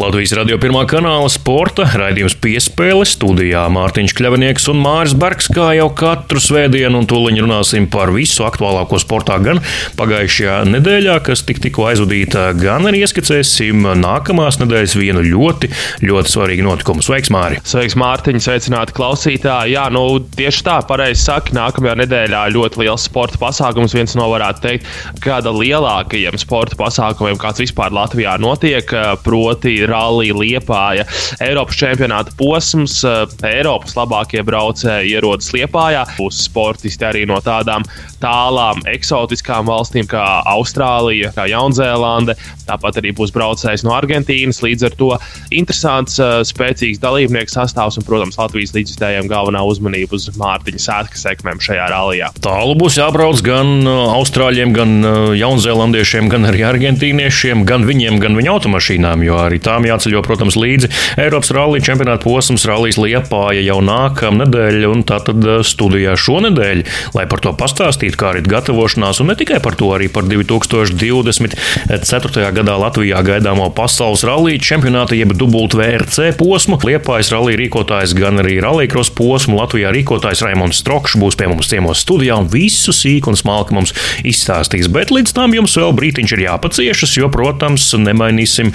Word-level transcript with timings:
Latvijas 0.00 0.32
radio 0.32 0.56
pirmā 0.56 0.86
kanāla 0.88 1.28
sporta 1.28 1.84
raidījums 1.84 2.32
piespēle 2.40 3.04
studijā 3.04 3.66
Mārtiņš 3.68 4.14
Kļavnieks 4.16 4.68
un 4.72 4.78
Māris 4.80 5.12
Bergs, 5.18 5.50
kā 5.52 5.74
jau 5.76 5.90
katru 5.92 6.40
svētdienu, 6.40 7.02
un 7.02 7.08
tūlīt 7.10 7.42
runāsim 7.42 7.84
par 7.92 8.08
visu 8.14 8.46
aktuālāko 8.46 8.96
sportā 9.02 9.36
gan 9.44 9.60
pagājušajā 9.98 10.54
nedēļā, 10.70 11.18
kas 11.26 11.42
tik 11.44 11.60
tikko 11.66 11.90
aizvadīta, 11.90 12.46
gan 12.56 12.88
arī 12.88 13.02
ieskicēsim 13.04 13.84
nākamās 14.00 14.56
nedēļas 14.62 14.94
vienu 14.96 15.24
ļoti, 15.26 15.68
ļoti 16.08 16.32
svarīgu 16.32 16.64
notikumu. 16.64 17.04
Sveiks, 17.04 17.28
Māri! 17.34 17.60
Sveiks, 17.68 17.98
Mārtiņ! 18.00 18.40
Sveicināti 18.40 18.96
klausītāji! 18.96 19.76
Jā, 19.76 19.84
nu 19.92 20.06
tieši 20.38 20.64
tā, 20.70 20.78
pareizi 20.88 21.26
saka, 21.26 21.52
nākamajā 21.58 21.98
nedēļā 22.06 22.46
ļoti 22.56 22.86
liels 22.86 23.04
sporta 23.10 23.36
pasākums, 23.44 23.98
viens 23.98 24.16
no 24.16 24.30
varētu 24.32 24.64
teikt, 24.64 24.88
kāda 25.20 25.52
lielākajiem 25.60 26.40
sporta 26.40 26.80
pasākumiem, 26.80 27.36
kāds 27.44 27.66
vispār 27.66 27.92
Latvijā 28.00 28.40
notiek, 28.40 28.96
proti 29.28 29.76
rallija 29.90 30.36
Liepāja. 30.36 31.06
Eiropas 31.42 31.78
čempionāta 31.80 32.34
posms, 32.38 33.00
eh, 33.04 33.24
Eiropas 33.50 33.96
labākie 33.98 34.42
braucēji 34.46 35.16
ierodas 35.16 35.50
Liepājā. 35.54 36.06
Būs 36.18 36.44
sportisti 36.46 37.06
arī 37.06 37.26
no 37.26 37.40
tādām 37.44 37.84
tālām, 38.20 38.82
eksotiskām 38.90 39.68
valstīm 39.68 40.08
kā 40.10 40.42
Austrālija, 40.48 41.32
kā 41.34 41.48
Jaunzēlande. 41.50 42.36
Tāpat 42.68 43.00
arī 43.00 43.14
būs 43.16 43.32
braucējs 43.34 43.84
no 43.84 43.94
Argentīnas. 43.96 44.62
Līdz 44.64 44.84
ar 44.90 44.96
to 45.00 45.10
interesants, 45.50 46.18
eh, 46.18 46.40
spēcīgs 46.46 47.00
dalībnieku 47.02 47.50
sastāvs 47.50 47.98
un, 47.98 48.04
protams, 48.04 48.38
Latvijas 48.40 48.72
līdzstājiem 48.72 49.28
galvenā 49.28 49.64
uzmanība 49.66 50.14
uz 50.14 50.30
Mārtiņa 50.38 50.80
sētka 50.80 51.16
sekmēm 51.18 51.60
šajā 51.60 51.90
rallijā. 51.90 52.30
Tālu 52.40 52.76
būs 52.78 52.96
jābrauc 53.00 53.42
gan 53.42 53.86
uh, 53.86 54.14
austrāļiem, 54.16 54.72
gan 54.72 55.00
jaunzēlandiešiem, 55.36 56.28
gan 56.30 56.46
arī 56.50 56.64
argentīniešiem, 56.66 57.64
gan 57.68 57.84
viņiem, 57.88 58.18
gan 58.22 58.36
viņu 58.38 58.52
automašīnām, 58.54 59.24
jo 59.26 59.38
arī 59.40 59.60
tām 59.80 59.88
jāceļo, 59.88 60.20
protams, 60.24 60.56
līdzi. 60.60 60.90
Eiropas 61.20 61.50
rallija 61.56 61.84
čempionāta 61.88 62.24
posms, 62.26 62.66
rallijas 62.68 62.98
liepāja 63.00 63.62
jau 63.64 63.78
nākamā 63.84 64.44
nedēļa, 64.44 64.88
un 64.90 65.04
tā 65.08 65.20
tad 65.24 65.44
uh, 65.46 65.60
studijā 65.64 66.16
šonadēļ, 66.20 66.82
lai 67.16 67.24
par 67.30 67.40
to 67.44 67.52
pastāstītu, 67.56 68.18
kā 68.20 68.26
arī 68.34 68.40
gatavošanās, 68.44 69.20
un 69.22 69.26
ne 69.32 69.36
tikai 69.40 69.60
par 69.64 69.74
to, 69.80 69.88
arī 69.96 70.06
par 70.12 70.24
2024. 70.28 72.52
gadā 72.56 72.74
Latvijā 72.80 73.18
gaidāmo 73.24 73.70
pasaules 73.76 74.24
rallija 74.28 74.58
čempionāta, 74.70 75.12
jeb 75.16 75.30
WRC 75.36 76.16
posmu. 76.38 76.78
Liepājas 76.90 77.32
rallija 77.32 77.60
rīkotājs, 77.60 78.10
gan 78.18 78.34
arī 78.42 78.54
rallycross 78.62 79.10
posmu 79.16 79.54
Latvijā 79.60 79.88
rīkotājs 79.94 80.44
Raimons 80.46 80.80
Strokšs 80.80 81.18
būs 81.20 81.38
pie 81.38 81.46
mums 81.50 81.70
ciemos 81.70 81.98
studijā 82.04 82.34
un 82.40 82.46
visu 82.50 82.92
sīku 82.96 83.26
un 83.32 83.38
smalki 83.38 83.76
mums 83.76 83.92
izstāstīs. 84.26 84.86
Bet 84.92 85.08
līdz 85.14 85.30
tam 85.36 85.50
jums 85.56 85.76
vēl 85.78 85.92
brītiņš 85.96 86.30
ir 86.36 86.44
jāpaciešas, 86.46 87.12
jo, 87.20 87.26
protams, 87.32 87.84
nemainīsim 88.00 88.72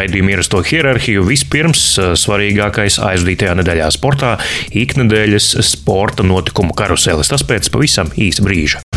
raidījumu 0.00 0.30
ierasto 0.40 0.62
hierarhiju. 0.64 1.26
Vispirms 1.28 1.82
svarīgākais 2.16 2.96
aizvadītajā 3.04 3.58
nedēļā 3.60 3.90
sportā- 3.92 4.38
iknedēļas 4.84 5.60
sporta 5.60 6.24
notikumu 6.24 6.72
karuselis. 6.72 7.28
Tas 7.28 7.44
pēc 7.44 7.68
pavisam 7.68 8.08
īsa 8.16 8.40
brīža. 8.40 8.89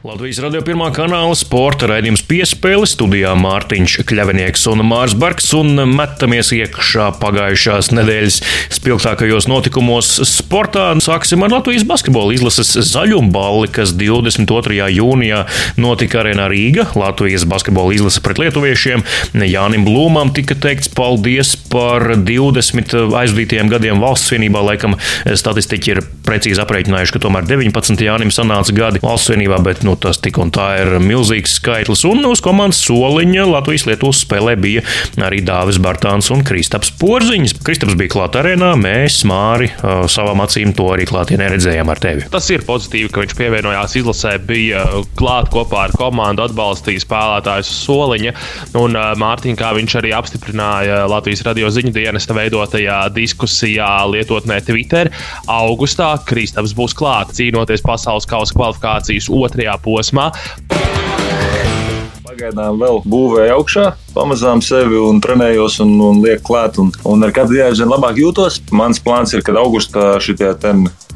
Latvijas 0.00 0.38
radio 0.40 0.62
pirmā 0.64 0.86
kanāla 0.96 1.34
sporta 1.36 1.84
raidījums 1.90 2.22
piespēle 2.24 2.86
studijā 2.88 3.34
Mārtiņš 3.36 3.98
Kļavinieks 4.08 4.62
un 4.70 4.80
Mārs 4.88 5.12
Barks 5.12 5.50
un 5.58 5.76
metamies 5.90 6.54
iekšā 6.56 7.10
pagājušās 7.20 7.90
nedēļas 7.92 8.38
spilgtākajos 8.78 9.44
notikumos 9.50 10.14
sportā. 10.24 10.86
Sāksim 11.04 11.44
ar 11.44 11.52
Latvijas 11.52 11.84
basketbola 11.84 12.32
izlases 12.32 12.72
zaļumballi, 12.94 13.68
kas 13.76 13.92
22. 13.92 14.88
jūnijā 14.96 15.42
notika 15.76 16.22
arēnā 16.22 16.48
Rīga. 16.48 16.88
Latvijas 16.96 17.44
basketbola 17.52 17.92
izlase 17.98 18.24
pret 18.24 18.40
lietuviešiem. 18.40 19.04
Jānim 19.50 19.84
Blūmam 19.84 20.32
tika 20.32 20.56
teikts 20.56 20.88
paldies 20.96 21.52
par 21.68 22.14
20 22.16 22.96
aizvadītajiem 23.20 23.68
gadiem 23.76 24.00
valsts 24.00 24.32
vienībā. 24.32 24.64
Laikam 24.64 24.96
statistiķi 25.28 25.94
ir 25.98 26.02
precīzi 26.24 26.64
aprēķinājuši, 26.64 27.18
ka 27.18 27.24
tomēr 27.28 27.44
19 27.52 28.08
Jānim 28.08 28.32
sanāca 28.32 28.80
gadi 28.80 29.04
valsts 29.04 29.36
vienībā, 29.36 29.60
bet 29.60 29.84
nu, 29.84 29.89
tas 30.00 30.20
tik 30.22 30.38
un 30.42 30.52
tā 30.54 30.68
ir 30.82 30.92
milzīgs 31.02 31.56
skaitlis. 31.58 32.04
Un 32.08 32.24
uz 32.28 32.42
komandas 32.44 32.80
soliņa 32.86 33.46
Latvijas-Lietuvas 33.50 34.22
spēlē 34.24 34.56
bija 34.60 34.84
arī 35.26 35.40
Dāvis 35.46 35.80
Bartāns 35.82 36.30
un 36.34 36.44
Kristaps 36.46 36.92
Porziņš. 37.00 37.56
Kristaps 37.66 37.96
bija 37.98 38.14
klāt 38.14 38.38
arēnā, 38.40 38.72
mēs, 38.80 39.22
Māri, 39.28 39.70
savām 39.80 40.42
acīm 40.44 40.74
to 40.76 40.88
arī 40.94 41.06
klātienē 41.10 41.50
redzējām 41.54 41.90
ar 41.92 42.02
tevi. 42.02 42.26
Tas 42.32 42.48
ir 42.52 42.64
pozitīvi, 42.68 43.10
ka 43.12 43.24
viņš 43.24 43.36
pievienojās 43.38 43.96
izlasē, 44.00 44.36
bija 44.46 44.84
klāt 45.18 45.50
kopā 45.52 45.86
ar 45.88 45.96
komandu, 45.96 46.46
atbalstīja 46.46 47.04
spēlētājus 47.04 47.72
uz 47.72 47.80
soliņa. 47.88 48.34
Un 48.80 48.98
Mārtiņš, 49.20 49.58
kā 49.60 49.72
viņš 49.76 49.96
arī 50.00 50.14
apstiprināja 50.16 51.02
Latvijas 51.10 51.44
radio 51.46 51.70
ziņu 51.72 51.94
dienesta 51.96 52.36
veidotajā 52.36 53.00
diskusijā 53.14 53.90
lietotnē 54.10 54.60
Twitter, 54.66 55.10
augustā 55.50 56.12
Kristaps 56.28 56.74
būs 56.76 56.94
klāt 56.96 57.34
cīnoties 57.36 57.82
pasaules 57.86 58.28
kausa 58.28 58.54
kvalifikācijas 58.56 59.30
otrajā 59.32 59.76
posmā. 59.84 60.30
Pagaidām 62.30 62.78
vēl 62.80 63.00
būvēju 63.10 63.56
augšā, 63.58 63.84
pamazām 64.14 64.62
sevi 64.64 64.96
un 65.02 65.18
trenējos 65.20 65.80
un, 65.84 65.96
un 66.06 66.22
lieku 66.24 66.52
klāt. 66.52 66.78
Un, 66.80 66.92
un 67.08 67.26
ar 67.26 67.34
katru 67.36 67.56
dienu 67.56 67.68
aizvien 67.68 67.90
labāk 67.90 68.20
jūtos. 68.22 68.60
Mans 68.72 69.02
plāns 69.02 69.34
ir, 69.34 69.44
kad 69.46 69.58
augustā 69.60 70.14
šitie 70.22 70.54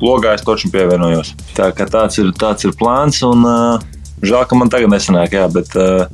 logā 0.03 0.35
es 0.35 0.45
toču 0.45 0.73
pievienojos. 0.75 1.35
Tā 1.57 1.71
kā 1.77 1.87
tāds 1.89 2.21
ir, 2.21 2.35
tāds 2.37 2.67
ir 2.67 2.75
plāns. 2.77 3.23
Un, 3.27 3.47
uh, 3.49 3.91
Žēl, 4.25 4.45
ka 4.49 4.57
man 4.57 4.71
tagad 4.73 4.89
nesanāk, 4.89 5.35
jā, 5.37 5.45
bet, 5.53 5.75
uh, 5.77 6.07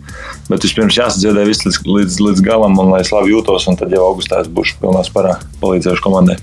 bet 0.49 0.67
vispirms 0.67 0.99
jāsadziedē 0.99 1.44
viss 1.47 1.62
līdz, 1.67 1.81
līdz, 1.87 2.19
līdz 2.27 2.43
galam, 2.43 2.75
un 2.82 2.91
lai 2.91 3.05
es 3.05 3.12
labi 3.15 3.31
jūtos, 3.37 3.69
un 3.71 3.78
tad 3.78 3.94
jau 3.94 4.09
augustā 4.09 4.43
es 4.43 4.50
būšu 4.50 4.81
pilnā 4.82 5.05
spārā 5.06 5.38
palīdzējuši 5.62 6.06
komandai. 6.09 6.41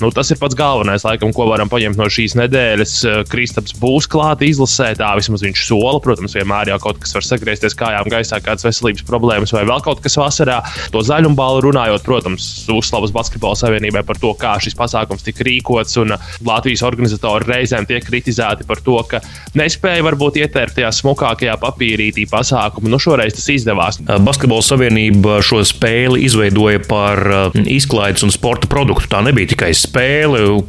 Nu, 0.00 0.08
tas 0.14 0.30
ir 0.32 0.38
pats 0.40 0.56
galvenais, 0.56 1.04
laikam, 1.04 1.32
ko 1.36 1.46
varam 1.50 1.68
paņemt 1.70 1.98
no 2.00 2.06
šīs 2.10 2.36
nedēļas. 2.38 2.94
Kristaps 3.28 3.74
būs 3.80 4.08
klāts 4.10 4.46
izlasē, 4.46 4.92
tā 4.98 5.10
vismaz 5.18 5.44
viņš 5.44 5.64
sola. 5.68 5.98
Protams, 6.02 6.34
vienmēr 6.38 6.72
jau 6.72 6.78
kaut 6.86 7.00
kas 7.02 7.12
var 7.16 7.26
sagriezties 7.26 7.76
kājām 7.78 8.08
gaisā, 8.12 8.40
kādas 8.44 8.64
veselības 8.64 9.04
problēmas 9.08 9.52
vai 9.52 9.66
vēl 9.68 9.82
kaut 9.84 10.00
kas 10.04 10.16
vasarā. 10.20 10.60
To 10.94 11.02
zaļumu 11.04 11.36
balvu 11.38 11.66
runājot, 11.68 12.04
protams, 12.06 12.48
uzslavas 12.72 13.12
Basketbola 13.14 13.58
savienībai 13.60 14.04
par 14.08 14.20
to, 14.22 14.32
kā 14.40 14.54
šis 14.62 14.78
pasākums 14.78 15.26
tika 15.26 15.44
rīkots. 15.46 15.98
Un 16.00 16.16
Latvijas 16.46 16.84
organizatori 16.88 17.50
reizēm 17.50 17.88
tiek 17.88 18.04
kritizēti 18.06 18.64
par 18.68 18.80
to, 18.86 18.96
ka 19.10 19.20
nespēja 19.58 20.06
varbūt 20.08 20.40
ietērpt 20.40 20.78
tajā 20.78 20.94
smukākajā 20.96 21.58
papīrītī 21.60 22.24
pasākumu. 22.30 22.88
Nu, 22.88 23.00
šoreiz 23.02 23.36
tas 23.36 23.50
izdevās. 23.52 24.00
Basketbola 24.00 24.64
savienība 24.64 25.40
šo 25.44 25.60
spēli 25.68 26.24
izveidoja 26.24 26.80
par 26.88 27.20
izklaides 27.60 28.24
un 28.24 28.32
sporta 28.34 28.70
produktu. 28.70 29.10
Tā 29.12 29.20
nebija 29.26 29.52
tikai 29.52 29.72
spēle, 29.76 29.89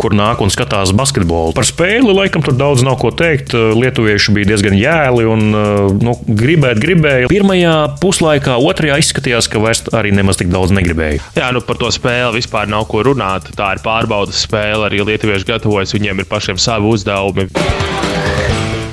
kur 0.02 0.16
nāk 0.18 0.42
un 0.44 0.52
skatās 0.54 0.94
basketbolu. 0.98 1.54
Par 1.58 1.68
spēli 1.68 2.14
laikam 2.16 2.44
tur 2.46 2.56
daudz 2.58 2.86
nav 2.86 2.98
ko 3.02 3.12
teikt. 3.16 3.54
Lietuvieši 3.54 4.36
bija 4.36 4.52
diezgan 4.54 4.78
jēli 4.78 5.28
un 5.30 5.48
nu, 6.02 6.16
gribēt, 6.28 6.82
gribēja. 6.82 7.32
Pirmajā 7.32 7.76
puslaikā, 8.02 8.58
otrajā 8.62 9.00
izskatījās, 9.02 9.50
ka 9.52 9.62
vairs 9.64 9.86
arī 9.96 10.14
nemaz 10.16 10.42
tik 10.42 10.52
daudz 10.54 10.74
negribēja. 10.76 11.22
Jā, 11.38 11.52
nu 11.56 11.64
par 11.66 11.80
to 11.82 11.92
spēli 11.94 12.42
vispār 12.42 12.70
nav 12.72 12.88
ko 12.92 13.06
runāt. 13.08 13.52
Tā 13.58 13.74
ir 13.78 13.86
pārbaudas 13.86 14.44
spēle. 14.48 14.88
Arī 14.90 15.04
lietuvieši 15.06 15.50
gatavojas, 15.54 15.96
viņiem 15.98 16.24
ir 16.24 16.30
pašiem 16.32 16.62
savi 16.62 16.92
uzdevumi. 16.92 17.50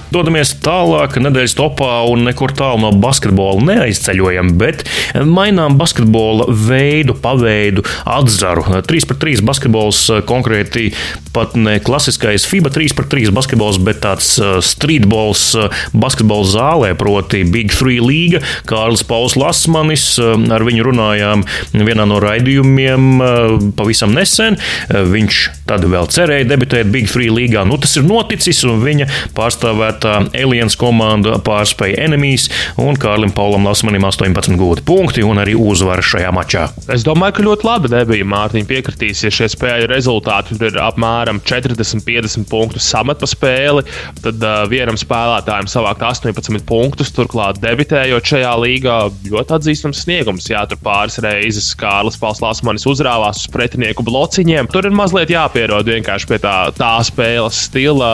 Dodamies 0.09 0.55
tālāk, 0.65 1.19
nedēļas 1.21 1.55
topā 1.59 1.91
un 2.09 2.23
nekur 2.25 2.55
tālu 2.57 2.81
no 2.81 2.93
basketbola 2.97 3.61
neaizceļojam, 3.69 4.55
bet 4.61 4.87
mainām 5.29 5.77
basketbola 5.81 6.47
veidu, 6.49 7.13
paveidu, 7.19 7.85
atzaru. 8.09 8.65
3 8.89 9.09
pret 9.11 9.21
3 9.21 9.45
basketbols 9.45 10.01
konkrēti 10.29 10.89
pat 11.35 11.59
ne 11.61 11.77
klasiskais 11.85 12.47
FIBA 12.49 12.73
3 12.73 12.97
pret 12.97 13.11
3 13.13 13.35
basketbols, 13.37 13.81
bet 13.85 14.01
tāds 14.07 14.31
streetbols 14.65 15.45
basketbola 15.93 16.49
zālē, 16.49 16.95
proti 16.99 17.45
Big 17.45 17.75
3 17.77 18.01
līga. 18.01 18.41
Kārlis 18.69 19.05
Pauls 19.07 19.37
Lasmanis, 19.39 20.07
ar 20.19 20.65
viņu 20.65 20.89
runājām 20.89 21.45
vienā 21.77 22.09
no 22.09 22.23
raidījumiem 22.25 23.21
pavisam 23.77 24.17
nesen. 24.17 24.57
Viņš 24.89 25.45
tad 25.69 25.85
vēl 25.85 26.09
cerēja 26.09 26.49
debitēt 26.49 26.89
Big 26.95 27.13
3 27.13 27.29
līgā. 27.37 27.69
Nu, 27.69 27.77
tas 27.77 27.93
ir 28.01 28.09
noticis 28.09 28.65
un 28.65 28.81
viņa 28.83 29.11
pārstāvēt 29.37 29.98
debitētā 29.99 30.43
Aliens 30.43 30.77
komanda 30.79 31.39
pārspēja 31.43 32.05
Enemijas 32.07 32.49
un 32.79 32.97
Kārlim 32.99 33.33
Paulam 33.35 33.67
Lasmanim 33.67 34.05
18 34.05 34.57
gūti 34.59 34.85
punkti 34.87 35.25
un 35.25 35.39
arī 35.39 35.55
uzvara 35.59 36.03
šajā 36.03 36.31
mačā. 36.33 36.69
Es 36.93 37.05
domāju, 37.05 37.37
ka 37.37 37.47
ļoti 37.47 37.67
labi 37.67 37.91
debija 37.93 38.25
Mārtiņa 38.29 38.69
piekritīs, 38.69 39.25
ja 39.25 39.31
šie 39.31 39.49
spēļu 39.53 39.89
rezultāti 39.91 40.57
ir 40.59 40.79
apmēram 40.83 41.41
40-50 41.41 42.49
punktu 42.51 42.81
samet 42.83 43.19
pa 43.19 43.29
spēli, 43.29 43.85
tad 44.23 44.43
uh, 44.43 44.65
vienam 44.71 44.99
spēlētājam 44.99 45.69
savākt 45.71 46.05
18 46.07 46.65
punktus, 46.69 47.13
turklāt 47.15 47.61
debitējot 47.63 48.33
šajā 48.33 48.55
līgā 48.63 48.99
ļoti 49.29 49.57
atzīstams 49.59 50.05
sniegums. 50.05 50.49
Jā, 50.51 50.65
tur 50.69 50.81
pāris 50.85 51.19
reizes 51.25 51.73
Kārlis 51.79 52.19
Pauls 52.21 52.43
Lasmanis 52.45 52.87
uzrāvās 52.89 53.45
uz 53.45 53.53
pretinieku 53.53 54.07
blociņiem. 54.07 54.71
Tur 54.73 54.89
ir 54.89 54.97
mazliet 54.97 55.33
jāpierod 55.35 55.89
vienkārši 55.89 56.31
pie 56.31 56.43
tā, 56.45 56.59
tā 56.79 56.97
spēles 57.07 57.65
stila. 57.69 58.13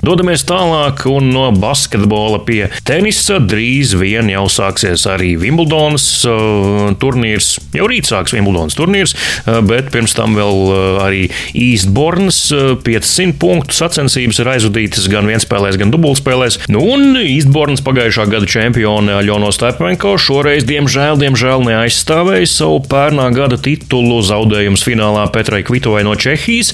Dodamies 0.00 0.46
tālāk 0.48 1.02
un 1.10 1.28
no 1.34 1.50
basketbola 1.52 2.38
pie 2.46 2.70
tenisa. 2.88 3.36
Drīz 3.36 3.92
vien 4.00 4.30
jau 4.32 4.46
sāksies 4.48 5.04
arī 5.10 5.34
Wimbledonas 5.40 6.06
uh, 6.24 6.94
turnīrs. 7.00 7.58
Jau 7.76 7.88
rīt 7.90 8.08
sāks 8.08 8.32
Wimbledonas 8.32 8.78
turnīrs, 8.78 9.12
uh, 9.44 9.58
bet 9.66 9.90
pirms 9.92 10.16
tam 10.16 10.38
vēl 10.38 10.60
uh, 10.64 11.02
arī 11.04 11.26
Eastbournes 11.52 12.38
500 12.86 13.36
punktu 13.40 13.76
sacensības 13.76 14.40
ir 14.40 14.50
aizvadītas 14.54 15.10
gan 15.12 15.28
vienspēlēs, 15.28 15.76
gan 15.80 15.92
dubultspēlēs. 15.92 16.62
Nu, 16.72 16.80
un 16.94 17.20
Eastbournes 17.20 17.84
pagājušā 17.84 18.24
gada 18.32 18.48
čempione 18.48 19.18
Aļono 19.18 19.52
Stepenko 19.52 20.14
šoreiz, 20.20 20.64
diemžēl, 20.68 21.20
diemžēl 21.20 21.66
neaizstāvēja 21.68 22.48
savu 22.48 22.80
pērnā 22.88 23.28
gada 23.36 23.60
titulu 23.60 24.22
zaudējums 24.24 24.86
finālā 24.86 25.28
Petrai 25.34 25.60
Kvitovai 25.68 26.06
no 26.08 26.16
Čehijas, 26.16 26.72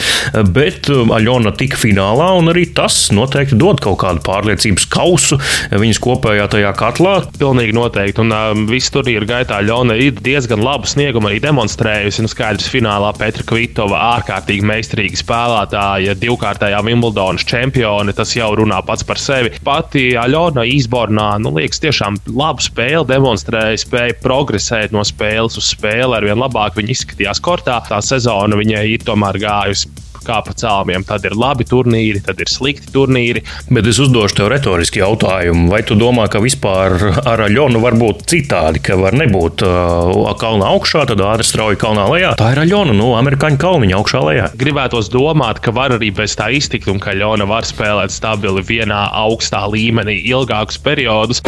bet 0.54 0.86
Aļona 0.94 1.56
tika 1.58 1.82
finālā 1.82 2.30
un 2.38 2.54
arī 2.54 2.68
tas 2.76 3.08
noteikti 3.16 3.58
dod 3.58 3.80
kaut 3.84 3.98
kādu 4.02 4.22
pārliecības 4.26 4.86
kausu 4.92 5.38
viņas 5.72 6.00
kopējā 6.02 6.46
tajā 6.52 6.72
katlā. 6.78 7.16
Pilnīgi 7.40 7.74
noteikti. 7.76 8.22
Un 8.24 8.34
uh, 8.34 8.52
viss 8.70 8.92
tur 8.92 9.08
ir 9.10 9.26
gaitā 9.28 9.60
Ļona 9.64 9.96
ir 10.00 10.16
diezgan 10.22 10.62
labu 10.64 10.88
sniegumu 10.88 11.30
arī 11.30 11.40
demonstrējusi. 11.44 12.24
Nu, 12.24 12.30
skaidrs, 12.30 12.68
finālā 12.72 13.12
Petra 13.18 13.46
Kvitova 13.46 14.00
ārkārtīgi 14.16 14.66
meistarīga 14.66 15.20
spēlētāja, 15.20 16.16
divkārtējā 16.20 16.82
Wimbledonas 16.86 17.46
čempione. 17.48 18.14
Tas 18.16 18.34
jau 18.36 18.52
runā 18.58 18.80
pats 18.86 19.06
par 19.06 19.20
sevi. 19.20 19.54
Pati 19.66 20.08
Aļona 20.20 20.66
Īsbornā, 20.76 21.28
nu, 21.42 21.54
liekas, 21.58 21.82
tiešām 21.84 22.20
labu 22.36 22.64
spēli 22.64 23.06
demonstrēja, 23.10 23.82
spēja 23.82 24.18
progresēt 24.22 24.96
no 24.96 25.04
spēles 25.06 25.58
uz 25.60 25.72
spēli. 25.74 26.16
Arvien 26.18 26.40
labāk 26.40 26.78
viņa 26.78 26.94
izskatījās 26.96 27.42
kortā. 27.44 27.80
Tā 27.86 28.02
sezona 28.04 28.58
viņai 28.58 28.86
ir 28.94 29.06
tomēr 29.06 29.40
gājusi 29.42 30.05
kā 30.26 30.40
pa 30.44 30.54
cēlumiem. 30.56 31.04
Tad 31.06 31.26
ir 31.28 31.36
labi 31.38 31.66
turnīri, 31.68 32.22
tad 32.26 32.40
ir 32.42 32.50
slikti 32.50 32.92
turnīri. 32.94 33.44
Bet 33.70 33.88
es 33.90 34.00
uzdošu 34.02 34.40
tev 34.40 34.50
retorisku 34.52 35.00
jautājumu. 35.02 35.68
Vai 35.72 35.82
tu 35.86 35.96
domā, 35.98 36.28
ka 36.32 36.42
vispār 36.42 36.96
ar 37.22 37.44
Aļonu 37.46 37.82
var 37.82 37.98
būt 37.98 38.26
citādi, 38.30 38.82
ka 38.86 38.98
var 39.00 39.16
nebūt 39.18 39.64
uh, 39.66 40.32
kalnā 40.40 40.70
augšā, 40.74 41.06
tad 41.10 41.22
ātri 41.24 41.46
strauji 41.46 41.80
kalnā 41.82 42.08
lejā? 42.10 42.34
Tā 42.40 42.52
ir 42.54 42.62
Aļona, 42.66 42.96
nu, 42.96 43.12
amerikāņu 43.18 43.60
kalniņa 43.62 44.00
augšā 44.00 44.24
lejā. 44.30 44.50
Gribētos 44.58 45.10
domāt, 45.12 45.62
ka 45.64 45.74
var 45.76 45.96
arī 45.98 46.12
bez 46.14 46.36
tā 46.38 46.50
iztikt 46.56 46.90
un 46.92 47.02
ka 47.02 47.14
Aļona 47.14 47.48
var 47.50 47.68
spēlēt 47.68 48.14
stabili 48.14 48.64
vienā 48.66 49.06
augstā 49.26 49.64
līmenī 49.72 50.20
ilgākus 50.26 50.80
periodus. 50.82 51.42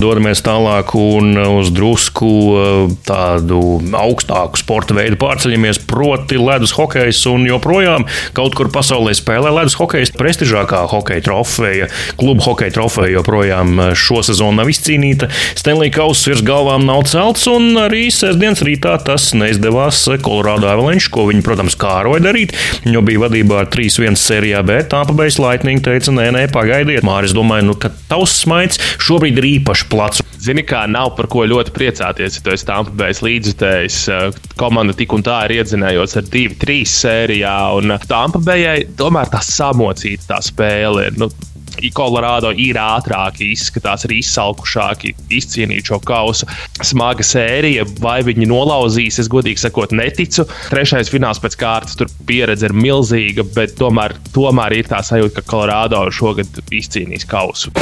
Dodamies 0.00 0.40
tālāk 0.40 0.94
un 0.96 1.34
uz 1.36 1.68
drusku 1.76 2.28
eh, 2.56 2.92
tādu 3.04 3.58
augstāku 3.96 4.56
sporta 4.56 4.94
veidu 4.96 5.18
pārceļamies, 5.20 5.82
proti, 5.90 6.38
ledus 6.40 6.72
hokejs. 6.72 7.20
Un 7.28 7.44
joprojām 7.44 8.06
kaut 8.36 8.56
kur 8.56 8.70
pasaulē 8.72 9.12
spēlē 9.16 9.52
ledus 9.52 9.76
hokejs. 9.76 10.14
Prestižākā 10.16 10.86
hokeja 10.88 11.26
trofeja, 11.26 11.90
kluba 12.20 12.46
hokeja 12.46 12.72
trofeja 12.78 13.18
joprojām 13.18 13.74
eh, 13.76 13.90
šo 13.92 14.22
sezonu 14.24 14.56
nav 14.62 14.72
izcīnīta. 14.72 15.28
Stanley 15.58 15.92
Kauss 15.92 16.24
virs 16.30 16.40
galvām 16.46 16.86
nav 16.88 17.04
celts, 17.10 17.44
un 17.52 17.76
arī 17.82 18.06
sestdienas 18.14 18.64
rītā 18.64 18.96
tas 19.04 19.30
neizdevās 19.36 20.06
Colorado 20.24 20.70
Avalanche, 20.70 21.12
ko 21.12 21.26
viņi, 21.28 21.44
protams, 21.44 21.76
kāroja 21.80 22.24
darīt. 22.24 22.56
Viņi 22.86 23.04
bija 23.04 23.26
vadībā 23.26 23.60
ar 23.66 23.70
3-1 23.76 24.16
sērijā, 24.16 24.64
bet 24.64 24.88
Tampa 24.94 25.12
Bay 25.16 25.28
Lightning 25.36 25.84
teica, 25.84 26.16
nē, 26.16 26.30
nē, 26.38 26.46
pagaidiet. 26.56 27.04
Māris 27.06 27.36
domāja, 27.36 27.68
nu, 27.68 27.76
ka 27.76 27.92
tavs 28.08 28.40
smaids 28.46 28.80
šobrīd 29.02 29.38
ir 29.42 29.50
īpaši 29.58 29.89
plats. 29.90 30.22
Zini, 30.40 30.64
kā 30.64 30.86
nav 30.88 31.12
par 31.18 31.28
ko 31.28 31.44
ļoti 31.44 31.74
priecāties, 31.76 32.38
ja 32.38 32.44
tu 32.44 32.54
esi 32.54 32.66
Tampa 32.68 32.94
Bay 32.96 33.12
līdzjutējs. 33.12 33.98
Komanda 34.60 34.96
tik 34.96 35.12
un 35.12 35.24
tā 35.26 35.42
ir 35.48 35.58
iedzinējots 35.58 36.16
ar 36.20 36.30
2-3 36.32 36.80
sērijā, 36.88 37.56
un 37.76 37.96
Tampa 38.08 38.40
Bayai 38.44 38.86
tomēr 38.96 39.28
tā 39.34 39.42
samocīta 39.44 40.34
tā 40.34 40.42
spēle 40.46 41.10
ir. 41.10 41.20
Nu, 41.20 41.28
Kolorādo 41.94 42.50
ir 42.60 42.76
ātrāki, 42.80 43.52
izskatās 43.54 44.04
arī 44.04 44.18
izsalkušāki, 44.20 45.14
izcīnīt 45.32 45.88
šo 45.88 46.00
kausu. 46.04 46.48
Smaga 46.84 47.24
sērija, 47.24 47.86
vai 48.02 48.18
viņi 48.26 48.48
nolauzīs, 48.50 49.20
es 49.22 49.30
godīgi 49.32 49.62
sakot, 49.62 49.94
neticu. 49.96 50.44
Trešais 50.72 51.12
fināls 51.12 51.40
pēc 51.40 51.56
kārtas, 51.60 51.96
tur 52.00 52.12
pieredze 52.28 52.68
ir 52.68 52.76
milzīga, 52.76 53.46
bet 53.56 53.78
tomēr, 53.80 54.18
tomēr 54.34 54.80
ir 54.80 54.92
tā 54.92 55.00
sajūta, 55.06 55.40
ka 55.40 55.48
Kolorādo 55.54 56.04
šogad 56.12 56.62
izcīnīs 56.74 57.28
kausu. 57.30 57.72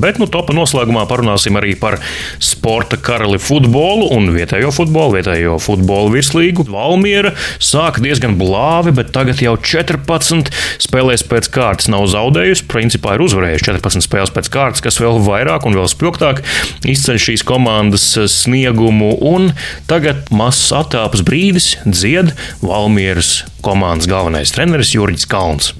Bet 0.00 0.20
nu, 0.20 0.28
topa 0.30 0.54
noslēgumā 0.56 1.04
parunāsim 1.10 1.58
arī 1.60 1.74
par 1.78 1.98
sporta 2.40 2.96
karali 3.00 3.40
futbolu 3.40 4.08
un 4.16 4.30
vietējo 4.34 4.72
futbolu, 4.74 5.18
vietējo 5.18 5.58
futbolu 5.60 6.14
virslīgu. 6.14 6.64
Valmiera 6.70 7.34
sāk 7.60 8.00
diezgan 8.04 8.38
blāvi, 8.40 8.94
bet 8.96 9.12
tagad 9.16 9.42
jau 9.44 9.56
14 9.60 10.50
spēlēs 10.80 11.26
pēc 11.28 11.50
kārtas 11.52 11.90
nav 11.92 12.06
zaudējusi. 12.12 12.66
Principā 12.70 13.16
ir 13.18 13.26
uzvarējusi 13.26 13.68
14 13.68 14.06
spēles 14.08 14.34
pēc 14.34 14.50
kārtas, 14.52 14.84
kas 14.84 15.00
vēl 15.02 15.20
vairāk 15.26 15.68
un 15.68 15.76
vēl 15.76 15.90
spilgtāk 15.92 16.42
izceļ 16.88 17.20
šīs 17.28 17.46
komandas 17.46 18.08
sniegumu. 18.40 19.12
Un 19.20 19.52
tagad 19.90 20.30
mazs 20.32 20.70
attēlpas 20.76 21.24
brīdis 21.26 21.74
dzied 21.84 22.32
Valmieras 22.64 23.42
komandas 23.64 24.08
galvenais 24.10 24.56
treneris 24.56 24.94
Jurģis 24.96 25.28
Kalns. 25.30 25.74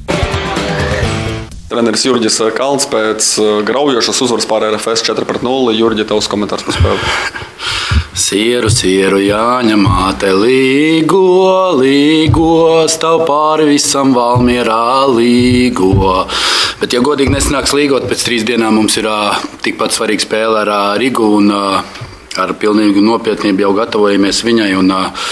Treneris 1.70 2.02
Jurģis 2.02 2.40
Kalns 2.56 2.88
pēc 2.90 3.26
uh, 3.38 3.50
graujošas 3.62 4.18
uzvaras 4.24 4.46
pār 4.50 4.64
RFS 4.72 5.04
4-0. 5.06 5.76
Jurģi, 5.78 6.02
tavs 6.08 6.26
komentārs 6.26 6.64
par 6.66 6.74
spēli. 6.74 7.04
Sieru, 8.18 8.66
sieru, 8.74 9.20
jāņem 9.22 9.84
māte, 9.86 10.32
līgo, 10.34 11.20
līgo, 11.78 12.50
stāv 12.90 13.22
pāri 13.28 13.68
visam 13.70 14.10
valmierā, 14.16 15.06
līgo. 15.14 16.24
Bet, 16.82 16.90
ja 16.90 17.04
godīgi 17.06 17.36
nesanāks 17.36 17.76
līgot, 17.78 18.10
pēc 18.10 18.26
trīs 18.26 18.48
dienām 18.50 18.74
mums 18.80 18.98
ir 18.98 19.06
tikpat 19.62 19.94
svarīga 19.94 20.26
spēle 20.26 20.64
ar 20.64 20.98
Rigu 20.98 21.30
un 21.38 21.54
ar 21.54 22.56
pilnīgu 22.58 23.06
nopietnību 23.06 23.68
jau 23.68 23.74
gatavojamies 23.78 24.42
viņai. 24.42 24.72
Un, 24.82 24.90
uh, 24.90 25.30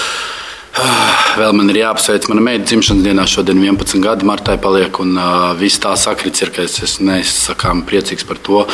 Vēl 1.38 1.54
man 1.54 1.70
ir 1.70 1.80
jāapsveic 1.82 2.26
mana 2.30 2.42
meita 2.44 2.66
dzimšanas 2.68 3.04
dienā. 3.04 3.25
Šodien 3.30 3.61
11 3.62 4.02
gadi 4.02 4.26
martā 4.26 4.56
paliek. 4.61 5.00
Un 5.02 5.14
uh, 5.18 5.52
viss 5.58 5.80
tā 5.82 5.94
sakrits 5.99 6.42
ir, 6.44 6.52
ka 6.54 6.64
es 6.66 6.78
esmu 6.85 7.11
nesakām 7.12 7.85
priecīgs 7.88 8.26
par 8.28 8.40
to, 8.42 8.64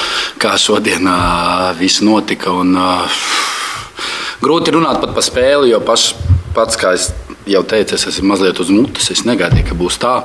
kā 0.40 0.54
šodien 0.61 1.08
uh, 1.11 1.73
viss 1.78 2.04
notika. 2.04 2.54
Un, 2.64 2.76
uh, 2.76 3.20
grūti 4.44 4.75
runāt 4.76 5.00
pat 5.04 5.16
par 5.16 5.26
spēli, 5.26 5.73
jo 5.73 5.80
paš, 5.84 6.12
pats, 6.56 6.80
kā 6.80 6.94
es 6.96 7.11
jau 7.49 7.64
teicu, 7.68 7.99
es 7.99 8.08
esmu 8.12 8.32
mazliet 8.32 8.61
uz 8.64 8.73
mutes. 8.73 9.12
Es 9.12 9.26
negaidīju, 9.28 9.70
ka 9.70 9.80
būs 9.84 10.00
tā. 10.00 10.16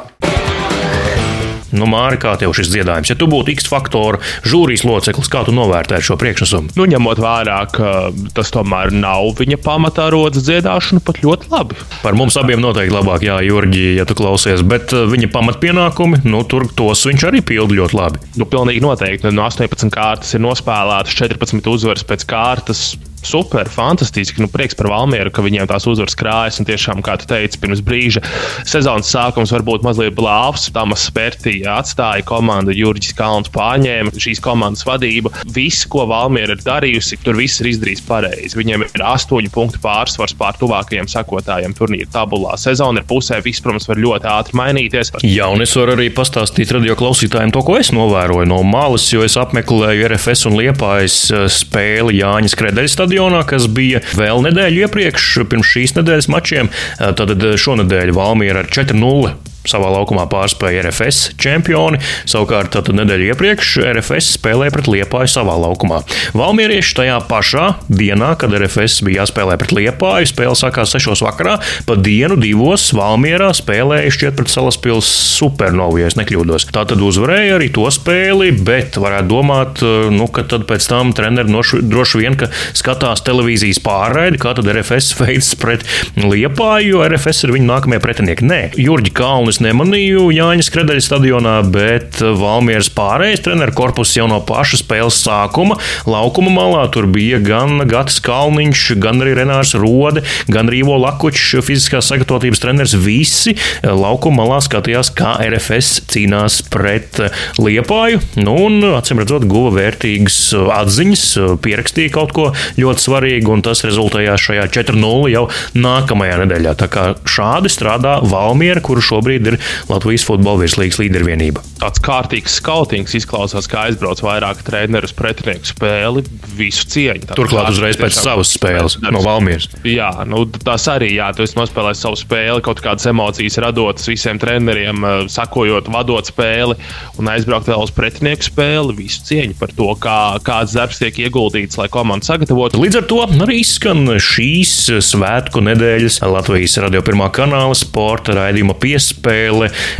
Nu, 1.75 1.87
Māri, 1.89 2.19
kā 2.21 2.33
tev 2.39 2.53
šis 2.57 2.71
dziedājums? 2.73 3.11
Ja 3.11 3.17
tu 3.19 3.27
būtu 3.29 3.53
X 3.55 3.69
faktoru 3.69 4.21
žūrijas 4.47 4.85
loceklis, 4.87 5.29
kā 5.31 5.43
tu 5.47 5.53
novērtētu 5.55 6.09
šo 6.09 6.17
priekšnesumu? 6.21 6.73
Nu, 6.79 6.87
ņemot 6.89 7.21
vērā, 7.21 7.59
ka 7.73 7.93
tas 8.35 8.51
tomēr 8.53 8.93
nav 8.95 9.35
viņa 9.39 9.59
pamatā 9.63 10.09
rodas 10.13 10.47
dziedāšana, 10.47 11.03
pat 11.05 11.21
ļoti 11.23 11.51
labi. 11.53 11.77
Par 12.03 12.17
mums 12.17 12.37
abiem 12.39 12.61
noteikti 12.63 12.95
labāk, 12.95 13.25
Jā, 13.29 13.39
Jurģi, 13.45 13.83
ja 13.99 14.05
tu 14.09 14.15
klausies, 14.17 14.63
bet 14.65 14.93
uh, 14.95 15.05
viņa 15.09 15.29
pamatpienākumi, 15.33 16.23
nu, 16.29 16.41
tur 16.49 16.65
tos 16.75 17.03
viņš 17.09 17.27
arī 17.29 17.43
pilda 17.45 17.77
ļoti 17.81 17.97
labi. 17.99 18.23
Nu, 18.39 18.47
pilnīgi 18.49 18.81
noteikti. 18.83 19.33
No 19.35 19.45
18 19.45 19.93
kārtas 19.93 20.33
ir 20.33 20.43
nospēlētas 20.45 21.17
14 21.19 21.69
uzvaras 21.69 22.07
pēc 22.07 22.25
kārtas 22.29 22.83
super, 23.27 23.69
fantastiski. 23.71 24.41
Nu, 24.43 24.49
prieks 24.51 24.77
par 24.77 24.89
Valmieru, 24.91 25.31
ka 25.33 25.43
viņiem 25.45 25.67
tās 25.69 25.87
uzvaras 25.89 26.17
krājas. 26.19 26.59
Un 26.61 26.67
tiešām, 26.69 27.03
kā 27.05 27.17
tu 27.19 27.27
teici, 27.29 27.59
pirms 27.61 27.81
brīža 27.85 28.23
sezonas 28.67 29.09
sākums 29.11 29.53
varbūt 29.55 29.85
mazliet 29.85 30.15
blāvs. 30.17 30.69
Tamas 30.75 31.05
Spērtija 31.09 31.79
atstāja 31.79 32.25
komandu, 32.27 32.75
Jurģis 32.75 33.15
Kalns 33.17 33.51
pārņēma 33.53 34.13
šīs 34.15 34.41
komandas 34.43 34.85
vadību. 34.87 35.33
Viss, 35.55 35.87
ko 35.89 36.05
Valmiera 36.09 36.55
ir 36.55 36.63
darījusi, 36.65 37.19
tur 37.23 37.39
viss 37.39 37.61
ir 37.63 37.71
izdarījis 37.73 38.05
pareizi. 38.07 38.57
Viņiem 38.59 38.85
ir 38.87 39.05
astoņu 39.05 39.51
punktu 39.53 39.81
pārsvars 39.83 40.35
pār 40.39 40.57
tuvākajiem 40.59 41.09
sekotājiem 41.09 41.75
turnīra 41.77 42.09
tabulā. 42.13 42.55
Sezona 42.59 43.01
ir 43.01 43.07
pusē, 43.09 43.39
viss, 43.45 43.63
protams, 43.63 43.87
var 43.89 44.01
ļoti 44.01 44.29
ātri 44.31 44.59
mainīties. 44.59 45.13
Jā, 45.25 45.49
un 45.51 45.63
es 45.65 45.75
varu 45.77 45.95
arī 45.97 46.09
pastāstīt 46.13 46.73
radio 46.75 46.95
klausītājiem 46.99 47.53
to, 47.55 47.63
ko 47.65 47.77
es 47.79 47.93
novēroju 47.95 48.49
no 48.49 48.61
malas, 48.67 49.07
jo 49.13 49.23
es 49.25 49.37
apmeklēju 49.39 50.07
RFS 50.09 50.47
un 50.49 50.57
Liepājas 50.59 51.17
eh, 51.33 51.45
spēli 51.53 52.19
Jāņas 52.19 52.57
Kredeļas 52.59 52.97
stadionā, 53.09 53.41
kas 53.49 53.65
bija 53.73 54.03
vēl 54.17 54.43
nedēļu 54.45 54.85
iepriekš, 54.85 55.29
pirms 55.49 55.73
šīs 55.73 55.97
nedēļas 55.97 56.29
mačiem. 56.29 56.69
Tad 56.99 57.33
šonadēļ 57.57 58.13
Valmiera 58.13 58.61
ar 58.61 58.69
4-0 58.69 59.48
savā 59.67 59.89
laukumā 59.93 60.25
pārspēja 60.31 60.85
RFS 60.85 61.33
čempioni. 61.39 61.99
Savukārt, 62.29 62.77
nedēļu 62.95 63.29
iepriekš 63.33 63.75
RFS 63.93 64.35
spēlēja 64.37 64.73
pret 64.75 64.89
Liepāju 64.91 65.31
savā 65.31 65.55
laukumā. 65.59 66.01
Valmierieši 66.37 66.95
tajā 67.01 67.17
pašā 67.29 67.65
dienā, 67.91 68.33
kad 68.39 68.53
RFS 68.55 69.03
bija 69.07 69.23
jāspēlē 69.23 69.57
pret 69.59 69.73
Liepāju, 69.75 70.29
spēle 70.29 70.55
sākās 70.57 70.95
6. 70.95 71.23
vakarā, 71.25 71.57
pa 71.87 71.97
dienu 71.99 72.37
divos 72.39 72.89
Valmierā 72.95 73.51
spēlēja 73.57 74.13
šķiet 74.15 74.37
pret 74.39 74.53
Salaspils 74.53 75.09
supernovu, 75.39 76.01
ja 76.01 76.09
es 76.09 76.17
nekļūdos. 76.19 76.69
Tā 76.73 76.85
tad 76.89 77.03
uzvarēja 77.05 77.57
arī 77.59 77.69
to 77.75 77.85
spēli, 77.93 78.51
bet 78.65 78.99
varētu 79.01 79.29
domāt, 79.29 79.83
nu, 80.13 80.29
ka 80.33 80.45
tad 80.49 80.65
pēc 80.69 80.89
tam 80.89 81.13
treneri 81.17 81.51
nošu, 81.51 81.81
droši 81.85 82.23
vien, 82.23 82.37
ka 82.39 82.49
skatās 82.77 83.23
televīzijas 83.27 83.81
pārraidi, 83.85 84.39
kā 84.41 84.55
tad 84.57 84.69
RFS 84.71 85.15
veids 85.19 85.53
pret 85.59 85.85
Liepāju, 86.19 86.95
jo 86.95 87.05
RFS 87.05 87.45
ir 87.45 87.55
viņu 87.55 87.69
nākamie 87.69 88.01
pretinieki. 88.03 88.47
Nē, 88.49 88.61
Jurģi 88.79 89.13
Kalnis 89.49 89.63
nemanīju 89.65 90.27
Jāņas 90.29 90.67
Kredeļa 90.69 91.01
stadionā, 91.01 91.53
bet 91.73 92.19
Valmieras 92.21 92.85
pārējais 92.93 93.41
treneru 93.41 93.73
korpus 93.73 94.11
jau 94.13 94.27
no 94.29 94.37
paša 94.45 94.77
spēles 94.83 95.15
sākuma 95.23 95.79
laukuma 96.05 96.51
malā 96.53 96.83
tur 96.93 97.07
bija 97.09 97.39
gan 97.41 97.81
Gatis 97.89 98.19
Kalniņš, 98.21 98.83
gan 99.01 99.23
arī 99.23 99.33
Renārs 99.39 99.73
Rode, 99.73 100.21
gan 100.53 100.69
Rīvo 100.69 100.99
Lakučs, 101.01 101.55
fiziskās 101.65 102.11
sagatavotības 102.11 102.61
treneris. 102.61 102.93
Visi 103.01 103.55
laukuma 103.81 104.43
malā 104.43 104.59
skatījās, 104.61 105.09
kā 105.17 105.31
RFS 105.47 106.03
cīnās 106.13 106.59
pret 106.69 107.17
Liepāju, 107.57 108.21
nu, 108.43 108.53
un 108.67 108.85
acīm 108.99 109.23
redzot, 109.23 109.49
guva 109.49 109.73
vērtīgas 109.79 110.37
atziņas, 110.77 111.25
pierakstīja 111.65 112.13
kaut 112.19 112.35
ko 112.37 112.51
ļoti 112.77 113.07
svarīgu, 113.07 113.55
un 113.57 113.65
tas 113.65 113.81
rezultējās 113.87 114.45
šajā 114.45 114.69
4-0 114.77 115.33
jau 115.33 115.47
nākamajā 115.73 116.37
nedēļā. 116.43 116.77
Tā 116.85 116.91
kā 116.93 117.09
šādi 117.25 117.73
strādā 117.73 118.19
Valmiera, 118.29 118.85
kuru 118.85 119.01
šobrīd 119.09 119.38
ir 119.47 119.57
Latvijas 119.89 120.25
futbola 120.27 120.63
virslīgas 120.63 120.99
līdervienība. 121.01 121.63
Tāds 121.79 122.01
kārtīgs 122.03 122.57
skautings 122.59 123.15
izklausās, 123.15 123.69
kā 123.71 123.87
aizbrauc 123.87 124.21
vairāk 124.25 124.63
treneru 124.67 125.07
uz 125.07 125.13
pretinieku 125.15 125.71
spēli, 125.71 126.25
visu 126.57 126.87
cieņu. 126.91 127.31
Turklāt 127.39 127.71
uzreiz 127.71 127.99
pēc 127.99 128.17
savas 128.19 128.51
spēles 128.57 128.99
no 129.05 129.23
Valmieras. 129.23 129.69
Jā, 129.87 130.09
nu, 130.27 130.43
tas 130.49 130.87
arī, 130.91 131.13
jā, 131.15 131.29
tu 131.35 131.45
esi 131.45 131.57
nospēlējis 131.59 132.03
savu 132.05 132.19
spēli, 132.19 132.63
kaut 132.65 132.83
kādas 132.83 133.07
emocijas 133.09 133.59
radotas 133.63 134.09
visiem 134.09 134.39
treneriem, 134.41 135.05
sakojot, 135.31 135.89
vadot 135.93 136.27
spēli 136.29 136.77
un 137.19 137.31
aizbraukt 137.31 137.69
vēl 137.69 137.85
uz 137.85 137.93
pretinieku 137.95 138.49
spēli, 138.49 138.97
visu 138.97 139.23
cieņu 139.29 139.57
par 139.59 139.73
to, 139.75 139.89
kā, 140.01 140.19
kāds 140.45 140.75
darbs 140.75 140.99
tiek 141.01 141.21
ieguldīts, 141.25 141.79
lai 141.79 141.87
komanda 141.91 142.27
sagatavotu. 142.27 142.81
Līdz 142.81 143.01
ar 143.01 143.07
to 143.09 143.21
arī 143.45 143.59
izskan 143.63 144.03
šīs 144.19 144.75
svētku 145.05 145.63
nedēļas 145.63 146.21
Latvijas 146.29 146.77
radio 146.83 147.01
pirmā 147.05 147.29
kanāla 147.35 147.75
sporta 147.77 148.35
raidījuma 148.37 148.75
piespēle, 148.79 149.28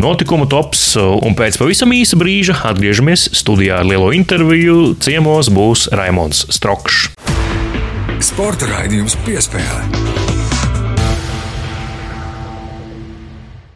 notikumu 0.02 0.48
tops, 0.50 0.94
un 1.00 1.38
pēc 1.38 1.60
pavisam 1.62 1.94
īsa 1.96 2.20
brīža 2.20 2.60
atgriežamies 2.72 3.30
studijā 3.38 3.82
ar 3.82 3.90
lielo 3.90 4.12
interviju. 4.16 4.96
Ciemos 5.04 5.52
būs 5.54 5.90
Raimons 5.96 6.48
Strokšs. 6.54 7.14
Sporta 8.20 8.68
raidījums 8.68 9.16
piespēle. 9.26 10.29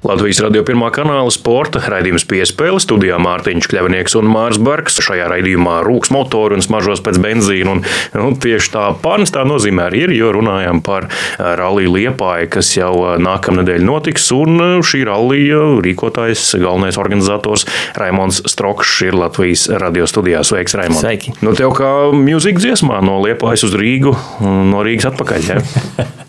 Latvijas 0.03 0.41
radio 0.43 0.65
pirmā 0.67 0.89
kanāla 0.91 1.31
sporta 1.31 1.79
raidījums 1.87 2.25
piespēle 2.27 2.81
studijā 2.83 3.15
Mārtiņš 3.23 3.69
Kļavnieks 3.71 4.17
un 4.19 4.27
Mārs 4.27 4.57
Barks. 4.59 4.97
Šajā 4.99 5.29
raidījumā 5.31 5.77
rūks 5.87 6.11
motori 6.11 6.57
un 6.57 6.63
smaržos 6.65 6.99
pēc 7.05 7.21
benzīna. 7.23 7.71
Un, 7.71 7.83
nu, 8.19 8.33
tieši 8.35 8.73
tā 8.73 8.89
pārnestā 8.99 9.45
nozīmē 9.47 9.85
arī 9.87 10.01
ir, 10.03 10.13
jo 10.17 10.33
runājam 10.35 10.81
par 10.83 11.07
rallija 11.39 11.93
liepāju, 11.93 12.49
kas 12.51 12.73
jau 12.75 12.91
nākamnedēļ 13.23 13.85
notiks. 13.87 14.27
Un 14.35 14.83
šī 14.83 15.05
rallija 15.07 15.61
rīkotājs, 15.85 16.49
galvenais 16.59 16.99
organizators 16.99 17.63
Raimons 17.95 18.41
Strokšs 18.51 19.05
ir 19.07 19.15
Latvijas 19.21 19.69
radio 19.71 20.09
studijā. 20.09 20.43
Sveiks, 20.43 20.75
Raimons! 20.81 20.99
Sveiki! 20.99 21.37
Nu, 21.39 21.55
tev 21.55 21.71
kā 21.79 21.93
mūzika 22.11 22.59
dziesmā 22.59 22.99
no 23.07 23.21
liepājas 23.23 23.69
uz 23.69 23.79
Rīgu, 23.79 24.17
no 24.43 24.83
Rīgas 24.83 25.13
atpakaļ. 25.13 25.47
Ja? 25.47 25.63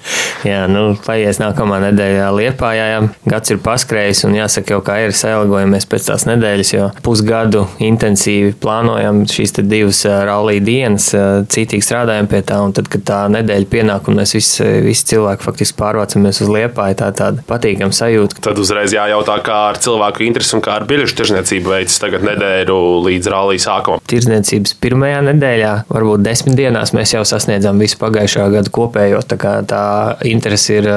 Jā, 0.45 0.65
nu, 0.69 0.93
paies 1.01 1.39
nākamā 1.41 1.79
nedēļā 1.87 2.27
Liepājā. 2.37 2.87
Gads 3.25 3.55
ir 3.55 3.63
paskrējis, 3.65 4.25
un 4.29 4.37
jāsaka, 4.37 4.75
jau 4.75 4.81
kā 4.85 4.99
ir 5.05 5.15
sailgojamies 5.17 5.87
pēc 5.91 6.09
tās 6.11 6.27
nedēļas, 6.29 6.73
jo 6.75 6.89
pusgadu 7.05 7.65
intensīvi 7.83 8.55
plānojam 8.61 9.25
šīs 9.31 9.57
divas 9.65 10.05
rallija 10.05 10.65
dienas, 10.65 11.11
cītīgi 11.51 11.85
strādājam 11.85 12.29
pie 12.31 12.43
tā, 12.47 12.61
un 12.65 12.75
tad, 12.77 12.89
kad 12.93 13.05
tā 13.09 13.21
nedēļa 13.33 13.71
pienāk, 13.71 14.09
un 14.11 14.21
mēs 14.21 14.35
visi, 14.37 14.67
visi 14.85 15.09
cilvēki 15.15 15.47
faktiski 15.47 15.79
pārvācamies 15.81 16.43
uz 16.45 16.53
Liepāju, 16.55 16.99
tā 17.01 17.11
tāda 17.17 17.45
patīkama 17.49 17.95
sajūta. 17.97 18.43
Tad 18.45 18.61
uzreiz 18.61 18.95
jājautā, 18.95 19.39
kā 19.45 19.61
ar 19.71 19.81
cilvēku 19.83 20.27
interesi 20.29 20.57
un 20.59 20.65
kā 20.65 20.77
ar 20.79 20.87
biļešu 20.89 21.19
tirzniecību 21.21 21.75
veids 21.75 21.99
tagad 22.03 22.27
nedēļu 22.27 22.79
līdz 23.07 23.31
rallija 23.33 23.65
sākumam. 23.67 24.03
Tirzniecības 24.11 24.77
pirmajā 24.83 25.23
nedēļā, 25.31 25.73
varbūt 25.93 26.25
desmit 26.27 26.59
dienās, 26.59 26.95
mēs 26.97 27.17
jau 27.17 27.25
sasniedzam 27.29 27.81
visu 27.83 27.99
pagājušā 28.03 28.49
gada 28.55 28.75
kopējo. 28.75 29.23
Tā, 29.25 29.39
tā 29.69 29.85
interese 30.29 30.79
ir, 30.81 30.91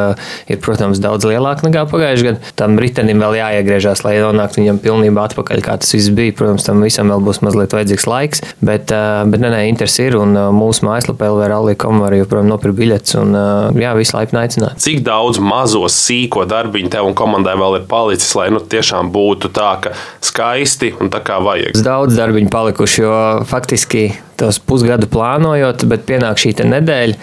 ir, 0.50 0.60
protams, 0.64 1.02
daudz 1.04 1.28
lielāka 1.30 1.68
nekā 1.68 1.86
pagājušajā 1.92 2.32
gadā 2.32 2.57
tam 2.58 2.78
ritenim 2.82 3.22
vēl 3.22 3.38
jāiegriežas, 3.40 4.04
lai 4.06 4.18
nonāktu 4.24 4.62
viņam 4.62 4.82
pilnībā 4.84 5.28
atpakaļ, 5.30 5.62
kā 5.66 5.78
tas 5.82 5.94
viss 5.96 6.12
bija. 6.14 6.36
Protams, 6.38 6.66
tam 6.68 6.82
visam 6.86 7.12
vēl 7.14 7.24
būs 7.26 7.42
mazliet 7.46 7.74
vajadzīgs 7.76 8.08
laiks, 8.10 8.44
bet, 8.60 8.92
bet 8.92 9.44
nē, 9.44 9.52
nē, 9.54 9.62
interesi 9.70 10.08
ir 10.08 10.18
un 10.20 10.36
mūsu 10.58 10.88
mājaslapā 10.88 11.30
LVRALI.com 11.34 12.04
var 12.04 12.18
joprojām 12.18 12.50
nopirkt 12.52 12.78
biļetes 12.80 13.18
un 13.22 13.38
jā, 13.78 13.94
visu 13.98 14.18
laipni 14.18 14.42
aicināt. 14.44 14.82
Cik 14.84 15.04
daudz 15.08 15.42
mazo 15.44 15.86
sīko 15.92 16.48
darbiņu 16.50 16.94
tev 16.94 17.10
un 17.10 17.18
komandai 17.18 17.58
vēl 17.60 17.82
ir 17.82 17.90
palicis, 17.90 18.34
lai 18.38 18.50
nu 18.54 18.62
tiešām 18.62 19.12
būtu 19.14 19.54
tā, 19.56 19.74
ka 19.84 19.96
skaisti 20.26 20.94
un 21.02 21.14
tā 21.14 21.22
kā 21.26 21.42
vajag? 21.44 21.78
Daudz 21.86 22.18
darbiņu 22.18 22.54
palikuši, 22.54 23.04
jo 23.06 23.20
faktiski 23.50 24.08
tos 24.38 24.60
pusgadu 24.62 25.10
plānojot, 25.10 25.86
bet 25.90 26.06
pienāk 26.10 26.38
šī 26.42 26.54
nedēļa, 26.68 27.18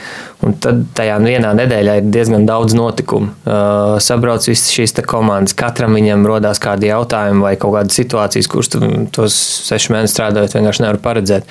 un 0.44 0.56
tad 0.60 0.82
tajā 0.96 1.16
vienā 1.22 1.52
nedēļā 1.56 1.96
ir 2.00 2.08
diezgan 2.12 2.46
daudz 2.48 2.76
notikumu. 2.76 3.32
Uh, 3.44 3.96
sabrauc 4.04 4.44
visas 4.48 4.72
šīs 4.74 4.96
komandas, 5.08 5.56
katram 5.58 5.96
viņam 5.96 6.26
rodās 6.28 6.60
kādi 6.62 6.90
jautājumi 6.90 7.44
vai 7.44 7.54
kaut 7.60 7.76
kādas 7.78 7.98
situācijas, 7.98 8.50
kuras 8.50 8.72
tu 8.72 8.80
tos 9.14 9.36
sešus 9.68 9.92
mēnešus 9.94 10.16
strādājot 10.16 10.56
vienkārši 10.58 10.84
nevar 10.84 11.00
paredzēt. 11.04 11.48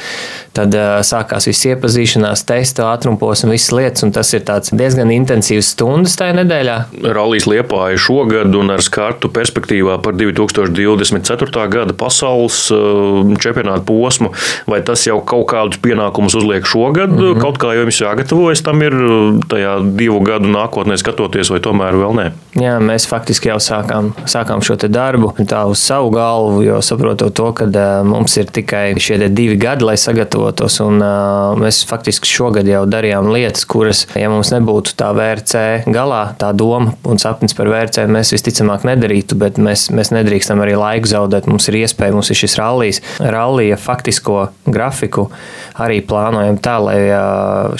Tad 0.53 0.75
uh, 0.77 0.99
sākās 1.01 1.47
viss 1.49 1.65
iepazīšanās, 1.71 2.45
testa, 2.45 2.91
ātrumpos 2.91 3.41
un 3.45 3.53
visas 3.55 3.73
lietas, 3.73 4.03
un 4.05 4.13
tas 4.13 4.33
ir 4.35 4.45
diezgan 4.45 5.09
intensīvs 5.15 5.73
stundas 5.73 6.17
tajā 6.19 6.37
nedēļā. 6.43 6.77
Rallijas 7.15 7.49
liepāja 7.49 7.97
šogad 7.97 8.53
un 8.59 8.69
ar 8.75 8.83
skartu 8.85 9.31
perspektīvā 9.33 9.97
par 10.03 10.13
2024. 10.19 11.65
gada 11.73 11.97
pasaules 11.97 12.67
uh, 12.75 13.33
čempionātu 13.41 13.87
posmu, 13.89 14.33
vai 14.69 14.83
tas 14.85 15.07
jau 15.07 15.17
kaut 15.25 15.47
kā 15.49 15.63
kādus 15.63 15.79
pienākumus 15.83 16.35
uzliek 16.37 16.65
šogad, 16.65 17.09
mm 17.09 17.17
-hmm. 17.17 17.41
kaut 17.41 17.57
kā 17.57 17.73
jums 17.77 18.01
jāgatavojas 18.01 18.63
tam 18.63 18.81
ir 18.81 18.93
tajā 19.47 19.73
divu 19.97 20.19
gadu 20.19 20.49
nākotnē 20.51 20.97
skatoties, 20.97 21.49
vai 21.49 21.59
tomēr 21.59 21.95
vēl 21.95 22.13
nē? 22.19 22.31
Jā, 22.61 22.79
mēs 22.79 23.07
faktiski 23.07 23.49
jau 23.49 23.57
sākām, 23.59 24.11
sākām 24.25 24.61
šo 24.61 24.75
darbu 24.75 25.33
tā 25.39 25.65
uz 25.65 25.79
savu 25.79 26.09
galvu, 26.09 26.63
jo 26.63 26.81
saprotot 26.81 27.33
to, 27.33 27.51
ka 27.53 27.65
mums 28.03 28.37
ir 28.37 28.45
tikai 28.45 28.99
šie 28.99 29.29
divi 29.29 29.55
gadi, 29.55 29.83
lai 29.83 29.97
sagatavotos, 30.43 30.79
un 30.83 31.01
uh, 31.01 31.55
mēs 31.59 31.83
faktiski 31.87 32.27
šogad 32.27 32.67
jau 32.67 32.83
darījām 32.89 33.31
lietas, 33.31 33.65
kuras, 33.65 34.05
ja 34.15 34.29
mums 34.29 34.51
nebūtu 34.51 34.95
tā 34.99 35.11
VRC 35.15 35.87
galā, 35.87 36.35
tā 36.37 36.51
doma 36.53 36.93
un 37.03 37.19
sapnis 37.19 37.53
par 37.55 37.69
VRC, 37.71 38.07
mēs 38.07 38.33
visticamāk 38.33 38.83
nedarītu, 38.83 39.37
bet 39.39 39.57
mēs, 39.57 39.89
mēs 39.91 40.11
nedrīkstam 40.11 40.61
arī 40.63 40.75
laiku 40.75 41.07
zaudēt. 41.07 41.47
Mums 41.47 41.67
ir 41.69 41.83
iespēja, 41.83 42.13
mums 42.13 42.31
ir 42.31 42.39
šis 42.39 42.57
rallijs, 42.59 43.01
rallija 43.19 43.77
faktisko 43.77 44.49
grafiku 44.65 45.29
arī 45.79 46.01
plānojam 46.05 46.59
tā, 46.61 46.77
lai 46.83 46.99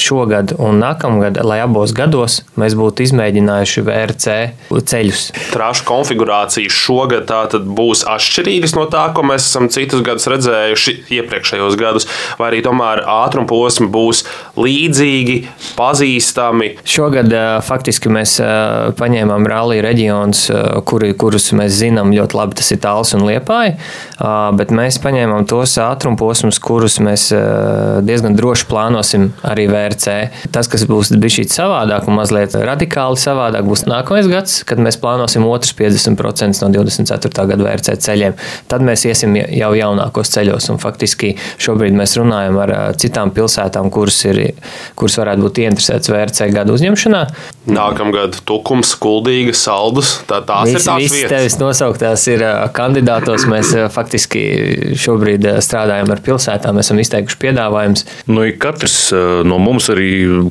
šogad 0.01 0.55
un 0.57 0.79
nākamgad, 0.81 1.39
lai 1.43 1.59
abos 1.63 1.93
gados 1.95 2.41
mēs 2.59 2.77
būtu 2.77 3.05
izmēģinājuši 3.07 3.85
VRC 3.85 4.37
ceļus. 4.73 5.27
Trašu 5.53 5.85
konfigurācijas 5.87 6.73
šogad 6.73 7.29
būs 7.77 8.03
atšķirīgas 8.09 8.75
no 8.77 8.87
tā, 8.91 9.05
ko 9.15 9.25
mēs 9.27 9.47
esam 9.49 9.69
citus 9.73 10.03
gadus 10.05 10.27
redzējuši 10.31 10.95
iepriekšējos 11.19 11.77
gadus, 11.79 12.07
vai 12.39 12.52
arī 12.53 12.61
tomēr 12.63 13.03
ātruma 13.09 13.49
posmi 13.49 13.89
būs 13.91 14.23
līdzīgi, 14.61 15.37
pazīstami. 15.75 16.69
Šogad 16.85 17.33
faktiski 17.65 18.11
mēs 18.13 18.37
paņēmām 18.99 19.47
rallija 19.49 19.83
reģionus, 19.87 20.45
kuri, 20.87 21.13
kurus 21.17 21.49
mēs 21.57 21.73
zinām 21.81 22.13
ļoti 22.13 22.37
labi, 22.37 22.57
tas 22.59 22.69
ir 22.75 22.81
Tāls 22.83 23.15
un 23.17 23.25
Liepāja, 23.25 23.77
bet 24.59 24.73
mēs 24.75 24.99
paņēmām 25.01 25.47
tos 25.49 25.73
ātruma 25.81 26.19
posmus, 26.19 26.59
kurus 26.61 26.99
mēs 27.03 27.29
diezgan 28.05 28.37
droši 28.37 28.67
plānosim 28.69 29.29
arī 29.47 29.65
VRC. 29.71 30.17
Tas, 30.53 30.69
kas 30.69 30.85
būs 30.89 31.13
bijis 31.17 31.55
savādāk 31.55 32.05
un 32.11 32.19
mazliet 32.19 32.53
radikāli 32.53 33.17
savādāk, 33.17 33.65
būs 33.65 33.87
nākamais 33.89 34.27
gads, 34.29 34.59
kad 34.67 34.77
mēs 34.83 34.99
plānosim 35.01 35.47
otrs 35.49 35.73
50% 35.79 36.61
no 36.61 36.69
24. 36.75 37.47
gada 37.49 37.63
VRC 37.63 37.97
ceļiem. 38.03 38.35
Tad 38.69 38.85
mēs 38.85 39.07
iesim 39.09 39.33
jau 39.39 39.71
jaunākos 39.79 40.29
ceļos, 40.35 40.69
un 40.73 40.77
faktiski 40.83 41.31
šobrīd 41.63 41.95
mēs 41.95 42.13
runājam 42.19 42.42
runājam 42.43 42.59
ar 42.63 42.95
citām 42.99 43.31
pilsētām, 43.33 43.89
kuras, 43.93 44.17
ir, 44.27 44.39
kuras 44.99 45.17
varētu 45.19 45.45
būt 45.45 45.59
interesētas 45.63 46.11
VRC 46.11 46.49
gadu 46.53 46.75
uzņemšanā. 46.77 47.21
Nākamgad 47.73 48.41
Tukums, 48.47 48.93
Kuldīga, 48.99 49.53
Saldus. 49.55 50.17
Tā, 50.27 50.41
tās 50.43 50.67
Visi, 50.67 50.77
ir 50.77 50.83
tās 50.83 51.13
vietas. 51.13 51.31
tevis 51.31 51.57
nosauktās 51.61 52.25
ir 52.31 52.43
kandidātos. 52.75 53.45
Mēs 53.47 53.71
faktiski 53.93 54.41
šobrīd 54.99 55.47
strādājam 55.63 56.11
ar 56.11 56.21
pilsētām, 56.25 56.79
esam 56.81 56.99
izteikuši 56.99 57.39
piedāvājumus. 57.45 58.05
Nu, 58.27 58.45
katrs 58.59 58.97
no 59.47 59.59
mums, 59.63 59.87
arī, 59.93 60.09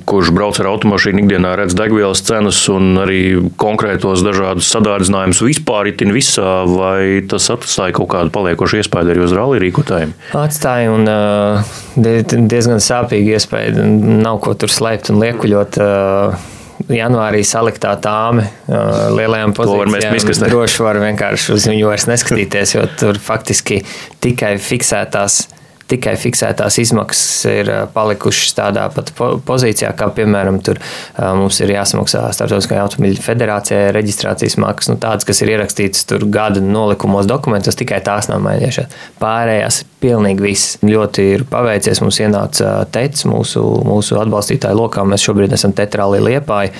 kurš 0.08 0.32
brauc 0.32 0.60
ar 0.62 0.70
automašīnu, 0.72 1.24
ikdienā 1.26 1.54
redz 1.60 1.76
degvielas 1.78 2.24
cenas 2.24 2.62
un 2.72 2.96
arī 3.02 3.20
konkrētos 3.60 4.24
dažādus 4.24 4.70
sadārdzinājumus 4.72 5.42
vispār 5.44 5.92
itin 5.92 6.14
visā, 6.16 6.62
vai 6.68 7.20
tas 7.28 7.50
atstāja 7.52 7.92
kaut 8.00 8.12
kādu 8.14 8.32
paliekošu 8.32 8.80
iespēju 8.80 9.12
arī 9.12 9.24
uz 9.26 9.36
rallija 9.36 9.66
rīkotājiem. 9.66 10.16
Atstāja 10.32 10.92
un 10.94 11.04
die- 11.04 11.81
diezgan 11.96 12.80
sāpīgi 12.82 13.36
iespēja. 13.36 13.84
Nav 14.22 14.40
ko 14.44 14.54
tur 14.58 14.72
slēpt 14.72 15.12
un 15.12 15.22
liekuļot. 15.22 15.78
ā, 15.82 16.58
Janvārī 16.90 17.44
saliktā 17.46 17.92
tāme 18.02 18.42
ā, 18.66 18.78
lielajām 19.14 19.52
pozīcijām. 19.54 20.16
Droši 20.50 20.82
var 20.82 20.98
vienkārši 20.98 21.52
uz 21.54 21.66
viņu 21.70 21.86
vairs 21.86 22.08
neskatīties, 22.10 22.72
jo 22.74 22.86
tur 22.98 23.20
faktiski 23.22 23.84
tikai 24.24 24.56
fiksētās. 24.58 25.44
Tikai 25.92 26.14
fiksētās 26.16 26.78
izmaksas 26.80 27.44
ir 27.52 27.68
ā, 27.70 27.78
palikušas 27.92 28.56
tādā 28.56 28.88
pat 28.94 29.12
po- 29.14 29.36
pozīcijā, 29.46 29.92
kā 29.94 30.08
piemēram 30.16 30.58
tur 30.64 30.80
mums 31.20 31.60
ir 31.60 31.74
jāsamaksā 31.76 32.24
Startautiskajai 32.34 32.82
automobiļu 32.82 33.22
federācijai 33.22 33.92
reģistrācijas 33.94 34.56
maksas, 34.62 34.94
nu, 34.94 34.98
tādas, 35.02 35.28
kas 35.28 35.44
ir 35.44 35.52
ierakstītas 35.54 36.08
tur 36.08 36.24
gada 36.32 36.64
nolikumos 36.64 37.28
dokumentos, 37.30 37.76
tikai 37.78 38.00
tās 38.02 38.30
nav 38.32 38.40
mainījušās. 38.48 38.98
Pārējās 39.22 39.82
pilnīgi 40.02 40.42
viss 40.42 40.76
ļoti 40.82 41.26
ir 41.36 41.44
paveicies. 41.50 42.00
Mums 42.02 42.18
ienāca 42.22 42.72
teicis 42.92 43.26
mūsu, 43.30 43.62
mūsu 43.86 44.18
atbalstītāju 44.20 44.78
lokā. 44.78 45.04
Mēs 45.08 45.24
šobrīd 45.26 45.54
esam 45.54 45.74
tetrāli 45.76 46.20
liepāji, 46.24 46.72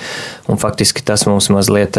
un 0.51 0.59
faktiski 0.61 1.05
tas 1.07 1.25
mums 1.29 1.49
mazliet 1.53 1.97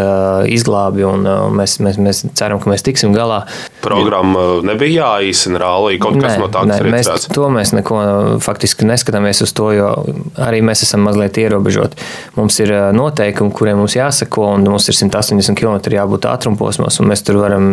izglābi, 0.53 1.07
un 1.09 1.27
mēs, 1.57 1.79
mēs, 1.85 2.01
mēs 2.01 2.25
ceram, 2.37 2.61
ka 2.63 2.73
mēs 2.73 2.85
tiksim 2.87 3.15
galā. 3.17 3.45
Programma 3.85 4.61
nebija 4.65 5.09
jāīsina 5.09 5.61
rālī. 5.61 5.99
Kaut 6.03 6.21
kas 6.21 6.39
no 6.41 6.49
tā, 6.53 6.65
kas 6.69 6.83
ir 6.83 6.91
mēs, 6.93 7.09
iecerēts. 7.09 7.31
to 7.37 7.49
mēs 7.53 7.75
neko 7.77 7.99
faktiski 8.45 8.89
neskatāmies 8.89 9.43
uz 9.45 9.55
to, 9.57 9.71
jo 9.77 9.91
arī 10.41 10.63
mēs 10.65 10.85
esam 10.87 11.05
mazliet 11.07 11.41
ierobežoti. 11.41 12.01
Mums 12.39 12.61
ir 12.65 12.73
noteikumi, 12.97 13.53
kuriem 13.55 13.81
mums 13.83 13.97
jāsako, 13.97 14.55
un 14.59 14.69
mums 14.69 14.89
ir 14.91 14.99
180 15.01 15.59
km 15.59 15.81
jābūt 15.95 16.29
ātrumposmos, 16.31 17.01
un 17.01 17.13
mēs 17.13 17.25
tur 17.27 17.41
varam 17.43 17.69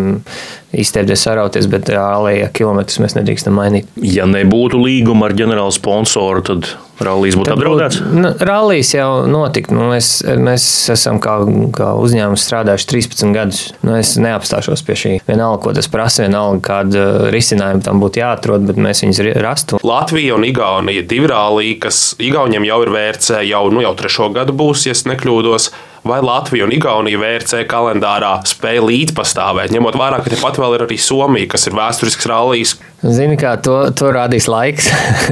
izteikties, 0.71 1.25
sarauties, 1.25 1.67
bet 1.71 1.89
ālēja 1.95 2.51
kilometrus 2.55 3.01
mēs 3.03 3.15
nedrīkstam 3.17 3.40
mainīt. 3.49 3.89
Ja 3.97 4.27
nebūtu 4.29 4.77
līguma 4.83 5.29
ar 5.29 5.35
ģenerālu 5.39 5.73
sponsoru, 5.73 6.43
tad 6.45 6.69
rallijas 7.01 7.37
būtu 7.39 7.53
apdraudēts. 7.55 7.99
Nu, 8.13 8.31
Rallijas 8.45 8.93
jau 8.93 9.09
notika. 9.29 9.73
Nu, 9.75 9.87
mēs, 9.91 10.11
mēs 10.37 10.65
esam 10.93 11.17
kā, 11.23 11.39
kā 11.75 11.91
uzņēmums 12.01 12.45
strādājuši 12.45 12.89
13 12.93 13.35
gadus. 13.35 13.61
Nu, 13.85 13.95
es 13.97 14.13
neapstāšos 14.21 14.85
pie 14.85 14.97
šī. 15.01 15.13
Vienalga, 15.27 15.61
ko 15.65 15.75
tas 15.77 15.89
prasa, 15.91 16.25
vienalga, 16.27 16.61
kāda 16.67 17.05
risinājuma 17.33 17.85
tam 17.85 18.01
būtu 18.03 18.21
jāatrod, 18.21 18.67
bet 18.69 18.81
mēs 18.81 19.05
viņus 19.05 19.23
rastu. 19.41 19.81
Latvija 19.87 20.37
un 20.37 20.45
Igaunija 20.47 21.05
divi 21.09 21.31
rālī, 21.31 21.73
kas 21.81 22.11
Igauniem 22.21 22.67
jau 22.69 22.81
ir 22.85 22.93
VRC, 22.93 23.41
jau, 23.49 23.65
nu, 23.73 23.81
jau 23.85 23.95
trešo 23.97 24.29
gadu 24.35 24.55
būs, 24.57 24.85
ja 24.87 24.97
es 24.97 25.07
nekļūdos. 25.09 25.71
Vai 26.03 26.17
Latvija 26.25 26.65
un 26.65 26.71
Igaunija 26.73 27.19
VRC 27.21 27.59
kalendārā 27.69 28.31
spēja 28.49 28.81
līdzpastāvēt, 28.87 29.69
ņemot 29.75 29.97
vērā, 30.01 30.17
ka 30.23 30.31
tepat 30.33 30.57
vēl 30.57 30.73
ir 30.79 30.85
arī 30.87 30.97
Somija, 30.97 31.49
kas 31.51 31.67
ir 31.69 31.75
vēsturisks 31.77 32.25
rallijs. 32.29 32.73
Zini, 33.05 33.37
kā 33.37 33.53
to, 33.61 33.75
to 33.97 34.09
rādīs 34.15 34.49
laiks. 34.49 34.89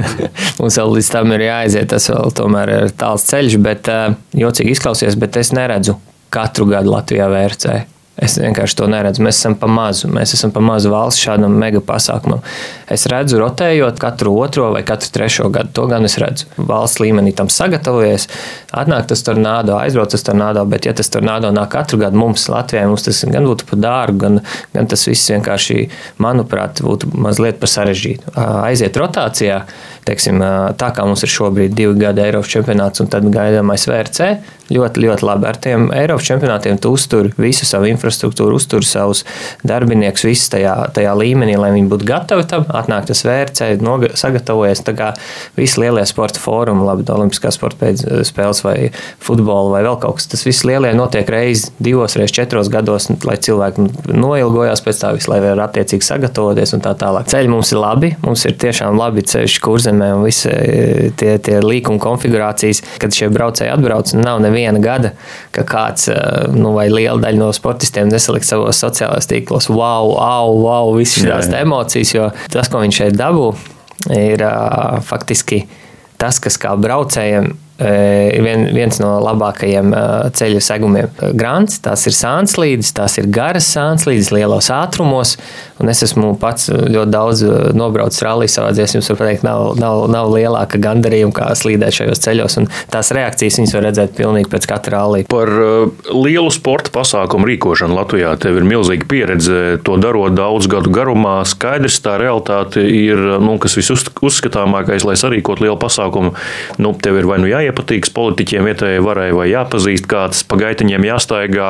Mums 0.61 0.77
vēl 0.77 0.93
līdz 0.99 1.09
tam 1.15 1.33
ir 1.33 1.47
jāaiziet. 1.47 1.89
Tas 1.89 2.05
vēl 2.13 2.35
tomēr 2.38 2.73
ir 2.75 2.93
tāls 3.01 3.25
ceļš, 3.31 3.57
bet 3.65 3.89
uh, 3.89 4.13
jocīgi 4.38 4.77
izklausies, 4.77 5.17
bet 5.17 5.41
es 5.41 5.49
neredzu 5.57 5.97
katru 6.29 6.69
gadu 6.69 6.93
Latvijā 6.93 7.31
VRC. 7.33 7.79
Es 8.19 8.35
vienkārši 8.39 8.75
to 8.75 8.88
neredzu. 8.91 9.23
Mēs 9.23 9.39
esam 9.39 9.55
pa 9.59 9.69
mazu. 9.71 10.09
Mēs 10.11 10.33
esam 10.35 10.51
pa 10.51 10.63
mazu 10.63 10.91
valsts 10.91 11.23
šādam 11.23 11.55
mega 11.59 11.79
pasākumam. 11.83 12.41
Es 12.91 13.05
redzu, 13.11 13.39
rotējot 13.39 13.99
katru 14.01 14.33
otro 14.41 14.69
vai 14.73 14.81
katru 14.88 15.11
trešo 15.15 15.47
gadu. 15.53 15.71
To 15.77 15.85
gan 15.91 16.07
es 16.07 16.17
redzu. 16.19 16.49
Valsts 16.57 16.99
līmenī 17.03 17.31
tam 17.38 17.51
sagatavojies. 17.53 18.27
Atnāk 18.75 19.07
tas 19.09 19.23
tornado, 19.25 19.77
aizbrauc 19.79 20.11
tas 20.13 20.25
tornado, 20.25 20.65
bet 20.69 20.86
ja 20.86 20.93
tas 20.97 21.10
tornado 21.10 21.49
nāk 21.55 21.71
katru 21.73 22.01
gadu 22.03 22.19
mums 22.19 22.47
Latvijai, 22.51 22.86
mums 22.89 23.08
tas 23.08 23.23
gan 23.29 23.47
būtu 23.47 23.65
par 23.69 23.79
dārgu, 23.82 24.19
gan, 24.25 24.41
gan 24.75 24.89
tas 24.89 25.08
viss 25.08 25.32
vienkārši, 25.32 25.88
manuprāt, 26.21 26.84
būtu 26.86 27.10
mazliet 27.17 27.58
par 27.62 27.71
sarežģītu. 27.71 28.36
Aiziet 28.38 28.99
rotācijā, 28.99 29.63
teiksim, 30.05 30.41
tā 30.77 30.91
kā 30.95 31.05
mums 31.08 31.25
ir 31.25 31.34
šobrīd 31.34 31.73
divi 31.77 31.97
gadi 32.03 32.25
Eiropas 32.25 32.51
čempionāts 32.53 33.01
un 33.01 33.10
tad 33.12 33.25
gaidāmais 33.34 33.88
VRC, 33.89 34.29
ļoti, 34.73 35.05
ļoti 35.05 35.25
labi. 35.25 35.49
Ar 35.49 35.60
tiem 35.62 35.89
Eiropas 35.95 36.29
čempionātiem 36.29 36.77
tu 36.82 36.93
uztur 36.93 37.32
visu 37.41 37.65
savu 37.69 37.89
infrastruktūru, 37.89 38.09
uztur 38.10 38.84
savus 38.86 39.24
darbiniekus, 39.67 40.24
visus 40.28 40.50
tajā, 40.54 40.74
tajā 40.95 41.13
līmenī, 41.19 41.58
lai 41.60 41.72
viņi 41.76 41.89
būtu 41.91 42.08
gatavi 42.10 42.48
tam. 42.50 42.65
Atnāk 42.69 43.06
tas 43.10 43.24
VRC, 43.26 43.78
noga- 43.82 44.13
sagatavojies. 44.15 44.84
Tā 44.88 44.93
kā 44.98 45.12
visi 45.58 45.80
lielie 45.82 46.06
sporta 46.06 46.39
fórumi, 46.39 46.86
labi, 46.86 47.04
Olimpiskās 47.10 47.58
sporta 47.58 47.78
pēc- 47.86 48.06
spēles 48.24 48.63
vai 48.63 48.91
futbola 49.19 49.72
vai 49.72 49.84
vēl 49.84 50.00
kaut 50.00 50.15
kas. 50.19 50.28
Tas 50.28 50.43
viss 50.45 50.63
lielie 50.63 50.93
notiek 50.93 51.28
reizes 51.30 51.72
divos, 51.82 52.15
reizes 52.15 52.32
četros 52.36 52.69
gados, 52.69 53.10
lai 53.26 53.36
cilvēki 53.38 53.88
noilgojās 54.13 54.82
pēc 54.86 55.02
tā 55.02 55.13
visu, 55.15 55.32
lai 55.32 55.39
varētu 55.43 55.65
attiecīgi 55.65 56.06
sagatavoties 56.06 56.74
un 56.78 56.82
tā 56.86 56.93
tālāk. 56.95 57.28
Ceļi 57.32 57.50
mums 57.52 57.72
ir 57.74 57.80
labi, 57.82 58.12
mums 58.24 58.45
ir 58.45 58.54
tiešām 58.62 58.98
labi 59.00 59.22
ceļš 59.28 59.60
kurzemē 59.65 60.12
un 60.15 60.24
visi 60.24 60.50
e, 60.50 61.10
tie, 61.17 61.38
tie 61.43 61.60
līkuma 61.63 62.00
konfigurācijas, 62.00 62.82
kad 63.02 63.12
šie 63.15 63.30
braucēji 63.34 63.72
atbrauc, 63.74 64.13
nav 64.15 64.39
neviena 64.43 64.80
gada, 64.84 65.12
ka 65.52 65.63
kāds 65.67 66.08
e, 66.13 66.15
nu, 66.56 66.72
vai 66.78 66.88
liela 66.89 67.19
daļa 67.19 67.38
no 67.41 67.50
sportistiem 67.56 67.98
nesalikt 68.07 68.47
savos 68.47 68.79
sociālajos 68.81 69.27
tīklos, 69.29 69.69
wow, 69.71 70.13
au, 70.23 70.53
wow, 70.63 70.93
visas 70.97 71.25
šīs 71.25 71.51
emocijas, 71.59 72.13
jo 72.15 72.29
tas, 72.53 72.71
ko 72.71 72.83
viņš 72.83 73.01
šeit 73.03 73.19
dabū, 73.19 73.49
ir 74.15 74.43
ā, 74.47 74.99
faktiski 75.05 75.65
tas, 76.19 76.39
kas 76.43 76.59
kā 76.62 76.75
braucējiem 76.79 77.53
vien, 77.80 78.65
viens 78.76 79.00
no 79.00 79.13
labākajiem 79.24 79.94
ā, 79.96 80.04
ceļu 80.36 80.62
segumiem. 80.63 81.10
Grants, 81.39 81.80
tās 81.84 82.06
ir 82.10 82.15
sānslīdes, 82.15 82.92
tās 82.98 83.18
ir 83.22 83.30
garas 83.32 83.70
sānslīdes, 83.76 84.34
lielos 84.36 84.70
ātrumos. 84.74 85.38
Es 85.80 86.04
esmu 86.04 86.34
pats 86.39 86.68
ļoti 86.70 87.12
daudz 87.13 87.44
ā, 87.48 87.54
nobraucis 87.78 88.24
rallija 88.26 88.52
savā 88.58 88.74
dzīvē. 88.76 88.89
Jums 89.00 89.12
var 89.13 89.22
teikt, 89.24 89.46
nav, 89.48 89.78
nav, 89.80 90.04
nav 90.12 90.32
lielāka 90.34 90.82
gandarījuma, 90.82 91.36
kā 91.36 91.48
slīdēt 91.56 92.02
šajos 92.02 92.24
ceļos. 92.26 92.60
Tās 92.92 93.13
reakcijas 93.15 93.60
viņas 93.62 93.76
var 93.78 93.86
redzēt 93.88 94.15
pilnīgi 94.18 94.52
pēc 94.52 94.68
katra 94.70 95.00
rallija. 95.00 95.30
Par 95.32 95.52
lielu 96.12 96.52
sporta 96.54 96.92
pasākumu 96.96 97.48
rīkošanu 97.52 97.96
Latvijā 97.96 98.34
tev 98.42 98.60
ir 98.60 98.68
milzīga 98.68 99.08
pieredze. 99.10 99.60
To 99.88 99.96
darot 100.02 100.36
daudz 100.36 100.68
gadu 100.72 100.92
garumā, 100.94 101.38
skaidrs 101.48 102.02
tā 102.04 102.18
realitāte 102.20 102.84
ir, 102.84 103.22
nu, 103.44 103.56
kas 103.62 103.78
visuzskatāmākais, 103.80 105.08
lai 105.08 105.15
sarīkot 105.20 105.63
lielu 105.63 105.80
pasākumu. 105.80 106.36
Nu, 106.82 106.94
tev 107.00 107.22
ir 107.22 107.30
vai 107.30 107.39
nu 107.42 107.50
jāiepatīks 107.69 108.12
politiķiem, 108.13 108.65
vietējai 108.67 109.03
varai, 109.03 109.29
vai 109.36 109.49
jāpazīst 109.51 110.08
kāds, 110.10 110.43
pa 110.47 110.58
gaitiņiem 110.60 111.05
jāstaigā, 111.08 111.69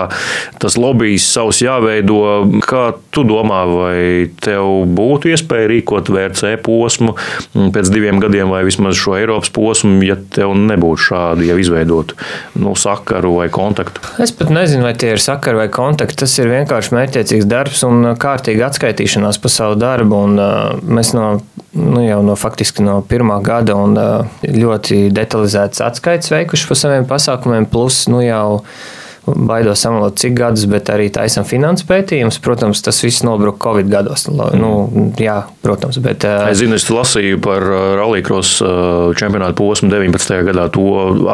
tas 0.62 0.78
lobbyis 0.80 1.28
savs 1.28 1.62
jāveido. 1.64 2.20
Kā 2.66 2.94
tu 3.14 3.24
domā, 3.28 3.64
vai 3.70 4.30
tev 4.42 4.86
būtu 4.96 5.32
iespēja 5.34 5.70
rīkot 5.72 6.12
VRC 6.14 6.56
posmu 6.64 7.16
pēc 7.54 7.92
diviem 7.92 8.22
gadiem, 8.22 8.50
vai 8.52 8.64
vismaz 8.68 8.98
šo 9.00 9.18
Eiropas 9.20 9.52
posmu, 9.54 10.00
ja 10.06 10.18
tev 10.18 10.56
nebūtu 10.58 11.10
šādi 11.10 11.50
jau 11.50 11.60
izveidotu 11.60 12.18
nu, 12.60 12.76
sakaru 12.80 13.36
vai 13.40 13.50
kontaktu? 13.54 14.04
Es 14.24 14.34
pat 14.36 14.52
nezinu, 14.54 14.86
vai 14.88 14.96
tie 15.00 15.14
ir 15.16 15.24
sakari 15.24 15.60
vai 15.64 15.70
kontakti. 15.74 16.20
Tas 16.24 16.36
ir 16.40 16.52
vienkārši 16.52 16.96
mērķiecīgs 16.96 17.48
darbs 17.50 17.84
un 17.88 18.14
kārtīga 18.20 18.70
atskaitīšanās 18.70 19.40
par 19.42 19.54
savu 19.54 19.80
darbu. 19.80 20.24
Un, 20.30 20.40
uh, 20.40 20.80
mēs 20.84 21.14
no, 21.16 21.28
nu, 21.74 22.04
jau 22.04 22.20
no, 22.26 22.36
faktiski 22.40 22.84
no 22.86 23.00
pirmā 23.06 23.40
gada 23.46 23.78
un, 23.80 23.98
uh, 24.00 24.40
ļoti 24.44 25.10
detalizētas 25.16 25.84
atskaites 25.90 26.32
veikuši 26.34 26.70
par 26.72 26.80
saviem 26.80 27.10
pasākumiem, 27.10 27.70
plus 27.70 28.06
nu, 28.12 28.24
jau 28.26 28.62
baidos 29.36 29.82
samalot 29.84 30.16
cik 30.20 30.34
gadus, 30.38 30.66
bet 30.70 30.90
arī 30.90 31.10
taisam 31.14 31.46
finanses 31.48 31.88
pētījumus. 31.90 32.40
Protams, 32.44 32.82
tas 32.86 33.02
viss 33.04 33.24
nobruka 33.26 33.62
Covid 33.68 33.90
gados. 33.92 34.26
Nu, 34.30 34.72
jā, 35.22 35.42
protams, 35.66 36.00
bet, 36.04 36.26
Es 36.26 36.62
zinu, 36.62 36.78
es 36.80 36.88
lasīju 36.90 37.42
par 37.44 37.66
Rallycross 38.00 38.64
čempionātu 39.20 39.58
posmu 39.60 39.92
19. 39.92 40.40
gadā. 40.50 40.66
To 40.74 40.86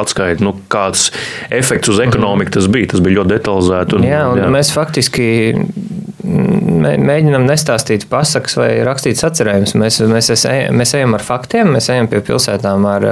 atskaita, 0.02 0.44
nu, 0.46 0.56
kāds 0.72 1.10
efekts 1.54 1.94
uz 1.94 2.02
ekonomiku 2.04 2.58
tas 2.58 2.70
bija. 2.72 2.92
Tas 2.96 3.06
bija 3.06 3.22
ļoti 3.22 3.36
detalizēti. 3.38 4.00
Un, 4.00 4.10
Jā, 4.10 4.26
un 4.34 4.44
jā. 4.44 4.52
mēs 4.54 4.74
faktiski 4.76 5.30
mēģinām 6.26 7.46
nestāstīt 7.48 8.08
pasakas 8.10 8.58
vai 8.58 8.70
rakstīt 8.86 9.20
sacerējumus. 9.20 9.76
Mēs, 9.80 10.00
mēs, 10.10 10.32
mēs 10.74 10.94
ejam 10.98 11.16
ar 11.18 11.24
faktiem, 11.26 11.70
mēs 11.76 11.90
ejam 11.94 12.10
pie 12.12 12.22
pilsētām 12.26 12.88
ar, 12.90 13.08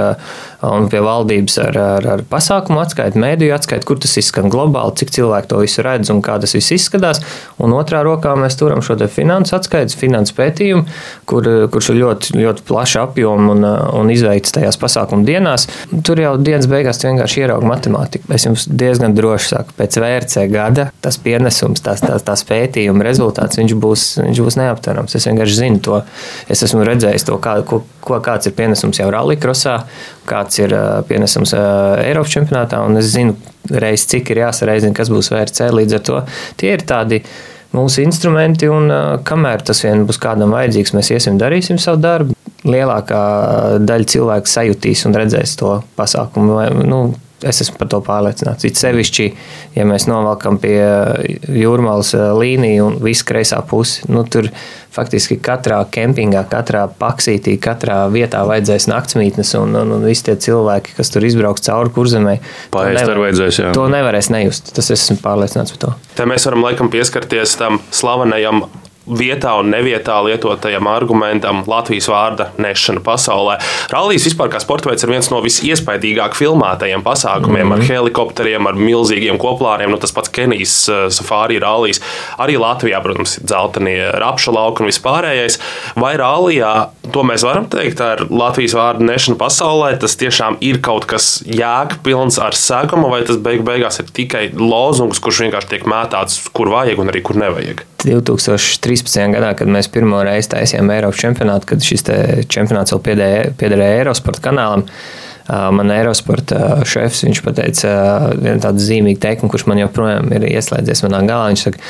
un 0.72 0.88
pie 0.92 1.00
valdības 1.04 1.58
ar, 1.66 1.78
ar, 1.78 2.08
ar 2.16 2.24
pasākumu 2.30 2.80
atskaitu, 2.82 3.20
mēdīju 3.20 3.54
atskaitu, 3.56 3.88
kur 3.88 4.00
tas 4.02 4.16
izskan 4.20 4.50
globāli, 4.52 4.96
cik 5.00 5.12
cilvēki 5.14 5.50
to 5.50 5.60
visu 5.62 5.84
redz 5.84 6.12
un 6.14 6.22
kā 6.24 6.36
tas 6.42 6.54
viss 6.56 6.74
izskatās. 6.76 7.22
Un 7.62 7.74
otrā 7.76 8.02
rokā 8.06 8.34
mēs 8.38 8.58
turam 8.60 8.82
šo 8.84 8.96
finansu 9.10 9.56
atskaitu, 9.58 9.96
finansu 9.98 10.34
pētījumu, 10.38 10.84
kur, 11.28 11.48
kurš 11.72 11.90
ir 11.92 12.00
ļoti, 12.00 12.36
ļoti 12.40 12.66
plašs 12.68 12.96
apjoms 13.02 13.52
un, 13.54 13.66
un 14.00 14.12
izveikts 14.12 14.54
tajās 14.54 14.78
pasākumu 14.80 15.26
dienās. 15.26 15.66
Tur 16.06 16.20
jau 16.22 16.34
dienas 16.40 16.68
beigās 16.70 17.02
vienkārši 17.04 17.44
ierauga 17.44 17.68
matemātiku. 17.68 18.30
Es 18.34 18.46
jums 18.46 18.66
diezgan 18.70 19.16
droši 19.16 19.50
saku, 19.54 19.76
pēc 19.78 19.98
VRC 20.00 20.46
gada 20.52 20.88
tas 21.04 21.18
pienesums, 21.20 21.82
tās, 21.84 22.02
tās, 22.04 22.24
tās 22.26 22.44
pētījuma 22.48 23.04
rezultāts, 23.06 23.58
viņš 23.60 23.76
būs, 23.80 24.06
viņš 24.22 24.42
būs 24.46 24.58
neaptverams. 24.60 25.16
Es 25.18 25.28
vienkārši 25.28 25.60
zinu 25.60 25.82
to. 25.84 26.00
Es 26.50 26.64
esmu 26.66 26.84
redzējis 26.86 27.26
to, 27.28 27.38
kā, 27.42 27.58
ko, 27.68 27.82
ko, 28.04 28.20
kāds 28.24 28.48
ir 28.48 28.56
pienesums 28.56 29.00
jau 29.00 29.10
rallykrosā, 29.12 29.80
kāds 30.28 30.53
ir 30.62 30.74
pienesums 31.08 31.54
Eiropas 31.56 32.34
čempionātā, 32.34 32.82
un 32.84 33.00
es 33.00 33.12
zinu 33.14 33.36
reiz, 33.70 34.06
cik 34.10 34.32
ir 34.32 34.44
jāsareizina, 34.44 34.96
kas 34.96 35.10
būs 35.12 35.32
VRC. 35.32 35.70
Līdz 35.74 35.98
ar 35.98 36.06
to 36.08 36.20
tie 36.60 36.74
ir 36.76 36.84
tādi 36.88 37.20
mūsu 37.74 38.04
instrumenti, 38.04 38.68
un 38.70 38.92
kamēr 39.26 39.64
tas 39.66 39.82
vien 39.84 40.04
būs 40.08 40.20
kādam 40.22 40.54
vajadzīgs, 40.54 40.94
mēs 40.96 41.12
iesim, 41.16 41.40
darīsim 41.40 41.80
savu 41.82 42.02
darbu. 42.04 42.38
Lielākā 42.64 43.24
daļa 43.84 44.06
cilvēku 44.08 44.48
sajutīs 44.48 45.02
un 45.04 45.16
redzēs 45.18 45.58
to 45.60 45.74
pasākumu. 45.98 46.62
Nu, 46.88 47.00
Es 47.44 47.60
esmu 47.64 47.78
par 47.80 47.90
to 47.92 48.00
pārliecināts. 48.04 48.64
It 48.68 48.80
sevišķi, 48.80 49.26
ja 49.76 49.84
mēs 49.88 50.06
novelkam 50.08 50.58
pie 50.62 50.78
jūrmālas 51.52 52.14
eh, 52.16 52.30
līniju 52.40 52.88
un 52.88 52.96
visu 53.04 53.26
kreisā 53.28 53.60
pusi, 53.68 54.06
nu, 54.08 54.24
tur 54.24 54.48
faktiski 54.94 55.36
katrā 55.42 55.80
kempingā, 55.92 56.44
katrā 56.50 56.84
paksītī, 57.00 57.56
katrā 57.62 58.04
vietā 58.14 58.44
vajadzēs 58.48 58.86
naktsmītnes, 58.90 59.54
un, 59.58 59.74
un, 59.80 59.96
un 59.96 60.06
visi 60.06 60.28
tie 60.28 60.36
cilvēki, 60.46 60.94
kas 60.98 61.12
tur 61.12 61.26
izbrauks 61.26 61.66
cauri 61.66 61.92
kurzemē, 61.94 62.38
Pārējais 62.74 63.10
tur 63.10 63.22
vajadzēs, 63.24 63.60
jā. 63.60 63.74
To 63.76 63.88
nevarēs 63.92 64.30
nejust. 64.34 64.72
Tas 64.76 64.92
esmu 64.94 65.18
pārliecināts 65.24 65.74
par 65.74 65.82
to. 65.84 65.92
Te 66.14 66.28
mēs 66.30 66.46
varam 66.48 66.64
laikam 66.68 66.92
pieskarties 66.94 67.58
tam 67.60 67.82
slavenajam 67.94 68.64
vietā 69.06 69.54
un 69.60 69.70
nevietā 69.72 70.16
lietotajam 70.24 70.88
argumentam 70.88 71.62
Latvijas 71.68 72.08
vārda 72.08 72.48
nešana 72.60 73.02
pasaulē. 73.04 73.58
Rallijas 73.92 74.28
vispār 74.30 74.50
kā 74.52 74.60
sporta 74.62 74.90
veids 74.90 75.04
ir 75.04 75.12
viens 75.12 75.28
no 75.32 75.40
visiespaidīgāk 75.44 76.36
filmētajiem 76.38 77.04
pasākumiem 77.04 77.66
mm 77.66 77.72
-hmm. 77.72 77.74
ar 77.74 77.78
mhm. 77.78 77.92
helikopteriem, 77.92 78.66
ar 78.66 78.74
milzīgiem 78.74 79.38
koplāriem. 79.38 79.90
Nu, 79.90 80.00
tas 80.00 80.12
pats 80.12 80.28
Kenijas 80.28 80.88
uh, 80.88 81.06
safāri 81.08 81.60
rallijas. 81.60 82.00
Arī 82.38 82.58
Latvijā, 82.58 83.02
protams, 83.02 83.38
ir 83.38 83.44
dzeltenie 83.44 84.10
rapša 84.12 84.52
lauki 84.52 84.82
un 84.82 84.88
vispārējais. 84.88 85.58
Vai 85.96 86.16
rallijā, 86.16 86.88
to 87.12 87.22
mēs 87.22 87.44
varam 87.44 87.66
teikt, 87.66 88.00
ar 88.00 88.26
Latvijas 88.30 88.74
vārdu 88.74 89.04
nešanu 89.04 89.36
pasaulē, 89.36 89.98
tas 89.98 90.16
tiešām 90.16 90.56
ir 90.60 90.80
kaut 90.80 91.04
kas 91.04 91.42
jēgpilns 91.46 92.40
ar 92.40 92.54
segumu, 92.54 93.10
vai 93.10 93.22
tas 93.22 93.36
beig 93.36 93.62
beigās 93.62 94.00
ir 94.00 94.06
tikai 94.12 94.50
lozungs, 94.56 95.20
kurš 95.20 95.44
vienkārši 95.46 95.68
tiek 95.68 95.84
mētāts, 95.86 96.48
kur 96.52 96.68
vajag 96.68 96.98
un 96.98 97.12
arī 97.12 97.22
kur 97.22 97.36
nevajag? 97.36 97.93
2013. 98.06 99.20
gadā, 99.34 99.52
kad 99.58 99.70
mēs 99.70 99.90
pirmo 99.92 100.22
reizi 100.26 100.52
taisījām 100.54 100.92
Eiropas 100.94 101.20
čempionātu, 101.22 101.68
kad 101.72 101.84
šis 101.84 102.06
čempionāts 102.52 102.94
vēl 102.94 103.04
piederēja 103.60 104.00
Eirosporta 104.02 104.44
kanālam. 104.48 104.86
Man 105.44 105.90
aerosporta 105.92 106.78
šefs 106.88 107.26
pateica 107.44 107.90
vienu 108.32 108.62
tādu 108.64 108.80
zīmīgu 108.80 109.20
teikumu, 109.20 109.52
kurš 109.52 109.66
man 109.68 109.82
joprojām 109.82 110.30
ir 110.32 110.46
ieslēdzies 110.54 111.04
manā 111.04 111.20
galā. 111.28 111.50
Viņš 111.52 111.64
saka, 111.66 111.82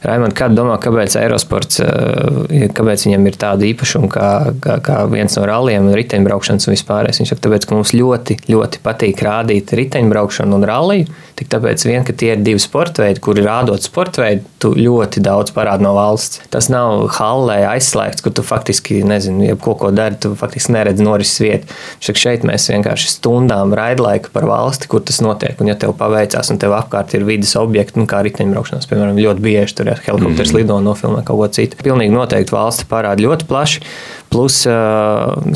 Raimond, 0.00 0.32
kāda 0.36 0.56
domā, 0.56 0.76
kāpēc 0.80 1.12
aerosports, 1.20 1.80
kāpēc 2.76 3.02
viņam 3.04 3.26
ir 3.28 3.36
tāda 3.40 3.66
īpašuma 3.68 4.08
kā, 4.08 4.28
kā, 4.64 4.78
kā 4.84 5.00
viens 5.12 5.36
no 5.36 5.44
ralliem, 5.48 5.90
riteņbraukšanas 5.98 6.68
un 6.68 6.74
vispār? 6.74 7.10
Viņš 7.10 7.34
saka, 7.34 7.44
tāpēc, 7.44 7.66
ka 7.68 7.76
mums 7.76 7.92
ļoti, 7.92 8.38
ļoti 8.48 8.80
patīk 8.84 9.20
rādīt 9.26 9.74
riteņbraukšanu 9.76 10.56
un 10.56 10.64
ralliju. 10.70 11.10
Tik 11.40 11.48
tāpēc, 11.52 11.84
vien, 11.88 12.04
ka 12.04 12.14
tie 12.16 12.34
ir 12.34 12.40
divi 12.44 12.60
sporta 12.60 13.04
veidi, 13.04 13.20
kuri 13.24 13.44
rādot 13.44 13.84
sporta 13.84 14.24
veidu, 14.24 14.44
tu 14.60 14.72
ļoti 14.76 15.22
daudz 15.24 15.52
parādi 15.56 15.84
no 15.84 15.92
valsts. 15.96 16.42
Tas 16.52 16.68
nav 16.72 17.06
hallē 17.16 17.62
aizslēgts, 17.70 18.24
kur 18.24 18.34
tu 18.36 18.44
faktiski, 18.44 19.02
nezinu, 19.08 19.46
ja 19.48 19.56
ko, 19.60 19.76
dari, 19.92 20.16
tu 20.20 20.32
faktiski 20.36 20.74
neredzi 20.76 21.04
norises 21.04 21.40
vietu. 21.44 21.78
Šak 22.04 22.20
šeit 22.20 22.44
mēs 22.48 22.68
vienkārši 22.72 23.12
stundām 23.14 23.72
raidlaika 23.76 24.32
par 24.32 24.48
valsti, 24.48 24.88
kur 24.92 25.04
tas 25.04 25.20
notiek. 25.24 25.60
Un 25.60 25.72
ja 25.72 25.78
tev 25.80 25.94
paveicās 26.00 26.52
un 26.52 26.60
tev 26.60 26.76
apkārt 26.76 27.16
ir 27.16 27.24
vidas 27.28 27.56
objekti, 27.60 28.00
nu, 28.00 28.08
kā 28.10 28.20
riteņbraukšanas, 28.26 28.88
piemēram, 28.90 29.20
ļoti 29.20 29.44
bieži 29.44 29.80
tur 29.80 29.89
ir 29.94 30.04
helikopters 30.06 30.54
mm 30.54 30.60
lido 30.60 30.76
un 30.80 30.88
nofilmē 30.88 31.22
kaut 31.26 31.38
ko 31.38 31.46
citu. 31.54 31.78
Pilnīgi 31.84 32.12
noteikti 32.12 32.54
valsts 32.54 32.88
parāda 32.90 33.22
ļoti 33.22 33.46
plaši. 33.48 33.84
Plus 34.30 34.60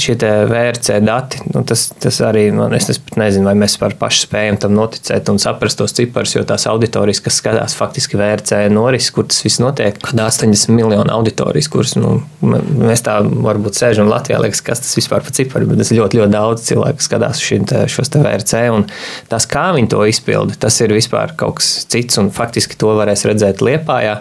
šie 0.03 0.15
VRC 0.51 0.97
dati, 1.07 1.39
nu, 1.53 1.61
tas, 1.63 1.85
tas 2.03 2.17
arī, 2.27 2.49
man, 2.51 2.73
es 2.75 2.89
nezinu, 3.15 3.47
vai 3.47 3.53
mēs 3.61 3.77
paši 3.79 4.25
spējam 4.25 4.59
tam 4.65 4.75
noticēt 4.75 5.31
un 5.31 5.39
saprast 5.39 5.79
tos 5.79 5.95
ciparus, 5.95 6.33
jo 6.35 6.43
tās 6.49 6.67
auditorijas, 6.67 7.21
kas 7.23 7.39
skatās 7.39 7.77
faktiski 7.79 8.19
VRC 8.19 8.65
noris, 8.75 9.13
kur 9.15 9.29
tas 9.31 9.45
viss 9.47 9.63
notiek, 9.63 10.01
kad 10.03 10.19
80 10.19 10.75
miljonu 10.75 11.07
auditorijas, 11.15 11.71
kuras 11.71 11.95
nu, 11.95 12.17
mēs 12.43 13.05
tā 13.07 13.21
varbūt 13.23 13.79
sēžam 13.79 14.11
Latvijā, 14.11 14.41
liekas, 14.43 14.65
kas 14.67 14.83
tas 14.83 14.99
vispār 14.99 15.23
par 15.23 15.39
ciparu, 15.39 15.71
bet 15.71 15.79
tas 15.85 15.95
ļoti, 15.95 16.19
ļoti 16.25 16.35
daudz 16.35 16.67
cilvēku 16.67 17.07
skatās 17.07 17.45
te, 17.71 17.85
šos 17.95 18.11
te 18.11 18.25
VRC 18.27 18.65
un 18.75 18.89
tas, 19.31 19.47
kā 19.47 19.69
viņi 19.79 19.93
to 19.95 20.03
izpilda, 20.11 20.59
tas 20.67 20.81
ir 20.83 20.99
vispār 20.99 21.37
kaut 21.39 21.61
kas 21.61 21.71
cits 21.95 22.19
un 22.19 22.35
faktiski 22.35 22.75
to 22.81 22.91
varēs 22.99 23.23
redzēt 23.31 23.63
Liepājā 23.63 24.19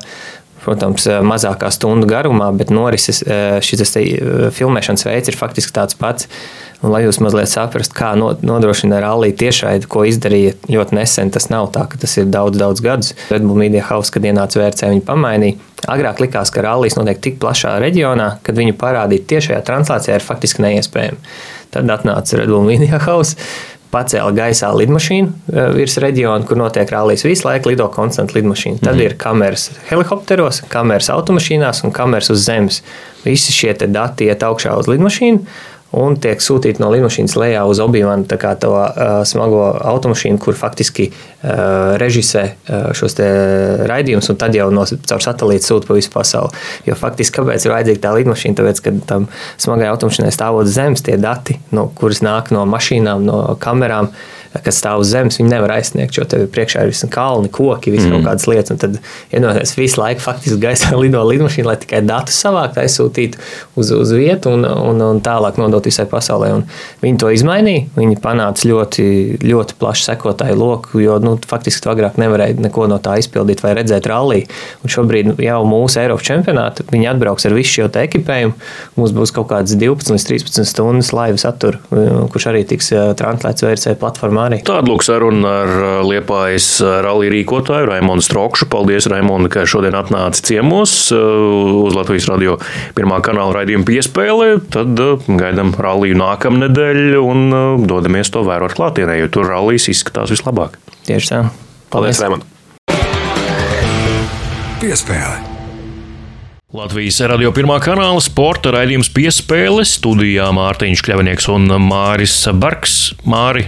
protams, 0.63 1.07
mazākā 1.27 1.69
stundu 1.73 2.07
garumā, 2.09 2.49
bet 2.55 2.71
norises 2.73 3.21
eh, 3.25 3.59
šis 3.63 3.95
eh, 3.99 4.11
filmēšanas 4.55 5.07
veids 5.07 5.31
ir 5.31 5.39
faktiski 5.39 5.75
tāds 5.75 5.97
pats. 5.99 6.29
Un, 6.83 6.91
lai 6.91 7.05
jūs 7.05 7.21
mazliet 7.23 7.47
saprastu, 7.47 7.95
kā 7.95 8.09
nodrošina 8.19 8.97
rallija 8.99 9.37
tiešraidi, 9.39 9.87
ko 9.87 10.01
izdarīja 10.03 10.57
ļoti 10.67 10.97
nesen, 10.97 11.31
tas 11.31 11.47
nav 11.47 11.69
tā, 11.71 11.85
ka 11.87 11.99
tas 12.01 12.17
ir 12.19 12.27
daudz, 12.27 12.59
daudz 12.59 12.83
gadus. 12.83 13.13
Red 13.31 13.45
Bull 13.47 13.61
Media 13.61 13.85
House, 13.87 14.11
kad 14.11 14.25
ienāca 14.27 14.59
VRC, 14.59 14.89
viņi 14.91 15.05
pamainīja. 15.07 15.59
Agrāk 15.93 16.19
likās, 16.23 16.51
ka 16.51 16.63
rallijas 16.63 16.97
notiek 16.99 17.23
tik 17.23 17.39
plašā 17.39 17.77
reģionā, 17.83 18.29
kad 18.43 18.59
viņu 18.59 18.75
parādīt 18.79 19.29
tiešajā 19.31 19.61
translācijā 19.67 20.19
ir 20.19 20.27
faktiski 20.27 20.63
neiespējami. 20.63 21.23
Tad 21.71 21.89
atnāca 21.89 22.37
Red 22.41 22.51
Bull 22.51 22.67
Media 22.67 22.99
House 23.07 23.39
pacēla 23.93 24.33
gaisā 24.35 24.71
lidmašīnu 24.75 25.31
eh, 25.53 25.69
virs 25.77 25.97
reģiona, 26.01 26.47
kur 26.49 26.59
notiek 26.59 26.89
rallijas. 26.93 27.25
Visu 27.27 27.47
laiku 27.47 27.71
lido 27.71 27.87
konstanta 27.93 28.37
lidmašīna. 28.37 28.81
Tad 28.83 28.97
mm. 28.97 29.05
ir 29.05 29.17
kameras 29.21 29.69
helikopteros, 29.89 30.63
kameras 30.73 31.11
automašīnās 31.13 31.83
un 31.87 31.95
kameras 31.95 32.33
uz 32.33 32.43
zemes. 32.47 32.81
Visi 33.23 33.55
šie 33.55 33.75
dati 33.87 34.27
iet 34.27 34.43
augšā 34.43 34.75
uz 34.81 34.89
lidmašīnu 34.91 35.45
un 35.93 36.17
tiek 36.21 36.41
sūtīti 36.41 36.81
no 36.81 36.89
lidmašīnas 36.93 37.35
lejā 37.37 37.63
uz 37.69 37.81
Obīvanu, 37.83 38.25
tā 38.29 38.39
kā 38.41 38.53
to 38.59 38.71
uh, 38.73 39.21
smago 39.29 39.61
automašīnu, 39.93 40.39
kur 40.41 40.57
faktiski 40.57 41.09
uh, 41.11 41.95
režisē 42.01 42.43
uh, 42.49 42.91
šos 42.97 43.17
raidījumus, 43.89 44.31
un 44.33 44.39
tad 44.41 44.57
jau 44.57 44.69
no, 44.73 44.85
caur 44.85 45.25
satelītu 45.25 45.69
sūta 45.69 45.89
pa 45.89 45.97
visu 45.97 46.13
pasauli. 46.13 46.53
Jo 46.89 46.97
faktiski, 46.99 47.37
kāpēc 47.39 47.67
ir 47.67 47.75
vajadzīga 47.75 48.05
tā 48.07 48.13
lidmašīna? 48.17 48.59
Tāpēc, 48.59 48.83
ka 48.85 48.95
tam 49.09 49.27
smagai 49.61 49.91
automašīnai 49.93 50.33
stāvot 50.33 50.69
zemes, 50.69 51.05
tie 51.05 51.19
dati, 51.21 51.59
no, 51.75 51.89
kuras 51.97 52.23
nāk 52.25 52.53
no 52.55 52.65
mašīnām, 52.69 53.27
no 53.29 53.43
kamerām, 53.61 54.09
uh, 54.09 54.42
kas 54.61 54.77
stāv 54.81 55.01
uz 55.01 55.09
zemes, 55.09 55.39
viņi 55.39 55.49
nevar 55.49 55.73
aizsniegt, 55.77 56.13
jo 56.17 56.25
tev 56.29 56.45
priekšā 56.53 56.83
ir 56.85 56.91
visi 56.91 57.07
kalni, 57.11 57.49
koki, 57.53 57.93
visas 57.93 58.05
mm. 58.07 58.13
kaut 58.17 58.27
kādas 58.27 58.47
lietas. 58.49 58.73
Un 58.75 58.81
tad 58.81 58.97
iedomājieties, 59.33 59.73
visu 59.79 60.01
laiku 60.01 60.21
faktiski 60.23 60.59
gaisā 60.61 60.93
lido 61.01 61.23
lidmašīna, 61.25 61.71
lai 61.71 61.77
tikai 61.81 62.03
datus 62.05 62.37
savākt, 62.43 62.77
aizsūtītu 62.81 63.41
uz, 63.79 63.89
uz 63.95 64.13
vietu 64.13 64.53
un, 64.53 64.67
un, 64.67 65.01
un 65.01 65.21
tālāk 65.25 65.57
nodot 65.61 65.89
visai 65.89 66.05
pasaulē. 66.09 66.51
Un 66.59 66.65
viņi 67.01 67.21
to 67.23 67.31
izmainīja. 67.33 67.87
Viņi 67.97 68.19
panāca 68.21 68.69
ļoti, 68.69 69.07
ļoti 69.41 69.77
plašu 69.81 70.07
sekotāju 70.11 70.59
loku, 70.59 71.01
jo 71.01 71.17
nu, 71.23 71.35
faktiski 71.49 71.83
tu 71.83 71.93
agrāk 71.93 72.19
nevarēji 72.21 72.59
neko 72.61 72.85
no 72.91 72.99
tā 73.03 73.17
izpildīt 73.21 73.63
vai 73.65 73.73
redzēt 73.79 74.09
rallija. 74.11 74.49
Un 74.85 74.93
šobrīd 74.93 75.33
jau 75.41 75.59
mūsu 75.67 76.03
Eiropas 76.03 76.29
čempionātā 76.29 76.85
viņi 76.93 77.09
atbrauks 77.15 77.49
ar 77.49 77.57
visu 77.57 77.79
šo 77.79 77.89
ekipējumu. 78.03 78.55
Mums 78.99 79.13
būs 79.15 79.33
kaut 79.33 79.49
kādas 79.51 79.75
12 79.79 80.13
līdz 80.13 80.27
13 80.29 80.69
stundas 80.69 81.11
laivu 81.15 81.41
satura, 81.41 81.79
kurš 81.89 82.49
arī 82.51 82.63
tiks 82.67 82.91
eh, 82.93 83.11
translēts 83.17 83.65
VRC 83.65 83.97
platformā 84.01 84.42
arī. 84.47 84.59
Tāda 84.65 84.91
lūk 84.91 85.05
saruna 85.05 85.53
ar 85.63 85.71
uh, 85.73 85.91
Liepājas 86.07 86.67
uh, 86.83 86.97
rallija 87.05 87.33
rīkotāju 87.33 87.89
Raimonu 87.89 88.23
Strokšu. 88.25 88.67
Paldies, 88.71 89.07
Raimond, 89.11 89.49
ka 89.53 89.65
šodien 89.69 89.97
atnāci 89.97 90.45
ciemos 90.51 90.95
uh, 91.15 91.21
uz 91.83 91.97
Latvijas 91.97 92.29
radio 92.31 92.57
pirmā 92.97 93.19
kanāla 93.25 93.59
raidījuma 93.59 93.87
piespēli. 93.89 94.49
Tad 94.73 94.99
gaidām 95.27 95.73
ralliju 95.77 96.19
nākamnedēļ 96.21 97.17
un 97.21 97.57
dodamies 97.87 98.33
to 98.33 98.45
vērot 98.47 98.75
klātienē, 98.77 99.19
jo 99.23 99.31
tur 99.33 99.51
rallijas 99.53 99.89
izskatās 99.93 100.33
vislabāk. 100.33 100.79
Tieši 101.07 101.33
tā. 101.33 101.41
Paldies, 101.93 102.19
Paldies 102.19 102.23
Raimond! 102.23 102.49
Piespēle! 104.83 105.53
Latvijas 106.73 107.19
radio 107.29 107.51
pirmā 107.53 107.75
kanāla 107.85 108.17
sporta 108.25 108.71
raidījums 108.73 109.11
piespēle 109.13 109.83
studijā 109.85 110.47
Mārtiņš 110.57 111.03
Kļavinieks 111.05 111.45
un 111.53 111.69
Māris 111.85 112.33
Barks. 112.57 112.95
Māri, 113.29 113.67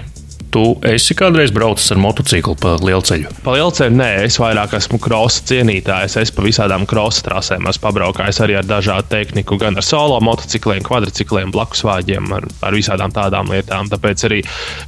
tu 0.55 0.63
esi 0.87 1.15
kādreiz 1.17 1.51
braucis 1.55 1.91
ar 1.91 1.99
motociklu 1.99 2.55
pa 2.59 2.75
lielceļu? 2.79 3.31
Pa 3.43 3.55
lielceļu 3.57 3.95
nē, 3.99 4.09
es 4.27 4.37
vairāk 4.39 4.75
esmu 4.77 4.99
krosa 5.03 5.43
cienītājs. 5.49 6.15
Es 6.21 6.31
pa 6.35 6.45
visādām 6.45 6.87
krosa 6.89 7.25
trasēm 7.27 7.67
esmu 7.71 7.83
pabraukājis 7.83 8.39
arī 8.45 8.55
ar 8.61 8.69
dažādu 8.69 9.09
tehniku, 9.11 9.59
gan 9.61 9.75
ar 9.75 9.85
solo 9.85 10.21
motocikliem, 10.23 10.83
kvadricikliem, 10.85 11.51
blakus 11.55 11.83
vāģiem, 11.87 12.31
ar, 12.37 12.47
ar 12.65 12.77
visādām 12.77 13.13
tādām 13.15 13.51
lietām. 13.51 13.91
Tāpēc 13.91 14.27
arī 14.29 14.39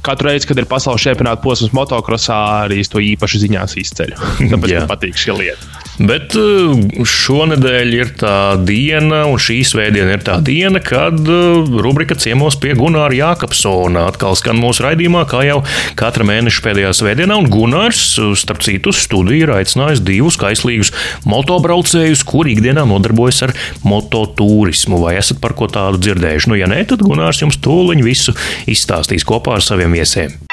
katru 0.06 0.30
reizi, 0.30 0.48
kad 0.48 0.62
ir 0.62 0.70
pasaules 0.70 1.04
čempionāta 1.04 1.44
posms 1.44 1.76
motokrosā, 1.76 2.40
arī 2.64 2.80
to 2.88 3.04
īpaši 3.04 3.44
ziņās 3.44 3.78
izceļu. 3.84 4.24
Tāpēc 4.54 4.74
man 4.80 4.90
patīk 4.96 5.20
šī 5.20 5.38
lieta. 5.42 5.87
Bet 5.98 6.34
eh, 6.38 7.04
šonadēļ 7.10 7.94
ir 7.96 8.12
tā 8.20 8.54
diena, 8.62 9.24
un 9.26 9.40
šī 9.42 9.58
svētdiena 9.66 10.14
ir 10.14 10.22
tā 10.26 10.36
diena, 10.44 10.78
kad 10.82 11.18
eh, 11.18 11.72
rubrika 11.82 12.14
ciemos 12.18 12.58
pie 12.62 12.76
Gunāra 12.78 13.14
Jākapsona 13.16 14.06
atkal 14.12 14.38
skan 14.38 14.60
mūsu 14.62 14.86
raidījumā, 14.86 15.24
kā 15.30 15.42
jau 15.48 15.58
katra 15.98 16.26
mēneša 16.28 16.64
pēdējā 16.66 16.94
svētdienā. 17.00 17.40
Un 17.42 17.50
Gunārs, 17.50 18.04
starp 18.38 18.62
citu, 18.66 18.94
studiju 18.94 19.48
ir 19.48 19.54
aicinājis 19.58 20.04
divus 20.06 20.38
kaislīgus 20.40 20.94
motobraucējus, 21.28 22.22
kuri 22.28 22.54
ikdienā 22.54 22.86
nodarbojas 22.88 23.42
ar 23.48 23.56
mototūrismu. 23.86 25.02
Vai 25.02 25.18
esat 25.18 25.42
par 25.42 25.58
ko 25.58 25.70
tādu 25.72 25.98
dzirdējuši? 26.06 26.52
Nu, 26.52 26.60
ja 26.60 26.70
nē, 26.70 26.84
tad 26.92 27.02
Gunārs 27.02 27.42
jums 27.42 27.58
tūliņ 27.64 28.06
visu 28.06 28.36
izstāstīs 28.70 29.26
kopā 29.26 29.58
ar 29.58 29.66
saviem 29.66 29.98
viesiem. 29.98 30.47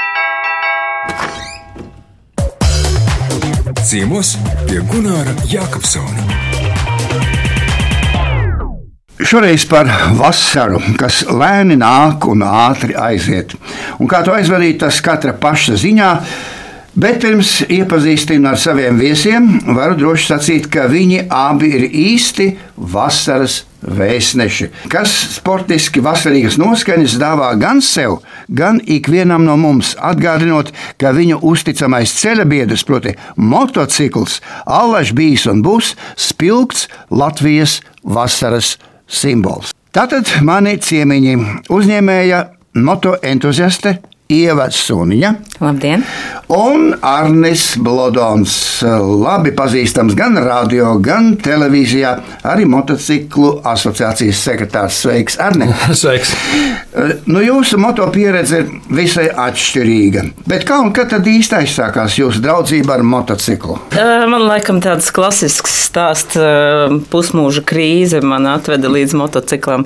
Ciemos 3.86 4.32
pie 4.66 4.80
Gunāra 4.90 5.30
Jākapsona. 5.46 6.24
Šoreiz 9.22 9.68
par 9.70 9.86
vasaru, 10.18 10.80
kas 10.98 11.20
lēni 11.30 11.78
nāk 11.78 12.26
un 12.32 12.42
ātri 12.50 12.96
aiziet. 12.98 13.54
Un 14.02 14.10
kā 14.10 14.24
to 14.26 14.34
aizvadīt, 14.34 14.80
tas 14.82 14.98
katra 15.06 15.36
paša 15.38 15.78
ziņā. 15.84 16.10
Bet 16.98 17.22
pirms 17.22 17.60
iepazīstinu 17.70 18.50
ar 18.50 18.58
saviem 18.58 18.98
viesiem, 18.98 19.52
varu 19.78 20.00
droši 20.02 20.32
sacīt, 20.32 20.70
ka 20.74 20.88
viņi 20.90 21.28
abi 21.30 21.70
ir 21.78 21.86
īsti 21.86 22.50
vasaras 22.96 23.62
vēstneši, 23.86 24.70
kas 24.92 25.14
sportiski 25.36 26.04
vasarīgas 26.04 26.58
noskaņas 26.62 27.18
dāvā 27.22 27.52
gan 27.62 27.82
sev, 27.86 28.20
gan 28.48 28.80
ikvienam 28.82 29.46
no 29.48 29.58
mums, 29.60 29.94
atgādinot, 30.00 30.72
ka 31.02 31.14
viņu 31.16 31.42
uzticamais 31.46 32.14
ceļabiedrs, 32.20 32.86
proti, 32.88 33.16
motocikls, 33.38 34.42
allaž 34.66 35.14
bijis 35.16 35.46
un 35.52 35.64
būs 35.66 35.94
spilgts 36.18 36.88
Latvijas 37.10 37.80
vasaras 38.04 38.76
simbols. 39.08 39.74
Tātad 39.96 40.28
mani 40.44 40.76
ciemiņi 40.82 41.38
uzņēmēja 41.72 42.42
motoentuziaste 42.76 44.00
Ieva 44.32 44.66
Suniņa. 44.74 45.34
Labdien! 45.62 46.02
Un 46.50 46.92
Arnis 47.06 47.76
Blodons, 47.82 48.56
labi 49.22 49.54
pazīstams 49.58 50.16
gan 50.18 50.38
radio, 50.42 50.96
gan 51.02 51.36
televīzijā, 51.42 52.12
arī 52.46 52.66
motociklu 52.70 53.60
asociācijas 53.66 54.42
sekretārs. 54.48 54.98
Sveiks, 55.06 55.38
Arni! 55.42 55.70
Sveiks! 56.02 56.34
Nu, 57.30 57.42
jūsu 57.44 57.78
moto 57.82 58.08
pieredze 58.14 58.64
ir 58.64 58.70
visai 58.98 59.28
atšķirīga. 59.30 60.26
Bet 60.50 60.66
kā 60.66 60.80
un 60.82 60.94
kad 60.96 61.12
tad 61.14 61.28
īsti 61.30 61.60
aizsākās 61.60 62.18
jūsu 62.18 62.42
draudzība 62.46 62.98
ar 62.98 63.06
motociklu? 63.06 63.78
Man 64.32 64.46
laikam 64.48 64.82
tāds 64.82 65.12
klasisks 65.14 65.76
stāsts, 65.90 66.38
pusmūža 67.12 67.66
krīze 67.68 68.22
man 68.26 68.48
atveda 68.54 68.90
līdz 68.92 69.18
motociklam. 69.22 69.86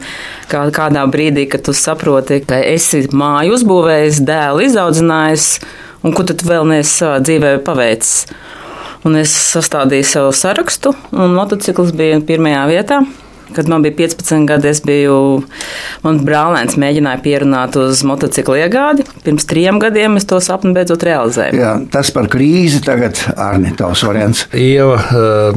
Kā, 0.49 0.63
kādā 0.73 1.03
brīdī, 1.11 1.45
kad 1.49 1.61
tu 1.67 1.75
saproti, 1.77 2.39
ka 2.45 2.57
esi 2.65 3.03
māju 3.13 3.53
uzbūvējis, 3.57 4.23
dēlu 4.29 4.63
izaudzinājis, 4.69 5.49
un 6.05 6.15
ko 6.15 6.23
tu 6.23 6.37
vēl 6.47 6.69
neesi 6.69 7.01
savā 7.01 7.19
dzīvē 7.25 7.57
paveicis. 7.65 8.29
Un 9.07 9.15
es 9.15 9.31
sastādīju 9.53 10.05
savu 10.07 10.31
sarakstu, 10.35 10.91
un 11.15 11.35
motocikls 11.37 11.93
bija 11.95 12.19
pirmajā 12.23 12.63
vietā. 12.71 13.03
Kad 13.55 13.69
man 13.71 13.83
bija 13.85 13.95
15 13.97 14.45
gadi, 14.49 14.69
es 14.69 14.81
biju. 14.85 15.17
Mans 16.03 16.23
brālēns 16.25 16.77
mēģināja 16.79 17.21
pierunāt 17.23 17.75
uz 17.79 18.03
motocikla 18.07 18.61
iegādi. 18.63 19.05
Pirms 19.25 19.47
trim 19.49 19.79
gadiem 19.81 20.17
es 20.19 20.27
to 20.29 20.39
sapni 20.43 20.73
beidzot 20.75 21.03
realizēju. 21.07 21.57
Jā, 21.59 21.73
tas 21.91 22.11
par 22.15 22.29
krīzi 22.31 22.81
tagad 22.85 23.19
Arni, 23.39 23.73
tavs 23.77 24.03
variants. 24.07 24.45
Ieva, 24.55 24.99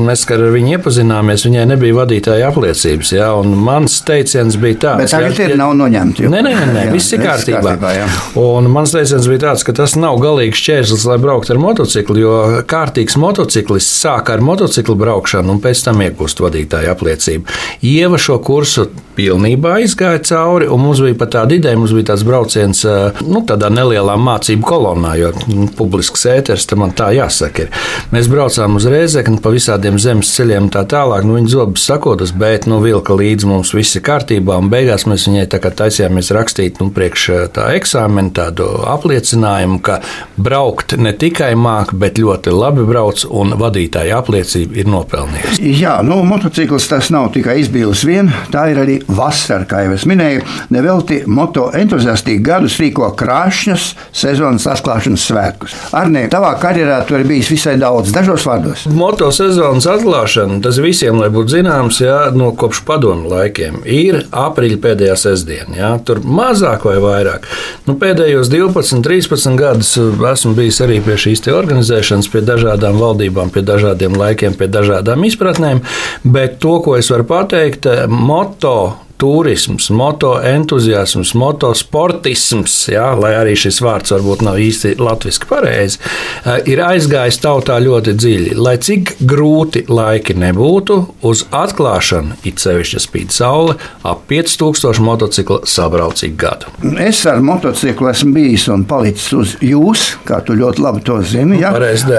mēs, 0.00 0.24
kad 0.28 0.42
ar 0.42 0.52
viņu 0.54 0.76
iepazināmies, 0.76 1.46
viņai 1.46 1.66
nebija 1.74 1.98
vadītāja 2.00 2.48
apliecības. 2.50 3.12
Jā, 3.16 3.30
un 3.38 3.54
mans 3.58 3.98
teiciens 4.06 4.58
bija 4.60 4.80
tāds, 4.86 5.04
Bet 5.04 5.14
tagad 5.14 5.42
ir 5.44 5.56
nav 5.60 5.74
noņemti. 5.78 6.26
Nē, 6.32 6.42
nē, 6.46 6.54
nē, 6.72 6.86
jā, 6.88 6.94
viss 6.94 7.14
ir 7.14 7.22
kārtībā. 7.22 7.62
kārtībā 7.62 7.94
jā. 7.96 8.08
un 8.42 8.70
mans 8.72 8.94
teiciens 8.94 9.28
bija 9.30 9.44
tāds, 9.46 9.66
ka 9.66 9.74
tas 9.76 9.96
nav 10.00 10.18
galīgs 10.22 10.60
šķērslis, 10.62 11.06
lai 11.10 11.18
brauktu 11.22 11.54
ar 11.54 11.62
motociklu, 11.62 12.18
jo 12.22 12.34
kārtīgs 12.68 13.18
motociklists 13.20 14.02
sāk 14.04 14.32
ar 14.32 14.42
motociklu 14.44 14.96
braukšanu 14.98 15.56
un 15.56 15.62
pēc 15.62 15.84
tam 15.86 16.02
iegūst 16.04 16.42
vadītāja 16.42 16.94
apliecību. 16.96 17.58
Ieva 17.82 18.14
šo 18.14 18.36
kursu 18.38 18.84
pilnībā 19.16 19.74
izgāja 19.82 20.20
cauri, 20.24 20.68
un 20.70 20.80
mums 20.84 21.00
bija 21.02 21.16
pat 21.18 21.32
tāda 21.34 21.56
ideja, 21.56 21.76
mums 21.76 21.90
bija 21.92 22.12
tāds 22.12 22.22
brauciens 22.24 22.82
nu, 23.26 23.42
tādā 23.48 23.68
nelielā 23.74 24.14
mācību 24.22 24.64
kolonnā, 24.68 25.16
jo 25.18 25.32
nu, 25.50 25.66
publisks 25.76 26.22
ēteris 26.30 26.68
tam 26.70 26.84
tā 26.96 27.10
jāsaka. 27.16 27.66
Ir. 27.66 27.82
Mēs 28.14 28.30
braucām 28.30 28.78
uz 28.78 28.86
Rēzekni 28.88 29.40
pa 29.42 29.50
visādiem 29.52 29.98
zemes 30.00 30.30
ceļiem 30.36 30.68
un 30.68 30.70
tā 30.72 30.84
tālāk. 30.88 31.26
Nu, 31.26 31.34
viņa 31.40 31.52
zobus 31.52 31.88
sakotas, 31.88 32.32
bet 32.38 32.68
nu, 32.70 32.78
vilka 32.84 33.16
līdzi 33.18 33.50
mums 33.50 33.74
viss 33.74 33.98
ir 33.98 34.04
kārtībā, 34.06 34.60
un 34.62 34.70
beigās 34.72 35.04
mēs 35.10 35.26
viņai 35.28 35.48
tā 35.50 35.60
kā 35.62 35.74
taisījāmies 35.82 36.32
rakstīt 36.38 36.78
nu, 36.80 36.88
priekš 36.94 37.26
tā 37.58 37.66
eksāmena 37.80 38.32
tādu 38.38 38.70
apliecinājumu, 38.94 39.80
ka 39.84 39.98
braukt 40.38 40.94
ne 41.02 41.12
tikai 41.18 41.52
māk, 41.58 41.92
bet 41.98 42.22
ļoti 42.22 42.54
labi 42.54 42.86
brauc, 42.88 43.26
un 43.28 43.58
vadītāja 43.60 44.22
apliecība 44.22 44.80
ir 44.80 44.90
nopelnījusi. 44.94 45.76
Jā, 45.82 45.98
nu, 46.06 46.22
motocikls 46.26 46.88
tas 46.88 47.12
nav 47.12 47.32
tikai 47.34 47.58
izbīdījums 47.60 47.71
izbīlis 47.72 48.04
vien, 48.04 48.28
tā 48.52 48.66
ir 48.72 48.78
arī 48.82 48.98
vasara, 49.08 49.64
kā 49.68 49.82
jau 49.86 49.94
es 49.96 50.04
minēju. 50.08 50.44
Nevelti 50.74 51.22
moto 51.26 51.70
entuziasti 51.74 52.36
gadus 52.44 52.76
rīko 52.80 53.08
krāšņas 53.16 53.86
sezonas 54.12 54.66
atklāšanas 54.68 55.24
svētkus. 55.30 55.76
Arnē, 55.96 56.26
tavā 56.32 56.52
karjerā 56.60 57.00
tur 57.08 57.22
ir 57.22 57.28
bijis 57.30 57.50
visai 57.52 57.78
daudz, 57.80 58.12
dažos 58.12 58.44
vārdos. 58.48 58.84
Moto 58.92 59.30
sezonas 59.32 59.88
atklāšana, 59.88 60.60
tas 60.64 60.80
visiem, 60.82 61.20
lai 61.22 61.30
būtu 61.32 61.56
zināms, 61.56 62.02
jā, 62.04 62.18
no 62.36 62.50
kopš 62.58 62.82
padomu 62.88 63.32
laikiem, 63.32 63.80
ir 63.88 64.22
aprīļa 64.28 64.80
pēdējā 64.84 65.16
sestdiena. 65.24 65.76
Jā, 65.78 65.92
tur 66.04 66.20
mazāk 66.24 66.84
vai 66.88 66.98
vairāk. 67.02 67.48
Nu, 67.88 67.96
pēdējos 68.00 68.52
12, 68.52 69.00
13 69.06 69.56
gadus 69.60 69.94
esmu 70.32 70.54
bijis 70.58 70.82
arī 70.84 71.00
pie 71.04 71.16
šīs 71.20 71.44
organizēšanas, 71.52 72.28
pie 72.32 72.44
dažādām 72.44 73.00
valdībām, 73.00 73.52
pie 73.54 73.64
dažādiem 73.66 74.16
laikiem, 74.18 74.56
pie 74.58 74.68
dažādām 74.72 75.24
izpratnēm. 75.28 75.82
Bet 76.22 76.60
to, 76.62 76.76
ko 76.84 76.96
es 76.98 77.08
varu 77.12 77.26
pateikt, 77.28 77.61
teikt, 77.62 77.86
eh, 77.86 78.06
moto 78.06 78.98
turisms, 79.22 79.86
motoentuziasms, 79.94 81.30
motosportisms, 81.38 82.74
jā, 82.90 83.04
lai 83.14 83.36
arī 83.38 83.54
šis 83.58 83.78
vārds 83.84 84.10
varbūt 84.16 84.42
nav 84.42 84.58
īsti 84.58 84.96
latviešu 84.98 85.46
pareizi, 85.46 86.00
eh, 86.42 86.58
ir 86.72 86.82
aizgājis 86.82 87.38
tautā 87.42 87.76
ļoti 87.82 88.16
dziļi. 88.18 88.56
Lai 88.58 88.74
cik 88.82 89.14
grūti 89.20 89.84
laiki 89.86 90.34
nebūtu, 90.42 90.96
uz 91.22 91.44
atklāšanu, 91.54 92.40
it 92.48 92.62
sevišķi 92.62 93.02
spīd 93.04 93.30
saule, 93.34 93.76
ap 94.02 94.24
5000 94.32 94.98
motociklu 95.06 95.60
sabraucīgi 95.70 96.36
gadu. 96.42 96.74
Es 96.98 97.22
ar 97.30 97.38
motociklu 97.44 98.10
esmu 98.10 98.34
bijis 98.34 98.66
un 98.74 98.82
palicis 98.90 99.30
uz 99.38 99.54
jūs, 99.62 100.16
kā 100.26 100.40
tu 100.44 100.58
ļoti 100.58 100.82
labi 100.82 101.04
to 101.06 101.20
zini. 101.22 101.60
Ja? 101.62 101.70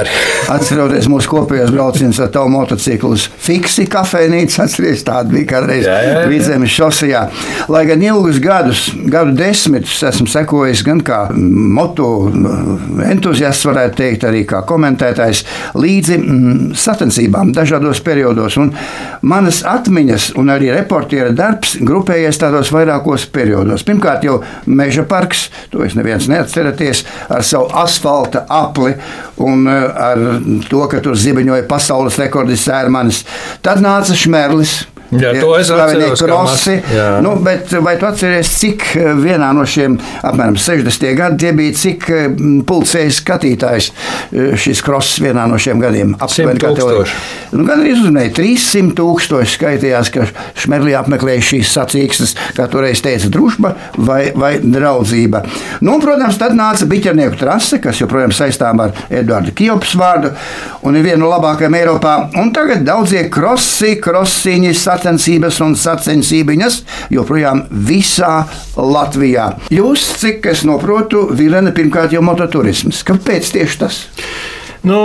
Atceroties 0.55 1.11
mūsu 1.11 1.33
kopējos 1.33 1.75
braucienus 1.75 2.23
ar 2.23 2.31
tavu 2.31 2.53
motociklu 2.53 3.11
uz 3.17 3.27
fiksi 3.43 3.89
kafejnīcu, 3.91 4.61
atceries 4.63 5.03
tādu 5.03 5.35
bija 5.35 5.51
kādreiz 5.57 5.89
vidzemes 6.31 6.71
šos 6.71 6.92
Latvijā. 6.93 7.23
Lai 7.71 7.85
gan 7.87 8.01
ilgus 8.03 8.39
gadus, 8.43 8.83
gadu 9.09 9.33
desmitus 9.37 10.01
esmu 10.03 10.27
sekojis 10.27 10.83
gan 10.85 11.01
kā 11.03 11.25
moto 11.33 12.29
entuziasts, 13.05 13.65
varētu 13.67 13.97
teikt, 14.01 14.25
arī 14.27 14.43
kā 14.47 14.63
komentētājs 14.67 15.43
līdzi 15.79 16.17
mm, 16.17 16.73
sacensībām 16.75 17.53
dažādos 17.55 18.01
periodos. 18.03 18.57
Un 18.61 18.73
manas 19.21 19.63
atmiņas 19.67 20.33
un 20.39 20.51
arī 20.53 20.71
reportiera 20.75 21.31
darbs 21.31 21.77
grupējies 21.81 22.41
tādos 22.41 22.71
vairākos 22.73 23.27
periodos. 23.33 23.85
Pirmkārt, 23.87 24.27
jau 24.27 24.41
meža 24.65 25.05
parks, 25.07 25.47
to 25.71 25.83
es 25.85 25.97
neviens 25.97 26.27
neatceraties, 26.31 27.05
ar 27.29 27.45
savu 27.47 27.69
asfalta 27.83 28.45
apli 28.49 28.93
un 29.43 29.67
eh, 29.67 29.83
ar 30.09 30.23
to, 30.69 30.83
ka 30.91 31.01
tur 31.03 31.17
zibeņoja 31.19 31.67
pasaules 31.69 32.19
rekordists 32.21 32.71
ērmanis. 32.71 33.23
Tad 33.63 33.81
nāca 33.83 34.15
šmerlis 34.17 34.83
Jā, 35.21 35.33
to 35.41 35.51
es 35.59 35.69
atceros, 35.73 36.21
krosi. 36.23 36.75
Nu, 37.25 37.35
bet 37.43 37.71
vai 37.85 37.95
tu 38.01 38.07
atceries, 38.07 38.49
cik 38.59 38.85
eh, 38.97 39.09
vienā 39.19 39.51
no 39.55 39.65
šiem 39.69 39.97
apmēram 40.25 40.57
60. 40.59 41.05
gadiem 41.19 41.59
bija, 41.59 41.75
cik 41.77 42.07
eh, 42.13 42.27
pulcējas 42.69 43.19
skatītājs 43.21 43.89
eh, 43.91 44.53
šis 44.59 44.81
kross 44.85 45.19
vienā 45.23 45.45
no 45.51 45.59
šiem 45.61 45.81
gadiem? 45.83 46.15
Kā 46.61 46.73
tev- 46.73 46.83
tūkstoši. 46.83 47.17
Nu, 47.53 47.65
gan 47.67 47.83
arī 47.83 47.93
uzmanēja 47.97 48.33
300 48.39 48.95
tūkstoši 48.97 49.57
skaitījās, 49.57 50.09
ka 50.15 50.27
Šmerlī 50.63 50.95
apmeklēja 50.97 51.43
šīs 51.51 51.73
sacīkstes, 51.75 52.35
kā 52.57 52.65
toreiz 52.71 53.01
teica, 53.05 53.29
družba 53.33 53.75
vai, 53.97 54.21
vai 54.35 54.55
draudzība. 54.63 55.43
Nu, 55.83 55.97
un, 55.97 56.01
protams, 56.03 56.39
tad 56.41 56.55
nāca 56.57 56.87
biķernieku 56.89 57.37
trase, 57.39 57.79
kas 57.83 58.01
joprojām 58.01 58.33
saistām 58.33 58.81
ar 58.83 58.95
Eduardu 59.13 59.53
Kjopas 59.57 59.93
vārdu 59.99 60.33
un 60.83 60.97
ir 60.97 61.05
viena 61.05 61.21
no 61.21 61.29
labākajām 61.31 61.77
Eiropā. 61.77 62.13
Un 62.41 62.49
tagad 62.55 62.83
daudzie 62.87 63.27
krosi, 63.33 63.95
krosiņi, 64.03 64.73
sacensības 65.03 65.57
un 65.65 65.73
sacensībiņas 65.75 66.77
joprojām 67.11 67.65
visā 67.87 68.45
Latvijā. 68.79 69.49
Jūs, 69.73 70.05
cik 70.21 70.47
es 70.53 70.63
noprotu, 70.67 71.25
Vilena, 71.35 71.73
pirmkārt 71.75 72.15
jau 72.15 72.23
mototurisms. 72.23 73.03
Kāpēc 73.07 73.51
tieši 73.57 73.81
tas? 73.83 74.03
Nu, 74.83 74.97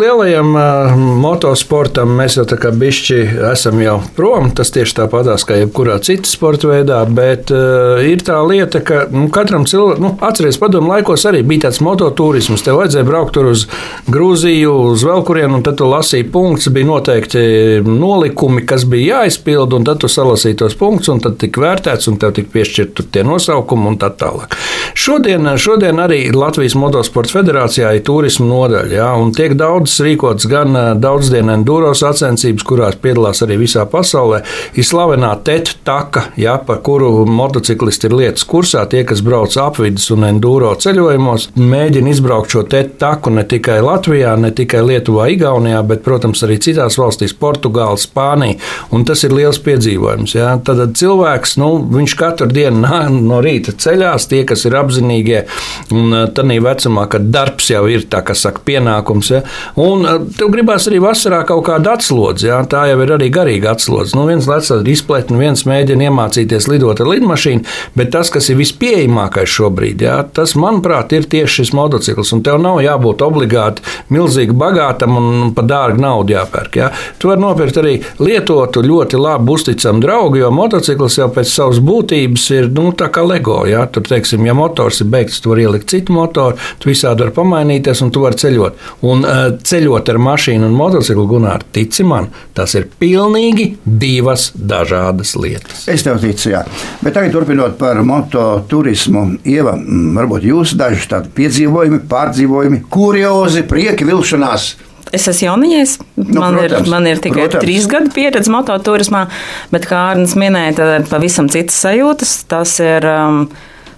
lielajam 0.00 0.54
uh, 0.56 0.94
motosportam 1.20 2.14
mēs 2.16 2.38
jau 2.38 2.46
tā 2.48 2.56
kā 2.56 2.70
bišķi 2.72 3.16
esam 3.50 3.82
jau 3.84 3.98
prom. 4.16 4.46
Tas 4.56 4.70
tieši 4.72 4.94
tāpatās 4.96 5.42
kā 5.44 5.58
jebkurā 5.58 5.98
citā 6.00 6.24
sporta 6.30 6.70
veidā, 6.70 7.02
bet 7.04 7.52
uh, 7.52 8.00
ir 8.00 8.24
tā 8.24 8.38
lieta, 8.48 8.80
ka 8.80 9.02
nu, 9.12 9.26
katram 9.28 9.66
cilvēkam, 9.68 10.00
nu, 10.00 10.12
atcerieties, 10.24 10.56
padomu 10.62 10.88
laikos 10.94 11.26
arī 11.28 11.42
bija 11.44 11.66
tāds 11.66 11.82
mototurisms. 11.84 12.64
Tev 12.64 12.78
vajadzēja 12.80 13.08
braukt 13.10 13.36
uz 13.42 13.66
Grūziju, 14.08 14.72
uz 14.94 15.04
vēl 15.04 15.20
kurienu, 15.28 15.58
un 15.58 15.66
tad 15.68 15.76
tu 15.82 15.90
lasīji 15.90 16.30
punktus. 16.32 16.72
Bija 16.72 16.88
noteikti 16.94 17.44
nolikumi, 17.84 18.64
kas 18.64 18.88
bija 18.88 19.20
jāizpild, 19.20 19.76
un 19.76 19.84
tad 19.84 20.00
tu 20.00 20.08
salasīji 20.08 20.62
tos 20.64 20.78
punktus, 20.80 21.12
un 21.12 21.20
tad 21.20 21.36
tika 21.44 21.60
vērtēts, 21.60 22.08
un 22.08 22.16
tev 22.24 22.32
tika 22.40 22.54
piešķirti 22.56 23.10
tie 23.12 23.28
nosaukumi 23.28 23.92
un 23.92 24.00
tā 24.00 24.14
tālāk. 24.16 24.56
Šodien, 24.96 25.52
šodien 25.60 26.00
arī 26.00 26.24
Latvijas 26.32 26.72
Motosporta 26.80 27.36
federācijā 27.36 27.92
ir 27.98 28.04
turisma 28.08 28.48
nodaļa. 28.48 28.96
Ja, 28.96 29.12
un 29.26 29.34
tiek 29.34 29.54
daudz 29.58 29.98
rīkots 30.04 30.46
gan 30.50 30.76
eh, 30.78 30.88
daudzdienu 31.02 31.54
enduro 31.56 31.92
sacensības, 31.96 32.64
kurās 32.66 32.98
piedalās 33.02 33.42
arī 33.44 33.58
visā 33.64 33.86
pasaulē. 33.90 34.42
Ir 34.78 34.86
slavenā 34.86 35.32
TET 35.46 35.72
taka, 35.86 36.26
ja, 36.40 36.56
par 36.62 36.82
kuru 36.86 37.26
motociklisti 37.28 38.10
ir 38.10 38.16
lietas 38.20 38.46
kursā. 38.48 38.84
Tie, 38.90 39.02
kas 39.08 39.22
brauc 39.26 39.56
apvidus 39.60 40.08
un 40.14 40.26
enduro 40.28 40.72
ceļojumos, 40.82 41.50
mēģina 41.58 42.12
izbraukt 42.12 42.54
šo 42.54 42.64
TET 42.70 42.96
taku 43.00 43.32
ne 43.34 43.46
tikai 43.48 43.80
Latvijā, 43.84 44.36
ne 44.40 44.52
tikai 44.56 44.82
Lietuvā, 44.86 45.28
Igaunijā, 45.34 45.82
bet, 45.88 46.04
protams, 46.06 46.44
arī 46.46 46.58
citās 46.62 46.98
valstīs- 47.00 47.34
Portugāla, 47.42 47.98
Spānija. 48.00 48.60
Un 48.94 49.04
tas 49.04 49.24
ir 49.24 49.34
liels 49.34 49.58
piedzīvojums. 49.58 50.36
Ja. 50.36 50.56
Tad 50.64 50.94
cilvēks, 50.96 51.56
nu, 51.58 51.70
viņš 51.92 52.16
katru 52.16 52.46
dienu 52.52 52.84
no 53.10 53.40
rīta 53.42 53.72
ceļās, 53.72 54.28
tie, 54.28 54.44
kas 54.44 54.64
ir 54.68 54.76
apzinīgie, 54.78 55.44
un 55.92 56.12
tādā 56.36 56.60
vecumā, 56.62 57.08
kad 57.08 57.30
darbs 57.32 57.70
jau 57.70 57.86
ir, 57.90 58.06
tā 58.10 58.22
kā 58.26 58.34
saka, 58.36 58.60
pienākums 58.66 59.15
pasākums. 59.16 59.30
Ja? 59.30 59.42
Un 59.76 60.04
eh, 60.06 60.18
tev 60.36 60.50
gribās 60.52 60.86
arī 60.88 61.00
vasarā 61.00 61.44
kaut 61.46 61.66
kādu 61.66 61.90
atslodzi. 61.92 62.48
Ja? 62.48 62.62
Tā 62.64 62.86
jau 62.90 63.00
ir 63.02 63.12
arī 63.16 63.30
garīga 63.30 63.74
atslodze. 63.74 64.16
Nu, 64.16 64.26
viens 64.26 64.46
lec 64.46 64.70
ar 64.70 64.86
izpletni, 64.86 65.38
viens 65.38 65.64
mēģina 65.66 66.08
iemācīties 66.08 66.68
lidot 66.68 67.00
ar 67.00 67.10
lidmašīnu, 67.10 67.64
bet 67.96 68.12
tas, 68.12 68.30
kas 68.30 68.50
ir 68.50 68.58
vispieejamākais 68.60 69.48
šobrīd, 69.48 70.02
ja? 70.02 70.22
tas, 70.24 70.54
manuprāt, 70.56 71.12
ir 71.12 71.26
tieši 71.26 71.62
šis 71.62 71.72
motocikls. 71.76 72.32
Un 72.36 72.42
tev 72.46 72.60
nav 72.62 72.80
jābūt 72.84 73.24
obligāti 73.24 73.84
milzīgi 74.12 74.54
bagātam 74.56 75.16
un 75.16 75.52
par 75.56 75.68
dārgu 75.68 76.02
naudu 76.02 76.36
jāpērk. 76.36 76.80
Ja? 76.80 76.90
Tu 77.18 77.30
vari 77.30 77.42
nopirkt 77.42 77.80
arī 77.80 77.96
lietotu, 78.20 78.84
ļoti 78.86 79.20
labu, 79.20 79.56
uzticamu 79.56 80.02
draugu, 80.02 80.40
jo 80.42 80.52
motocikls 80.54 81.18
jau 81.20 81.28
pēc 81.32 81.50
savas 81.50 81.80
būtības 81.84 82.48
ir 82.56 82.70
nu, 82.74 82.92
kā 82.96 83.24
LEGO. 83.24 83.62
Ja? 83.70 83.86
Tur, 83.90 84.04
teiksim, 84.06 84.44
ja 84.46 84.54
motors 84.56 85.00
ir 85.02 85.10
beigts, 85.12 85.40
tu 85.42 85.52
vari 85.52 85.66
ielikt 85.66 85.90
citu 85.92 86.14
motoru, 86.16 86.58
tu 86.82 86.90
visādi 86.90 87.24
vari 87.24 87.34
pamainīties 87.36 88.02
un 88.04 88.12
tu 88.14 88.22
vari 88.24 88.38
ceļot. 88.40 88.82
Un 89.06 89.22
uh, 89.28 89.42
ceļot 89.60 90.08
ar 90.12 90.18
mašīnu 90.24 90.66
un 90.66 90.74
motociklu, 90.76 91.26
Gunār, 91.30 91.62
tici 91.76 92.04
man, 92.06 92.30
tas 92.56 92.72
ir 92.78 92.86
pilnīgi 93.00 93.66
divas 93.84 94.48
dažādas 94.56 95.34
lietas. 95.38 95.84
Es 95.92 96.02
tev 96.06 96.18
ticu, 96.22 96.48
jā. 96.54 96.62
Bet 97.04 97.14
tagad 97.14 97.34
turpinot 97.36 97.76
par 97.78 98.00
mototurismu, 98.06 99.26
Ieva, 99.46 99.76
mm, 99.76 100.16
varbūt 100.16 100.48
jūs 100.48 100.72
dažus 100.80 101.06
tādus 101.12 101.34
piedzīvojumi, 101.36 102.00
pārdzīvojumi, 102.10 102.82
kuriozi, 102.92 103.62
prieki, 103.68 104.08
vilšanās. 104.08 104.70
Es 105.14 105.28
esmu 105.30 105.46
jauniņš, 105.46 105.92
Nu, 106.16 106.40
man, 106.40 106.56
ir, 106.58 106.72
protams, 106.72 106.88
man 106.90 107.04
ir 107.06 107.20
tikai 107.22 107.44
protams. 107.44 107.62
trīs 107.62 107.84
gadu 107.92 108.10
pieredze 108.16 108.50
mototurismā, 108.50 109.26
bet, 109.70 109.86
kā 109.86 110.00
Arnēs 110.14 110.34
minēja, 110.40 110.72
tad 110.80 110.90
ir 110.96 111.06
pavisam 111.10 111.46
citas 111.52 111.76
sajūtas. 111.84 112.32
Tas 112.50 112.72
ir 112.82 113.06
um, 113.06 113.44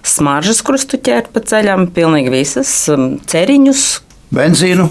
smaržas, 0.05 0.61
kuras 0.67 0.85
tu 0.85 0.99
ķēri 1.01 1.33
pa 1.33 1.41
ceļam, 1.49 1.87
pilnīgi 1.95 2.35
visas, 2.35 2.75
um, 2.93 3.15
ceriņus. 3.25 3.87
Benzīnu. 4.29 4.83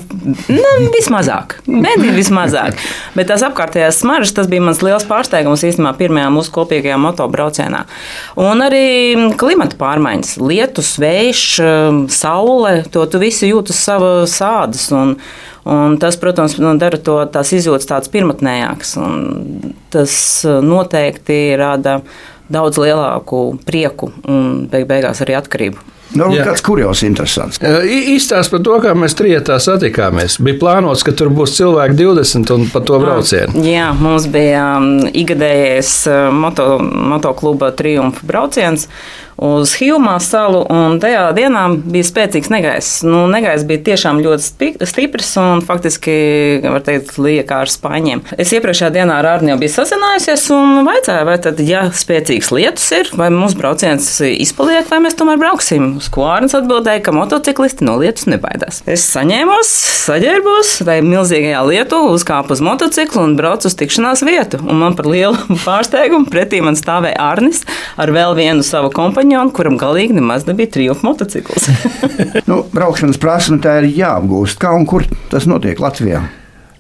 Nu, 0.51 0.71
vismazāk. 0.91 1.61
Benzīna 1.69 2.15
vismazāk. 2.17 2.79
Bet 3.15 3.29
tās 3.31 3.45
apkārtējās 3.47 4.01
smaržas, 4.03 4.33
tas 4.35 4.49
bija 4.51 4.65
mans 4.67 4.81
liels 4.83 5.05
pārsteigums 5.07 5.63
īstenībā 5.69 5.93
pirmajā 6.01 6.33
mūsu 6.35 6.51
kopīgajā 6.57 6.97
motobraucienā. 6.99 7.85
Un 8.43 8.65
arī 8.67 8.89
klimata 9.39 9.79
pārmaiņas, 9.79 10.33
lietus, 10.43 10.97
vējš, 10.99 11.43
um, 11.63 12.01
saule, 12.11 12.81
to 12.91 13.05
tu 13.07 13.21
visu 13.23 13.47
jūti 13.47 13.71
uz 13.71 13.79
savas 13.79 14.35
sādas. 14.41 14.89
Un, 14.91 15.15
un 15.71 15.95
tas, 16.03 16.19
protams, 16.19 16.57
nu, 16.59 16.73
dara 16.83 16.99
to 16.99 17.21
tās 17.31 17.55
izjūtas 17.55 17.87
tādas 17.93 18.11
pirmotnējākas. 18.11 18.97
Un 18.99 19.77
tas 19.95 20.17
uh, 20.49 20.59
noteikti 20.67 21.39
rada 21.61 22.01
daudz 22.51 22.83
lielāku 22.83 23.53
prieku 23.69 24.11
un 24.27 24.67
beig 24.73 24.91
beigās 24.91 25.23
arī 25.23 25.39
atkarību. 25.39 25.87
Nu, 26.17 26.31
Jā. 26.33 26.47
kāds 26.49 26.63
kurjos 26.65 27.03
interesants. 27.05 27.61
Īstāsts 27.61 28.53
par 28.53 28.63
to, 28.65 28.79
kā 28.81 28.95
mēs 28.97 29.17
trijotā 29.19 29.59
satikāmies. 29.61 30.39
Bija 30.45 30.61
plānots, 30.63 31.05
ka 31.05 31.13
tur 31.17 31.29
būs 31.35 31.57
cilvēki 31.59 31.99
20 31.99 32.53
un 32.55 32.67
pa 32.73 32.81
to 32.81 33.01
braucienu. 33.03 33.65
Jā, 33.67 33.91
mums 33.99 34.29
bija 34.33 34.65
um, 34.79 34.91
ikgadējais 35.13 35.95
uh, 36.09 36.19
moto, 36.33 36.79
motokluba 36.81 37.75
triumfa 37.77 38.25
brauciens 38.29 38.89
uz 39.39 39.75
Hjūmā 39.79 40.17
salu, 40.23 40.65
un 40.73 40.99
tajā 41.03 41.29
dienā 41.37 41.65
bija 41.79 42.07
spēcīgs 42.07 42.51
negaiss. 42.53 43.03
Nu, 43.07 43.25
negaiss 43.31 43.67
bija 43.69 43.85
tiešām 43.93 44.21
ļoti 44.25 44.73
stiprs 44.89 45.31
un 45.41 45.63
faktiski, 45.67 46.17
var 46.65 46.83
teikt, 46.87 47.15
lieka 47.23 47.63
ar 47.63 47.71
spāņiem. 47.73 48.25
Es 48.39 48.53
iepriekšējā 48.57 48.91
dienā 48.99 49.21
ar 49.23 49.31
Arni 49.37 49.53
jau 49.53 49.59
biju 49.61 49.75
sazinājusies 49.77 50.49
un 50.55 50.83
vaicāju, 50.89 51.27
vai 51.29 51.37
tad, 51.45 51.63
ja 51.63 51.87
spēcīgs 51.95 52.51
lietus 52.55 52.89
ir, 52.97 53.13
vai 53.19 53.31
mums 53.35 53.55
brauciens 53.59 54.11
izpaliek, 54.27 54.89
vai 54.91 55.01
mēs 55.05 55.17
tomēr 55.19 55.41
brauksim. 55.41 55.95
Uz 56.03 56.11
ko 56.13 56.27
Arnis 56.29 56.57
atbildēja, 56.59 57.05
ka 57.07 57.15
motociklisti 57.15 57.87
no 57.87 57.99
lietus 58.03 58.27
nebaidās. 58.31 58.83
Es 58.91 59.07
saņēmos, 59.15 59.71
saģērbos, 60.09 60.75
tai 60.89 60.99
milzīgajā 61.07 61.63
lietu, 61.69 62.03
uzkāpu 62.15 62.57
uz 62.57 62.65
motociklu 62.65 63.25
un 63.29 63.37
braucu 63.39 63.71
uz 63.71 63.79
tikšanās 63.79 64.25
vietu. 64.27 64.61
Un 64.65 64.83
man 64.83 64.99
par 64.99 65.09
lielu 65.11 65.39
pārsteigumu 65.67 66.31
pretī 66.33 66.63
man 66.65 66.79
stāvēja 66.79 67.21
Arnis 67.31 67.65
ar 68.01 68.13
vēl 68.15 68.35
vienu 68.39 68.67
savu 68.67 68.91
kompāniju, 68.95 69.28
kuram 69.55 69.79
galīgi 69.81 70.17
nemaz 70.17 70.47
nebija 70.49 70.71
triumfa 70.77 71.07
motocikls. 71.09 71.69
Nu, 72.49 72.63
braukšanas 72.73 73.19
prasme 73.21 73.59
tā 73.63 73.79
ir 73.83 73.91
jāapgūst. 73.99 74.59
Kā 74.61 74.73
un 74.77 74.87
kur 74.89 75.05
tas 75.33 75.47
notiek 75.49 75.81
Latvijā? 75.83 76.23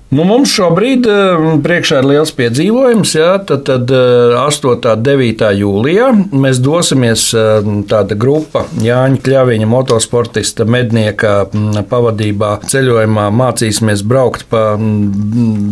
Nu, 0.08 0.24
mums 0.24 0.48
šobrīd 0.56 1.04
eh, 1.04 1.42
priekšā 1.60 1.98
ir 2.00 2.06
liels 2.08 2.30
piedzīvojums. 2.32 3.10
Jā, 3.12 3.32
tad, 3.44 3.66
tad 3.68 3.90
eh, 3.92 4.36
8. 4.40 4.70
un 4.72 5.02
9. 5.04 5.42
jūlijā 5.60 6.06
mēs 6.32 6.62
dosimies 6.64 7.26
eh, 7.36 7.66
tāda 7.90 8.16
grupa 8.16 8.62
Jāņa 8.80 9.20
Kļaviņa, 9.26 9.68
motosportista, 9.68 10.64
mednieka 10.64 11.34
pavadībā 11.90 12.54
ceļojumā. 12.72 13.26
Mācīsimies 13.36 14.00
braukt 14.08 14.46
pa 14.48 14.62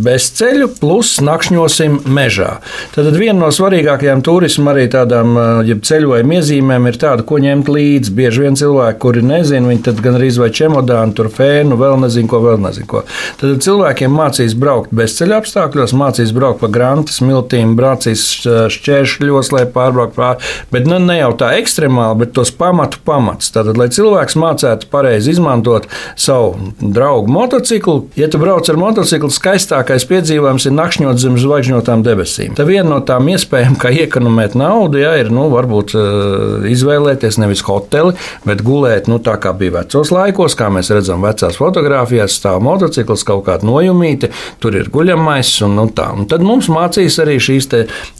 bezceļu, 0.05 0.69
plus 0.83 1.15
nakšņosim 1.25 1.97
mežā. 2.05 2.59
Tad 2.93 3.09
viena 3.17 3.39
no 3.39 3.49
svarīgākajām 3.49 4.21
turisma 4.21 4.75
arī 4.75 4.85
tādām 4.93 5.33
eh, 5.33 5.49
jeb 5.71 5.81
ceļojuma 5.89 6.37
iezīmēm 6.37 6.91
ir 6.91 7.01
tāda, 7.01 7.25
ko 7.25 7.41
ņemt 7.41 7.73
līdzi. 7.73 8.13
Bieži 8.21 8.45
vien 8.45 8.61
cilvēki, 8.61 9.01
kuri 9.01 9.25
nezina, 9.25 9.73
viņi 9.73 9.83
tad 9.89 10.05
gan 10.05 10.21
arī 10.21 10.29
vai 10.37 10.53
čemodānu, 10.53 11.17
tur 11.17 11.33
fēnu, 11.33 11.81
vēl 11.81 11.97
nezinu, 12.05 12.29
ko, 12.29 12.45
vēl 12.45 12.61
nezinu, 12.69 12.91
ko. 12.93 13.05
Tad 13.41 13.65
cilvēkiem 13.65 14.13
mācīs 14.27 14.55
braukt 14.59 14.91
bezceļa 14.95 15.39
apstākļos, 15.41 15.93
mācīs 15.95 16.33
braukt 16.35 16.59
pa 16.63 16.69
grantas, 16.71 17.21
miltīm, 17.23 17.75
brācīs 17.79 18.25
šķēršļos, 18.73 19.51
lai 19.55 19.63
pārbrauktu 19.71 20.17
pāri. 20.17 20.51
Bet 20.73 20.87
nu, 20.89 20.99
ne 20.99 21.19
jau 21.19 21.31
tā 21.39 21.53
ekstremāli, 21.61 22.23
bet 22.23 22.33
tos 22.35 22.51
pamatu 22.51 22.99
pamats. 23.07 23.51
Tātad, 23.55 23.79
lai 23.79 23.87
cilvēks 23.93 24.35
mācētu 24.39 24.89
pareizi 24.91 25.31
izmantot 25.35 25.87
savu 26.19 26.73
draugu 26.81 27.31
motociklu, 27.31 28.07
ja 28.19 28.27
tu 28.31 28.41
brauc 28.41 28.67
ar 28.67 28.79
motociklu, 28.79 29.31
skaistākais 29.33 30.07
piedzīvojums 30.09 30.67
ir 30.67 30.75
nakšņot 30.75 31.21
zem 31.23 31.39
zvaigžņotām 31.41 32.03
debesīm. 32.05 32.57
Tā 32.57 32.67
viena 32.67 32.89
no 32.91 32.99
tām 33.07 33.29
iespējām, 33.31 33.77
kā 33.79 33.93
iekonomēt 34.03 34.57
naudu, 34.59 34.99
ja, 35.01 35.15
ir 35.21 35.31
nu, 35.33 35.47
varbūt 35.53 35.95
izvēlēties 36.67 37.39
nevis 37.43 37.63
hoteli, 37.67 38.15
bet 38.47 38.63
gulēt, 38.65 39.07
nu, 39.11 39.21
tā 39.23 39.37
kā 39.41 39.53
bija 39.57 39.79
vecos 39.79 40.11
laikos, 40.13 40.57
kā 40.57 40.69
mēs 40.73 40.91
redzam, 40.93 41.23
vecās 41.25 41.59
fotografijās, 41.59 42.35
stāv 42.37 42.59
motocikls 42.65 43.25
kaut 43.27 43.45
kādā 43.47 43.67
nojumī, 43.67 44.16
viesnīca, 44.17 44.57
tur 44.59 44.75
ir 44.75 44.89
guļamais 44.89 45.61
un, 45.65 45.77
un 45.79 45.89
tā. 45.93 46.09
Un 46.15 46.27
tad 46.27 46.41
mums 46.41 46.67
mācīs 46.69 47.19
arī 47.21 47.37
šīs 47.39 47.67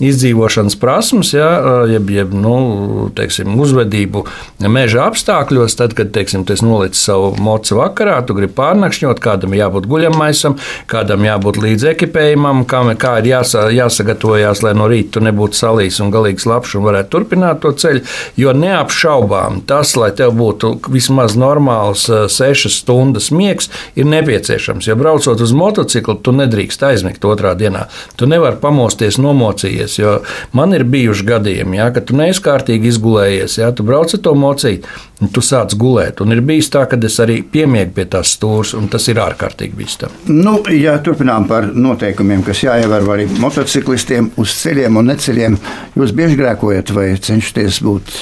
izdzīvošanas 0.03 0.77
prasmes, 0.79 1.33
ja, 1.33 1.85
jeb, 1.89 2.09
jeb 2.09 2.33
nu, 2.33 3.09
teiksim, 3.15 3.57
uzvedību 3.59 4.25
meža 4.67 5.07
apstākļos. 5.07 5.77
Tad, 5.77 5.93
kad 5.97 6.11
teiksim, 6.11 6.45
tu 6.45 6.55
noliec 6.63 6.95
savu 6.97 7.35
mocu 7.39 7.77
vakarā, 7.77 8.19
tu 8.25 8.35
gribi 8.37 8.53
pārnakšņot, 8.57 9.21
kādam 9.21 9.53
jābūt 9.53 9.87
guļamaisam, 9.89 10.57
kādam 10.89 11.25
jābūt 11.25 11.59
līdz 11.61 11.87
ekipējumam, 11.93 12.65
kā, 12.69 12.83
kā 12.99 13.17
ir 13.21 13.31
jāsa, 13.31 13.67
jāsagatavojās, 13.73 14.63
lai 14.65 14.73
no 14.77 14.87
rīta 14.89 15.17
tu 15.17 15.25
nebūtu 15.25 15.57
salīs 15.57 15.99
un 16.03 16.11
galīgi 16.13 16.43
slapjš 16.43 16.77
un 16.79 16.87
varētu 16.87 17.13
turpināt 17.13 17.61
to 17.63 17.73
ceļu. 17.77 18.03
Jo 18.37 18.53
neapšaubām 18.57 19.61
tas, 19.69 19.95
lai 19.99 20.11
tev 20.17 20.33
būtu 20.37 20.75
vismaz 20.93 21.37
normāls 21.39 22.07
sešas 22.33 22.81
stundas 22.81 23.29
miegs, 23.33 23.69
ir 23.97 24.09
nepieciešams. 24.09 24.89
Ja 24.89 24.97
braucot 24.99 25.41
uz 25.41 25.53
motociklu, 25.57 25.86
tu 26.23 26.33
nedrīkst 26.35 26.83
aizmigt 26.87 27.25
otrā 27.27 27.53
dienā. 27.57 27.85
Tu 28.19 28.29
nevari 28.29 28.59
pamosties 28.61 29.19
nomocījies, 29.21 29.97
jo 29.99 30.15
man 30.57 30.75
ir 30.77 30.85
bijuši 30.87 31.27
gadījumi, 31.27 31.79
ja, 31.79 31.89
kad 31.95 32.09
tu 32.09 32.17
neizkārtīgi 32.17 32.91
izgulējies, 32.91 33.59
ja 33.61 33.71
tu 33.75 33.85
brauc 33.87 34.13
ar 34.13 34.23
to 34.23 34.33
mocīti, 34.37 34.95
un 35.21 35.31
tu 35.33 35.43
sāc 35.45 35.75
gulēt. 35.79 36.21
Un 36.23 36.35
ir 36.35 36.41
bijis 36.45 36.71
tā, 36.73 36.85
ka 36.89 36.99
es 37.09 37.19
arī 37.23 37.39
piemiegu 37.41 37.95
pie 37.97 38.07
tās 38.11 38.35
stūres, 38.37 38.73
un 38.77 38.89
tas 38.91 39.07
ir 39.11 39.21
ārkārtīgi 39.23 39.77
bīstami. 39.77 40.25
Nu, 40.33 40.59
ja 40.73 40.97
turpinām 41.03 41.47
par 41.49 41.69
noteikumiem, 41.73 42.43
kas 42.47 42.65
jāievēro 42.67 43.15
arī 43.15 43.29
motociklistiem 43.41 44.33
uz 44.37 44.57
ceļiem 44.61 44.99
un 44.99 45.13
neceļiem, 45.13 45.61
jūs 45.97 46.17
bieži 46.17 46.41
grēkojat 46.41 46.93
vai 46.95 47.13
cenšaties 47.29 47.81
būt 47.85 48.19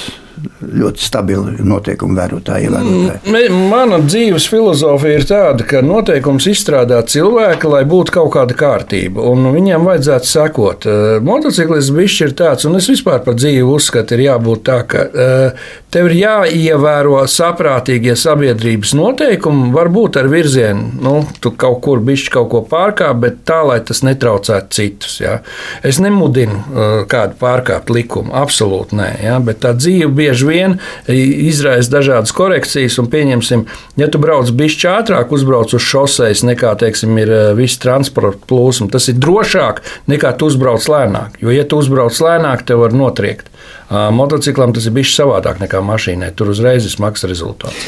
ļoti 0.61 1.03
stabili 1.03 1.55
noteikumu 1.65 2.17
vērotāji. 2.17 2.69
Mm, 2.71 3.57
mana 3.69 3.99
dzīves 4.03 4.47
filozofija 4.49 5.19
ir 5.19 5.27
tāda, 5.29 5.65
ka 5.67 5.81
noteikums 5.85 6.47
izstrādā 6.51 7.01
cilvēku, 7.09 7.69
lai 7.73 7.83
būtu 7.89 8.15
kaut 8.15 8.31
kāda 8.35 8.57
kārtība, 8.57 9.23
un 9.31 9.49
viņam 9.53 9.87
vajadzētu 9.87 10.29
sekot. 10.29 10.87
Eh, 10.89 11.05
motociklis 11.25 11.91
bišķi 11.95 12.27
ir 12.27 12.35
tāds, 12.37 12.67
un 12.67 12.77
es 12.79 12.89
vispār 12.91 13.23
par 13.25 13.37
dzīvi 13.37 13.63
uzskatu, 13.65 14.15
ir 14.15 14.25
jābūt 14.27 14.63
tā, 14.67 14.79
ka 14.89 15.05
eh, 15.05 15.67
tev 15.93 16.09
ir 16.09 16.17
jāievēro 16.19 17.21
saprātīgie 17.31 18.17
sabiedrības 18.19 18.95
noteikumi, 18.97 19.71
varbūt 19.75 20.19
ar 20.21 20.29
virzienu, 20.31 20.89
nu, 21.05 21.15
tu 21.39 21.53
kaut 21.55 21.81
kur 21.85 22.03
bišķi 22.05 22.33
kaut 22.35 22.49
ko 22.51 22.63
pārkāp, 22.69 23.21
bet 23.23 23.41
tā, 23.47 23.61
lai 23.67 23.79
tas 23.85 24.03
netraucētu 24.05 24.75
citus. 24.75 25.19
Ja? 25.23 25.39
Es 25.85 26.01
nemudinu 26.03 26.59
eh, 26.59 26.97
kādu 27.11 27.39
pārkāpt 27.39 27.93
likumu, 27.95 28.35
absolūti 28.35 28.99
nē, 28.99 29.09
ja? 29.23 29.39
bet 29.43 29.63
tā 29.63 29.71
dzīve 29.77 30.11
bieži 30.15 30.34
bieži 30.35 30.47
vien 30.47 30.77
izraisa 31.07 31.91
dažādas 31.91 32.33
korekcijas. 32.35 32.97
Un, 32.99 33.07
pieņemsim, 33.11 33.65
ja 33.99 34.07
tu 34.11 34.19
brauc 34.19 34.49
bišķi 34.51 34.89
ātrāk, 34.91 35.31
uzbrauc 35.31 35.73
uz 35.73 35.81
šoseis 35.81 36.43
nekā 36.43 36.75
teiksim, 36.79 37.15
ir 37.17 37.31
eh, 37.31 37.53
viss 37.55 37.79
transporta 37.79 38.43
plūsma, 38.49 38.89
tas 38.91 39.07
ir 39.09 39.19
drošāk 39.19 39.81
nekā 40.11 40.35
tu 40.37 40.49
uzbrauc 40.51 40.83
lēnāk. 40.89 41.39
Jo, 41.41 41.53
ja 41.53 41.63
tu 41.63 41.79
uzbrauc 41.79 42.15
lēnāk, 42.19 42.65
tev 42.65 42.83
var 42.83 42.95
notriekt. 42.95 43.49
Motociklam 43.89 44.73
tas 44.73 44.87
ir 44.87 44.95
bijis 44.95 45.13
savādāk 45.13 45.59
nekā 45.61 45.79
mašīnai. 45.85 46.31
Tur 46.35 46.49
uzreiz 46.49 46.87
ir 46.87 46.93
smags 46.93 47.23
rezultāts. 47.29 47.85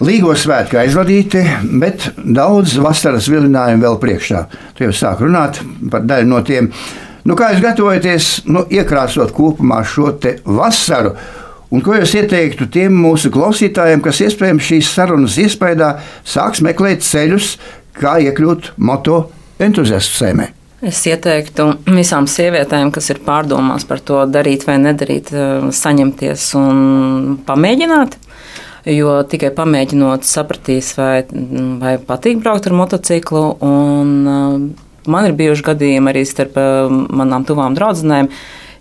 Līgo 0.00 0.32
svētki 0.38 0.78
aizvadīti, 0.80 1.42
bet 1.82 2.06
daudz 2.16 2.78
vasaras 2.80 3.26
vilinājumu 3.28 3.84
vēl 3.84 3.98
priekšā. 4.00 4.46
Tu 4.78 4.86
jau 4.86 4.94
sāk 4.96 5.20
runāt 5.20 5.60
par 5.92 6.06
daļu 6.08 6.30
no 6.30 6.40
tiem. 6.46 6.70
Nu, 7.26 7.36
kā 7.36 7.50
jūs 7.52 7.60
gatavojaties 7.66 8.30
nu, 8.48 8.64
iekrāsot 8.72 9.34
kopumā 9.36 9.82
šo 9.84 10.14
vasaru? 10.46 11.16
Un 11.70 11.84
ko 11.86 11.94
jūs 11.94 12.16
ieteiktu 12.18 12.66
tiem 12.74 12.96
mūsu 12.98 13.30
klausītājiem, 13.30 14.00
kas 14.02 14.22
iespējams 14.26 14.70
šīs 14.72 14.88
sarunas 14.90 15.36
iespējā 15.38 15.92
sāks 16.26 16.64
meklēt 16.66 17.04
ceļus, 17.06 17.52
kā 17.94 18.16
iekļūt 18.26 18.72
moto 18.82 19.28
entuziastu 19.62 20.24
sēmē? 20.24 20.48
Es 20.80 21.02
ieteiktu 21.04 21.66
visām 21.92 22.24
sievietēm, 22.30 22.88
kas 22.94 23.10
ir 23.12 23.20
pārdomās 23.22 23.84
par 23.84 24.00
to, 24.00 24.22
darīt 24.32 24.64
vai 24.64 24.78
nedarīt, 24.80 25.28
eh, 25.30 25.68
saņemties 25.76 26.46
un 26.56 27.38
pamēģināt. 27.46 28.16
Jo 28.88 29.18
tikai 29.28 29.50
pamēģinot, 29.52 30.24
sapratīs, 30.24 30.94
vai, 30.96 31.26
vai 31.82 31.98
patīk 32.00 32.40
braukt 32.40 32.66
ar 32.66 32.72
motociklu. 32.72 33.42
Un, 33.60 34.14
uh, 34.24 34.54
man 35.06 35.26
ir 35.28 35.36
bijuši 35.36 35.66
gadījumi 35.66 36.08
arī 36.08 36.22
starp 36.24 36.56
uh, 36.56 36.88
manām 36.88 37.44
tuvām 37.44 37.76
draudzenēm, 37.76 38.30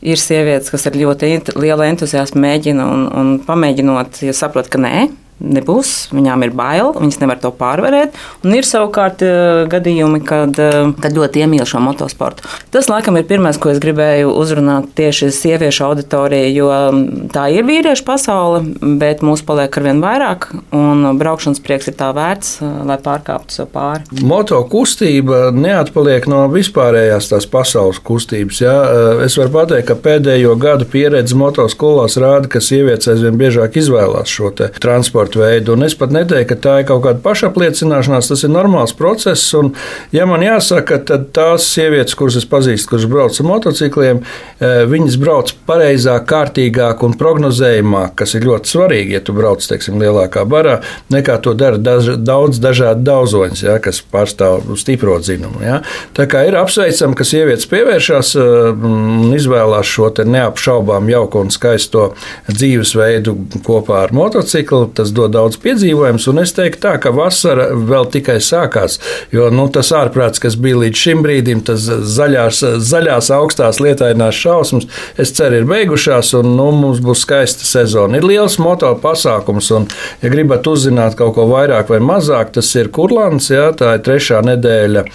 ir 0.02 0.20
sievietes, 0.20 0.72
kas 0.72 0.88
ar 0.88 0.98
ļoti 0.98 1.32
lielu 1.60 1.86
entuziasmu 1.90 2.42
mēģina 2.44 2.86
un, 2.88 3.08
un 3.20 3.34
pamēģinot, 3.46 4.22
ja 4.28 4.36
saprot, 4.36 4.70
ka 4.72 4.82
nē, 4.82 5.10
nebūs, 5.40 6.10
viņām 6.14 6.44
ir 6.46 6.54
bail, 6.56 6.92
viņas 6.98 7.20
nevar 7.22 7.40
to 7.42 7.52
pārvarēt. 7.56 8.16
Un 8.44 8.56
ir 8.56 8.68
savukārt 8.68 9.24
uh, 9.26 9.64
gadījumi, 9.72 10.22
kad, 10.28 10.56
uh, 10.60 10.92
kad 11.00 11.16
ļoti 11.16 11.44
iemīl 11.44 11.66
šo 11.70 11.82
motosportu. 11.84 12.46
Tas, 12.74 12.90
laikam, 12.92 13.18
ir 13.20 13.28
pirmais, 13.30 13.60
ko 13.60 13.72
es 13.74 13.82
gribēju 13.84 14.34
uzrunāt 14.36 14.92
tieši 15.00 15.32
sieviešu 15.36 15.86
auditorijai, 15.88 16.52
jo 16.56 16.70
mm, 16.70 17.30
tā 17.34 17.48
ir 17.56 17.68
vīriešu 17.68 18.06
pasaule, 18.08 18.62
bet 19.00 19.24
mūs 19.26 19.44
paliek 19.48 19.80
ar 19.80 19.88
vien 19.88 20.04
vairāk, 20.04 20.50
un 20.76 21.08
braukšanas 21.20 21.64
prieks 21.64 21.92
ir 21.92 21.98
tā 22.00 22.12
vērts, 22.16 22.58
uh, 22.64 22.82
lai 22.90 23.00
pārkāptu 23.04 23.60
sev 23.60 23.72
pāri. 23.74 24.06
Moto 24.26 24.60
kustība 24.70 25.50
neatpaliek 25.56 26.28
no 26.32 26.44
vispārējās 26.52 27.32
tās 27.32 27.48
pasaules 27.50 28.02
kustības. 28.04 28.62
Ja? 28.64 28.76
Es 29.24 29.38
varu 29.40 29.54
pateikt, 29.54 29.88
ka 29.90 29.98
pēdējo 30.00 30.56
gadu 30.60 30.88
pieredze 30.90 31.38
motoskolās 31.40 32.18
rāda, 32.20 32.50
ka 32.52 32.62
sievietes 32.64 33.10
aizvien 33.12 33.38
biežāk 33.40 33.80
izvēlās 33.80 34.32
šo 34.32 34.52
transportu 34.82 35.29
transporta 35.30 35.40
veidu. 35.40 35.74
Un 35.74 35.84
es 35.84 35.96
pat 35.96 36.12
neteiktu, 36.12 36.48
ka 36.50 36.56
tā 36.60 36.74
ir 36.82 36.88
kaut 36.88 37.04
kāda 37.04 37.22
pašapliecināšanās, 37.24 38.30
tas 38.30 38.44
ir 38.44 38.50
normāls 38.50 38.94
process. 38.94 39.54
Un, 39.54 39.74
ja 40.12 40.26
man 40.26 40.42
jāsaka, 40.42 41.00
tad 41.06 41.32
tās 41.34 41.68
sievietes, 41.70 42.16
kuras 42.16 42.38
es 42.40 42.46
pazīstu, 42.46 42.90
kuras 42.90 43.06
brauc 43.10 43.40
ar 43.40 43.46
motocikliem, 43.46 44.22
eh, 44.60 44.86
viņas 44.90 45.18
brauc 45.20 45.54
pareizāk, 45.68 46.26
kārtīgāk 46.30 47.04
un 47.04 47.14
prognozējumāk, 47.14 48.16
kas 48.16 48.36
ir 48.36 48.48
ļoti 48.48 48.74
svarīgi, 48.74 49.14
ja 49.14 49.22
tu 49.22 49.34
brauc 49.34 49.62
teiksim, 49.62 50.00
lielākā 50.00 50.46
barā, 50.46 50.82
nekā 51.10 51.42
to 51.42 51.54
dara 51.54 51.78
daž, 51.78 52.18
daudz 52.18 52.60
dažādu 52.60 53.04
daudzoņus, 53.04 53.64
ja, 53.64 53.80
kas 53.80 54.02
pārstāv 54.02 54.76
stipro 54.78 55.20
dzinumu. 55.20 55.62
Ja. 55.64 55.82
Tā 56.14 56.28
kā 56.28 56.46
ir 56.48 56.58
apsveicami, 56.58 57.16
ka 57.16 57.24
sievietes 57.24 57.70
pievēršās 57.70 58.36
eh, 58.36 58.86
un 58.90 59.34
izvēlās 59.36 59.86
šo 59.86 60.10
neapšaubām 60.10 61.10
jauku 61.10 61.44
un 61.44 61.52
skaisto 61.54 62.14
dzīvesveidu 62.50 63.36
kopā 63.64 64.04
ar 64.08 64.14
motociklu. 64.16 64.90
Tas 64.96 65.14
dod 65.20 65.36
daudz 65.36 65.60
piedzīvojumus, 65.64 66.28
un 66.32 66.44
es 66.44 66.56
teiktu, 66.58 66.82
tā, 66.88 66.96
ka 67.04 67.14
vasara 67.16 67.70
vēl 67.74 68.10
tikai 68.14 68.40
sākās. 68.44 69.00
Jo 69.36 69.50
nu, 69.54 69.68
tas 69.74 69.92
ārprāts, 69.96 70.42
kas 70.42 70.58
bija 70.60 70.82
līdz 70.84 71.04
šim 71.04 71.24
brīdim, 71.26 71.64
tas 71.68 71.86
zaļās, 71.86 72.64
zaļās 72.90 73.32
augstās 73.36 73.82
lietainās 73.84 74.40
šausmas, 74.40 74.88
es 75.20 75.34
ceru, 75.36 75.62
ir 75.62 75.70
beigušās, 75.70 76.34
un 76.40 76.54
nu, 76.58 76.70
mums 76.76 77.02
būs 77.04 77.24
skaista 77.26 77.68
sezona. 77.68 78.20
Ir 78.20 78.28
liels 78.30 78.58
moto 78.62 78.92
pasākums, 79.02 79.72
un, 79.76 79.88
ja 80.24 80.32
gribat 80.32 80.68
uzzināt 80.70 81.18
kaut 81.20 81.36
ko 81.38 81.48
vairāk 81.52 81.92
vai 81.94 82.02
mazāk, 82.04 82.54
tas 82.58 82.70
ir 82.80 82.92
Kurlāns, 82.96 83.50
jā, 83.52 83.70
tā 83.78 83.96
ir 83.98 84.06
trešā 84.06 84.42
nedēļa 84.46 85.06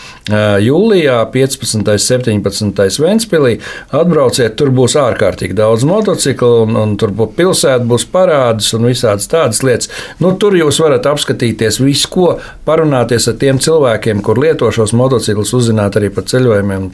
jūlijā, 0.64 1.18
15. 1.34 1.80
un 1.80 2.02
17. 2.44 3.02
Ventspilī. 3.04 3.56
Atbrauciet, 3.94 4.56
tur 4.58 4.72
būs 4.74 4.96
ārkārtīgi 5.00 5.56
daudz 5.58 5.86
motociklu, 5.88 6.64
un, 6.64 6.78
un 6.80 6.96
tur 7.00 7.12
pilsēta, 7.36 7.84
būs 7.88 8.06
parādas 8.12 8.72
un 8.76 8.88
visādas 8.88 9.28
tādas 9.30 9.62
lietas. 9.66 9.83
Nu, 10.22 10.32
tur 10.40 10.56
jūs 10.58 10.78
varat 10.82 11.06
apskatīties 11.10 11.80
visu, 11.82 12.10
ko 12.12 12.26
parunāties 12.66 13.28
ar 13.30 13.38
tiem 13.40 13.60
cilvēkiem, 13.62 14.22
kur 14.24 14.40
lieto 14.40 14.70
šos 14.74 14.94
motociklus, 14.96 15.54
uzzināt 15.56 15.98
arī 16.00 16.10
par 16.14 16.26
ceļojumiem. 16.30 16.90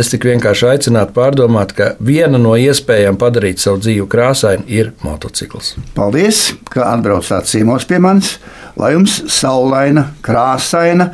Es 0.00 0.12
tik 0.12 0.26
vienkārši 0.28 0.68
aicinātu 0.72 1.14
pārdomāt, 1.16 1.74
ka 1.76 1.92
viena 2.04 2.40
no 2.40 2.54
iespējām 2.58 3.18
padarīt 3.20 3.62
savu 3.62 3.82
dzīvi 3.84 4.06
krāsainu 4.10 4.66
ir 4.70 4.92
motocikls. 5.04 5.74
Paldies, 5.96 6.48
ka 6.72 6.90
atbraucāt 6.94 7.48
ciemos 7.50 7.86
pie 7.88 8.00
manis, 8.02 8.36
lai 8.78 8.94
jums 8.94 9.20
saulaina, 9.32 10.10
krāsaina 10.24 11.10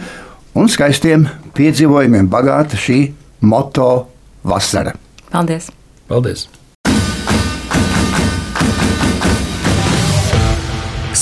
un 0.55 0.71
skaistiem 0.71 1.29
piedzīvojumiem 1.57 2.29
bagāta 2.31 2.79
šī 2.81 3.01
moto 3.45 4.07
vasara. 4.47 4.95
Paldies! 5.33 5.73
Paldies! 6.09 6.49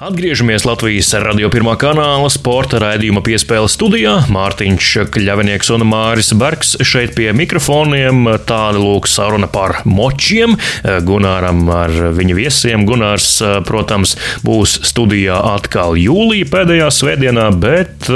Atgriežamies 0.00 0.64
Latvijas 0.64 1.10
radio 1.20 1.50
pirmā 1.52 1.74
kanāla 1.76 2.30
sporta 2.32 2.78
raidījuma 2.80 3.20
piespēles 3.20 3.74
studijā. 3.76 4.14
Mārtiņš 4.32 4.86
Kļavinieks 5.12 5.68
un 5.74 5.82
Māris 5.84 6.30
Bergs 6.40 6.70
šeit 6.88 7.12
pie 7.18 7.26
mikrofoniem. 7.36 8.22
Tāda 8.48 8.80
lūk 8.80 9.04
saruna 9.12 9.44
par 9.52 9.82
močiem. 9.84 10.54
Gunāram 11.04 11.68
ar 11.74 11.92
viņa 12.16 12.36
viesiem. 12.38 12.86
Gunārs, 12.88 13.26
protams, 13.68 14.14
būs 14.40 14.78
studijā 14.88 15.36
atkal 15.50 15.98
jūlija 16.00 16.48
pēdējā 16.48 16.88
svētdienā, 16.96 17.50
bet 17.60 18.08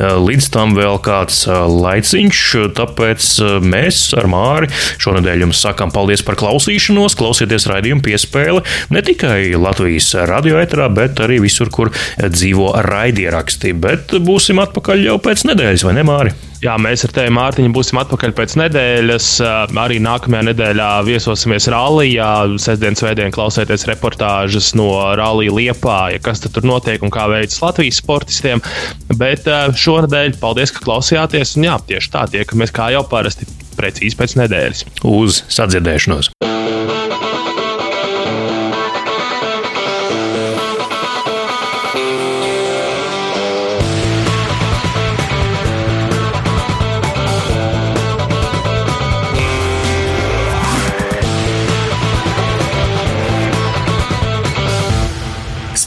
līdz 0.00 0.48
tam 0.56 0.72
vēl 0.80 0.96
kāds 1.04 1.42
laiciņš. 1.52 2.42
Tāpēc 2.80 3.28
mēs 3.60 4.00
ar 4.16 4.30
Māri 4.32 4.72
šonadēļ 4.72 5.44
jums 5.44 5.60
sakām 5.68 5.92
paldies 5.92 6.24
par 6.24 6.40
klausīšanos. 6.40 7.20
Klausieties 7.20 7.68
raidījumu 7.74 8.08
piespēli 8.08 8.64
ne 8.96 9.04
tikai 9.04 9.52
Latvijas 9.60 10.14
radio 10.32 10.64
etrā, 10.64 10.88
bet 10.88 11.20
arī 11.20 11.25
visur, 11.42 11.70
kur 11.74 11.92
dzīvo 12.18 12.72
raidieraksti. 12.86 13.74
Bet 13.86 14.16
būsim 14.26 14.62
atpakaļ 14.62 15.08
jau 15.10 15.16
pēc 15.22 15.48
nedēļas, 15.50 15.86
vai 15.86 15.96
ne, 15.98 16.06
Māri? 16.06 16.36
Jā, 16.64 16.72
mēs 16.80 17.04
ar 17.04 17.12
tevi, 17.12 17.30
Mārtiņ, 17.36 17.68
būsim 17.74 17.98
atpakaļ 18.00 18.32
pēc 18.36 18.54
nedēļas. 18.58 19.26
Arī 19.76 19.98
nākamajā 20.02 20.46
nedēļā 20.48 20.88
viesosimies 21.06 21.68
Rālijā. 21.72 22.30
Sestdien, 22.62 22.96
svētdien 22.96 23.34
klausieties 23.34 23.84
reportāžas 23.90 24.72
no 24.78 24.88
Rālija 25.20 25.52
Liepā, 25.52 25.98
ja 26.14 26.22
kas 26.24 26.40
tur 26.46 26.64
notiek 26.66 27.04
un 27.04 27.12
kā 27.12 27.28
veicas 27.30 27.60
Latvijas 27.62 28.00
sportistiem. 28.00 28.64
Bet 29.20 29.44
šonadēļ 29.84 30.40
paldies, 30.40 30.72
ka 30.72 30.84
klausījāties. 30.88 31.58
Un 31.60 31.68
jā, 31.68 31.76
tieši 31.92 32.12
tā, 32.16 32.24
tiekamies 32.38 32.74
kā 32.74 32.88
jau 32.96 33.04
parasti 33.10 33.48
precīzi 33.76 34.16
pēc 34.16 34.38
nedēļas. 34.40 34.86
Uz 35.12 35.44
sadzirdēšanos! 35.52 36.32